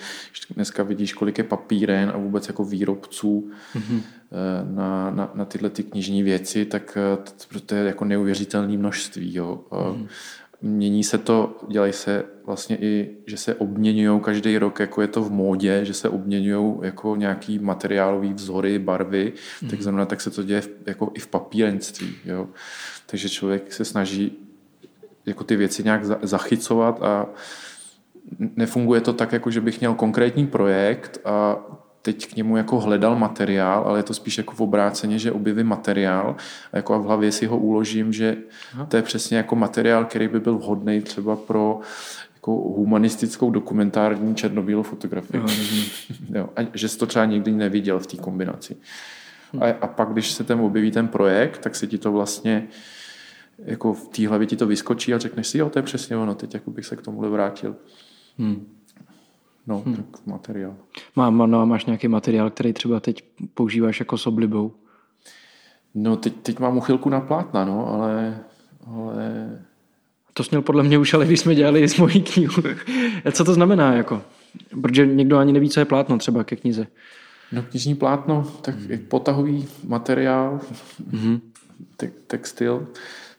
dneska 0.55 0.83
vidíš, 0.83 1.13
kolik 1.13 1.39
je 1.39 1.45
papíren 1.45 2.13
a 2.15 2.19
vůbec 2.19 2.49
jako 2.49 2.65
výrobců 2.65 3.51
mm-hmm. 3.75 4.03
na, 4.75 5.11
na, 5.11 5.31
na 5.35 5.45
tyhle 5.45 5.71
ty 5.71 5.83
knižní 5.83 6.23
věci, 6.23 6.65
tak 6.65 6.99
eh, 7.53 7.61
to 7.67 7.75
je 7.75 7.85
jako 7.85 8.05
neuvěřitelné 8.05 8.79
množství. 8.79 9.35
Jo. 9.35 9.65
Mm-hmm 9.71 10.09
mění 10.63 11.05
se 11.05 11.19
to, 11.19 11.57
dělají 11.69 11.93
se 11.93 12.25
vlastně 12.47 12.77
i, 12.81 13.11
že 13.27 13.37
se 13.37 13.55
obměňují 13.55 14.21
každý 14.21 14.59
rok, 14.59 14.81
jako 14.81 15.03
je 15.03 15.09
to 15.09 15.23
v 15.23 15.31
módě, 15.31 15.85
že 15.85 15.95
se 15.95 16.09
obměňují 16.09 16.75
jako 16.83 17.17
nějaký 17.17 17.59
materiálový 17.59 18.33
vzory, 18.33 18.79
barvy, 18.79 19.33
mm. 19.63 19.69
tak 19.69 19.83
zrovna 19.83 20.07
tak 20.07 20.21
se 20.21 20.31
to 20.31 20.43
děje 20.43 20.61
v, 20.61 20.71
jako 20.87 21.11
i 21.15 21.21
v 21.21 21.27
papírenství. 21.27 22.15
Jo. 22.25 22.49
Takže 23.07 23.29
člověk 23.29 23.73
se 23.73 23.85
snaží 23.85 24.39
jako 25.27 25.45
ty 25.45 25.57
věci 25.57 25.85
nějak 25.85 26.05
zachycovat 26.05 27.03
a 27.03 27.27
nefunguje 28.57 29.01
to 29.01 29.13
tak, 29.13 29.33
jako 29.33 29.51
že 29.51 29.61
bych 29.61 29.81
měl 29.81 29.95
konkrétní 29.95 30.47
projekt 30.47 31.21
a 31.25 31.57
teď 32.03 32.33
k 32.33 32.37
němu 32.37 32.57
jako 32.57 32.81
hledal 32.81 33.17
materiál, 33.17 33.85
ale 33.87 33.99
je 33.99 34.03
to 34.03 34.15
spíš 34.15 34.39
jako 34.39 34.55
v 34.55 34.61
obráceně, 34.61 35.19
že 35.19 35.33
objevím 35.33 35.67
materiál 35.67 36.37
a 36.73 36.77
jako 36.77 36.95
a 36.95 36.99
v 36.99 37.03
hlavě 37.03 37.33
si 37.33 37.47
ho 37.47 37.59
uložím, 37.59 38.13
že 38.13 38.37
Aha. 38.75 38.87
to 38.87 38.97
je 38.97 39.03
přesně 39.03 39.37
jako 39.37 39.57
materiál, 39.57 40.05
který 40.05 40.29
by 40.29 40.41
byl 40.41 40.59
vhodný 40.59 41.01
třeba 41.01 41.37
pro 41.37 41.81
jako 42.35 42.53
humanistickou 42.53 43.51
dokumentární 43.51 44.35
černobílou 44.35 44.83
fotografii. 44.83 45.43
jo, 46.35 46.49
a 46.57 46.61
že 46.75 46.89
jsi 46.89 46.99
to 46.99 47.07
třeba 47.07 47.25
nikdy 47.25 47.53
neviděl 47.53 47.99
v 47.99 48.07
té 48.07 48.17
kombinaci. 48.17 48.77
Hm. 49.53 49.63
A, 49.63 49.67
a 49.81 49.87
pak, 49.87 50.09
když 50.09 50.31
se 50.31 50.45
tam 50.45 50.61
objeví 50.61 50.91
ten 50.91 51.09
projekt, 51.09 51.59
tak 51.59 51.77
se 51.77 51.87
ti 51.87 51.99
to 51.99 52.13
vlastně 52.13 52.69
jako 53.59 53.95
v 53.95 54.09
té 54.09 54.29
hlavě 54.29 54.47
ti 54.47 54.57
to 54.57 54.67
vyskočí 54.67 55.15
a 55.15 55.19
řekneš 55.19 55.47
si, 55.47 55.59
jo, 55.59 55.71
to 55.71 55.79
je 55.79 55.83
přesně 55.83 56.17
ono, 56.17 56.35
teď 56.35 56.55
jako 56.55 56.71
bych 56.71 56.87
se 56.87 56.97
k 56.97 57.03
tomuhle 57.03 57.29
vrátil. 57.29 57.77
Hmm. 58.39 58.67
No, 59.67 59.83
hmm. 59.87 59.97
tak 59.97 60.27
materiál. 60.27 60.75
Mám, 61.17 61.51
no 61.51 61.61
a 61.61 61.65
máš 61.65 61.87
nějaký 61.87 62.09
materiál, 62.09 62.51
který 62.51 62.73
třeba 62.73 63.01
teď 63.01 63.25
používáš 63.55 64.01
jako 64.01 64.19
s 64.19 64.27
oblibou? 64.27 64.73
No, 65.95 66.17
teď, 66.17 66.35
teď 66.43 66.59
mám 66.59 66.77
uchylku 66.77 67.09
na 67.09 67.21
plátna, 67.21 67.65
no, 67.65 67.89
ale, 67.89 68.39
ale... 68.87 69.59
To 70.35 70.45
směl 70.45 70.63
podle 70.63 70.83
mě 70.83 70.99
už, 70.99 71.15
ale 71.15 71.27
když 71.27 71.41
jsme 71.41 71.55
dělali 71.55 71.89
s 71.89 71.99
mojí 71.99 72.23
knihu. 72.23 72.63
Co 73.33 73.45
to 73.45 73.55
znamená, 73.55 73.95
jako? 73.95 74.23
Protože 74.83 75.07
někdo 75.07 75.39
ani 75.39 75.53
neví, 75.53 75.71
co 75.71 75.81
je 75.81 75.85
plátno 75.85 76.19
třeba 76.19 76.45
ke 76.45 76.57
knize. 76.57 76.87
No, 77.53 77.63
knižní 77.63 77.95
plátno, 77.95 78.47
tak 78.63 78.75
hmm. 78.75 78.99
potahový 78.99 79.69
materiál, 79.89 80.61
hmm. 81.11 81.41
te- 81.97 82.13
textil, 82.27 82.89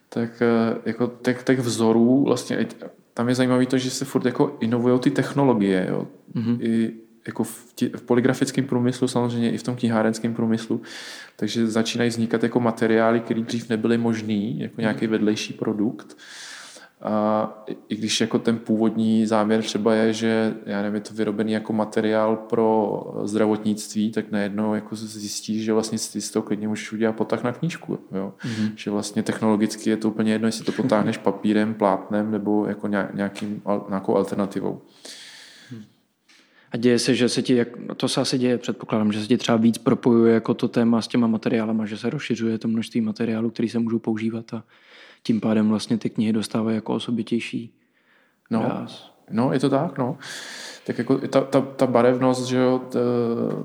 tak 0.08 0.42
eh, 0.42 0.78
jako 0.84 1.06
tak, 1.06 1.42
tak 1.42 1.58
vzorů, 1.58 2.24
vlastně 2.24 2.66
tam 3.14 3.28
je 3.28 3.34
zajímavé 3.34 3.66
to, 3.66 3.78
že 3.78 3.90
se 3.90 4.04
furt 4.04 4.26
jako 4.26 4.56
inovují 4.60 5.00
ty 5.00 5.10
technologie. 5.10 5.86
Jo. 5.90 6.06
Mm-hmm. 6.34 6.58
I 6.60 6.92
jako 7.26 7.44
v, 7.44 7.72
tí, 7.74 7.88
v 7.88 8.02
poligrafickém 8.02 8.64
průmyslu, 8.64 9.08
samozřejmě 9.08 9.52
i 9.52 9.58
v 9.58 9.62
tom 9.62 9.76
knihárenském 9.76 10.34
průmyslu. 10.34 10.82
Takže 11.36 11.66
začínají 11.66 12.10
vznikat 12.10 12.42
jako 12.42 12.60
materiály, 12.60 13.20
které 13.20 13.40
dřív 13.40 13.68
nebyly 13.68 13.98
možný, 13.98 14.60
jako 14.60 14.80
nějaký 14.80 15.06
vedlejší 15.06 15.52
produkt. 15.52 16.16
A 17.04 17.64
i 17.88 17.96
když 17.96 18.20
jako 18.20 18.38
ten 18.38 18.58
původní 18.58 19.26
záměr 19.26 19.62
třeba 19.62 19.94
je, 19.94 20.12
že 20.12 20.54
já 20.66 20.82
nevím, 20.82 20.94
je 20.94 21.00
to 21.00 21.14
vyrobený 21.14 21.52
jako 21.52 21.72
materiál 21.72 22.36
pro 22.36 23.02
zdravotnictví, 23.24 24.12
tak 24.12 24.30
najednou 24.30 24.74
jako 24.74 24.96
zjistíš, 24.96 25.64
že 25.64 25.72
vlastně 25.72 25.98
si 25.98 26.20
z 26.20 26.30
toho 26.30 26.42
klidně 26.42 26.68
můžeš 26.68 26.92
udělat 26.92 27.12
potah 27.12 27.44
na 27.44 27.52
knížku. 27.52 27.98
Jo? 28.12 28.32
Mm-hmm. 28.44 28.72
Že 28.76 28.90
vlastně 28.90 29.22
technologicky 29.22 29.90
je 29.90 29.96
to 29.96 30.08
úplně 30.08 30.32
jedno, 30.32 30.48
jestli 30.48 30.64
to 30.64 30.72
potáhneš 30.72 31.18
papírem, 31.18 31.74
plátnem 31.74 32.30
nebo 32.30 32.66
jako 32.66 32.88
nějakým, 33.14 33.62
nějakou 33.88 34.16
alternativou. 34.16 34.80
A 36.72 36.76
děje 36.76 36.98
se, 36.98 37.14
že 37.14 37.28
se 37.28 37.42
ti, 37.42 37.54
jak, 37.54 37.68
to 37.96 38.08
se 38.08 38.20
asi 38.20 38.38
děje, 38.38 38.58
předpokládám, 38.58 39.12
že 39.12 39.20
se 39.20 39.26
ti 39.26 39.36
třeba 39.36 39.58
víc 39.58 39.78
propojuje 39.78 40.34
jako 40.34 40.54
to 40.54 40.68
téma 40.68 41.02
s 41.02 41.08
těma 41.08 41.26
materiálama, 41.26 41.86
že 41.86 41.96
se 41.96 42.10
rozšiřuje 42.10 42.58
to 42.58 42.68
množství 42.68 43.00
materiálů, 43.00 43.50
který 43.50 43.68
se 43.68 43.78
můžou 43.78 43.98
používat 43.98 44.54
a 44.54 44.64
tím 45.26 45.40
pádem 45.40 45.68
vlastně 45.68 45.98
ty 45.98 46.10
knihy 46.10 46.32
dostávají 46.32 46.74
jako 46.74 46.94
osobitější 46.94 47.74
no, 48.50 48.62
ráz. 48.62 49.14
No, 49.30 49.52
je 49.52 49.60
to 49.60 49.70
tak, 49.70 49.98
no. 49.98 50.18
Tak 50.86 50.98
jako 50.98 51.18
ta, 51.18 51.40
ta, 51.40 51.60
ta 51.60 51.86
barevnost, 51.86 52.46
že 52.46 52.56
jo, 52.56 52.78
ta, 52.92 52.98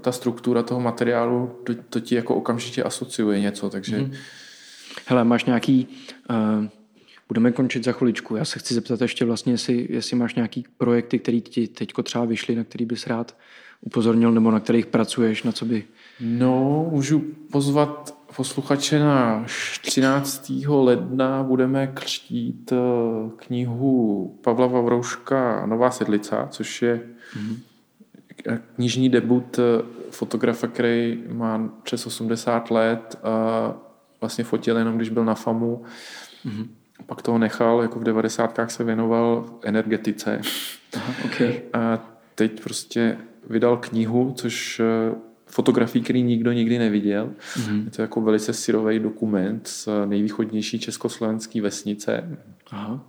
ta 0.01 0.12
struktura 0.12 0.64
toho 0.64 0.80
materiálu, 0.80 1.55
to, 1.64 1.74
to 1.89 1.99
ti 1.99 2.16
jako 2.16 2.36
okamžitě 2.36 2.84
asociuje 2.84 3.39
něco, 3.39 3.70
takže... 3.70 3.97
Hmm. 3.97 4.12
Hele, 5.05 5.24
máš 5.24 5.45
nějaký... 5.45 5.88
Uh, 6.30 6.66
budeme 7.28 7.51
končit 7.51 7.84
za 7.84 7.91
chviličku. 7.91 8.36
Já 8.36 8.45
se 8.45 8.60
chci 8.60 8.74
zeptat 8.74 9.01
ještě 9.01 9.26
vlastně, 9.26 9.53
jestli, 9.53 9.88
jestli 9.89 10.18
máš 10.18 10.36
nějaký 10.36 10.66
projekty, 10.78 11.20
které 11.20 11.39
ti 11.39 11.68
teď 11.68 11.93
třeba 12.03 12.26
vyšly, 12.26 12.55
na 12.55 12.64
který 12.64 12.86
bys 12.86 13.07
rád 13.07 13.38
upozornil, 13.82 14.32
nebo 14.32 14.51
na 14.51 14.60
kterých 14.60 14.86
pracuješ, 14.86 15.43
na 15.43 15.51
co 15.51 15.66
by... 15.66 15.84
No, 16.20 16.88
můžu 16.91 17.24
pozvat 17.51 18.18
posluchače 18.36 19.00
na 19.00 19.46
13. 19.82 20.52
ledna 20.68 21.44
budeme 21.44 21.88
křtít 21.88 22.72
eh, 22.72 22.76
knihu 23.36 24.40
Pavla 24.44 24.68
Vavrouška 24.68 25.66
Nová 25.66 25.92
sedlica, 25.92 26.48
což 26.52 26.82
je 26.82 27.02
mm-hmm. 27.34 28.60
knižní 28.76 29.10
debut 29.10 29.60
eh, 29.60 29.84
fotografa, 30.12 30.68
který 30.68 31.24
má 31.32 31.70
přes 31.84 32.08
80 32.08 32.72
let 32.72 33.20
a 33.24 33.74
vlastně 34.22 34.44
fotil 34.44 34.78
jenom, 34.78 34.96
když 34.96 35.10
byl 35.10 35.26
na 35.26 35.36
FAMu. 35.36 35.84
Mm-hmm. 36.46 36.68
Pak 37.06 37.22
toho 37.22 37.38
nechal, 37.38 37.82
jako 37.82 38.00
v 38.00 38.04
90. 38.04 38.60
se 38.68 38.84
věnoval 38.84 39.46
energetice. 39.64 40.42
Aha, 40.96 41.14
okay. 41.26 41.62
A 41.74 42.00
teď 42.36 42.64
prostě 42.64 43.18
vydal 43.50 43.78
knihu, 43.78 44.34
což 44.38 44.82
fotografií, 45.50 46.04
který 46.04 46.24
nikdo 46.24 46.52
nikdy 46.52 46.80
neviděl. 46.80 47.30
Mm-hmm. 47.30 47.86
Je 47.86 47.91
to 47.91 48.02
jako 48.02 48.22
velice 48.22 48.54
syrový 48.54 49.00
dokument 49.00 49.68
z 49.68 49.89
nejvýchodnější 50.06 50.80
československé 50.80 51.62
vesnice. 51.62 52.38
Aha. 52.72 53.06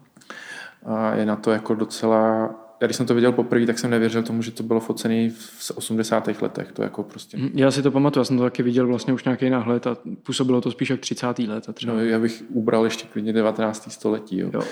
A 0.87 1.15
je 1.15 1.27
na 1.27 1.37
to 1.37 1.51
jako 1.51 1.75
docela 1.75 2.55
já 2.81 2.87
když 2.87 2.97
jsem 2.97 3.07
to 3.07 3.15
viděl 3.15 3.33
poprvé, 3.33 3.67
tak 3.67 3.79
jsem 3.79 3.91
nevěřil 3.91 4.23
tomu, 4.23 4.43
že 4.43 4.51
to 4.51 4.63
bylo 4.63 4.81
focené 4.81 5.31
v 5.31 5.73
80. 5.75 6.43
letech. 6.43 6.73
To 6.73 6.83
jako 6.83 7.03
prostě... 7.03 7.37
Mhm, 7.37 7.51
já 7.55 7.71
si 7.71 7.83
to 7.83 7.91
pamatuju, 7.91 8.21
já 8.21 8.25
jsem 8.25 8.37
to 8.37 8.43
taky 8.43 8.63
viděl 8.63 8.87
vlastně 8.87 9.13
už 9.13 9.25
nějaký 9.25 9.51
náhled 9.51 9.87
a 9.87 9.97
působilo 10.23 10.61
to 10.61 10.71
spíš 10.71 10.91
jak 10.91 11.01
30. 11.01 11.39
let. 11.39 11.67
Třeba. 11.73 11.93
No, 11.93 12.01
já 12.01 12.19
bych 12.19 12.45
ubral 12.49 12.85
ještě 12.85 13.09
klidně 13.13 13.33
19. 13.33 13.93
století. 13.93 14.39
Jo. 14.39 14.51
Jo. 14.55 14.63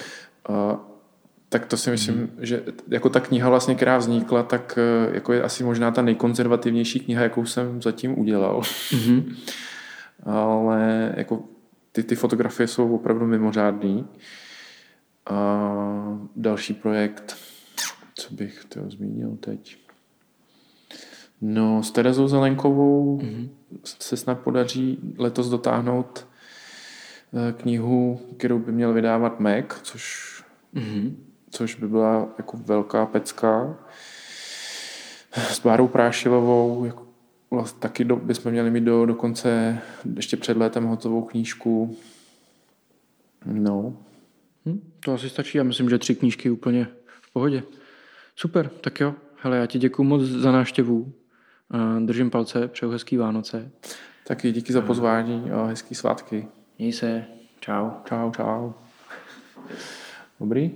A 0.49 0.81
tak 1.49 1.67
to 1.67 1.77
si 1.77 1.91
myslím, 1.91 2.17
mm. 2.17 2.31
že 2.39 2.63
jako 2.89 3.09
ta 3.09 3.21
kniha 3.21 3.49
vlastně, 3.49 3.75
která 3.75 3.99
vznikla, 3.99 4.43
tak 4.43 4.79
eh, 4.79 5.15
jako 5.15 5.33
je 5.33 5.43
asi 5.43 5.65
možná 5.65 5.91
ta 5.91 6.03
nejkonzervativnější 6.03 7.01
kniha, 7.01 7.23
jakou 7.23 7.47
jsem 7.47 7.83
zatím 7.83 8.19
udělal. 8.19 8.61
Mm-hmm. 8.61 9.37
Ale 10.23 11.13
jako 11.17 11.45
ty, 11.93 12.03
ty 12.03 12.15
fotografie 12.15 12.67
jsou 12.67 12.95
opravdu 12.95 13.27
mimořádný. 13.27 14.07
A 15.27 16.19
další 16.37 16.75
projekt, 16.75 17.37
co 18.15 18.35
bych 18.35 18.65
to 18.65 18.81
zmínil 18.91 19.37
teď? 19.41 19.77
No, 21.41 21.83
s 21.83 21.91
Terezou 21.91 22.29
Zelenkovou 22.29 23.19
mm-hmm. 23.19 23.49
se 23.85 24.17
snad 24.17 24.39
podaří 24.39 25.15
letos 25.19 25.49
dotáhnout 25.49 26.27
eh, 27.35 27.53
knihu, 27.53 28.21
kterou 28.37 28.59
by 28.59 28.73
měl 28.73 28.93
vydávat 28.93 29.41
Mac, 29.41 29.65
což, 29.83 30.29
Mhm. 30.73 31.17
Což 31.51 31.75
by 31.75 31.89
byla 31.89 32.29
jako 32.39 32.57
velká 32.57 33.07
pecka. 33.07 33.77
S 35.33 35.61
Bárou 35.61 35.89
Prášilovou, 35.89 36.85
jako 36.85 37.07
vlastně 37.51 37.81
taky 37.81 38.05
do, 38.05 38.17
bychom 38.17 38.53
měli 38.53 38.71
mít 38.71 38.85
do, 38.85 39.07
do 39.07 39.15
konce, 39.15 39.79
ještě 40.17 40.37
před 40.37 40.57
létem 40.57 40.85
hotovou 40.85 41.23
knížku. 41.23 41.97
No, 43.45 43.97
Hm, 44.67 44.81
to 45.01 45.13
asi 45.15 45.29
stačí. 45.31 45.59
Já 45.59 45.65
myslím, 45.65 45.91
že 45.91 45.99
tři 45.99 46.15
knížky 46.15 46.51
úplně 46.51 46.89
v 47.23 47.33
pohodě. 47.33 47.63
Super, 48.37 48.69
tak 48.81 49.01
jo. 49.01 49.15
Hele, 49.43 49.57
já 49.57 49.67
ti 49.67 49.79
děkuji 49.79 50.03
moc 50.05 50.23
za 50.23 50.53
návštěvu. 50.53 51.13
Eh, 51.75 52.01
Držím 52.01 52.31
palce, 52.31 52.69
přeju 52.69 52.93
hezký 52.93 53.17
Vánoce. 53.17 53.71
taky 54.27 54.53
díky 54.53 54.73
za 54.73 54.81
pozvání 54.81 55.51
a 55.51 55.65
hezký 55.65 55.95
svátky. 55.95 56.49
Měj 56.79 56.93
se. 56.93 57.25
Čau. 57.61 57.91
Čau, 58.05 58.31
čau. 58.31 58.73
Dobrý? 60.41 60.71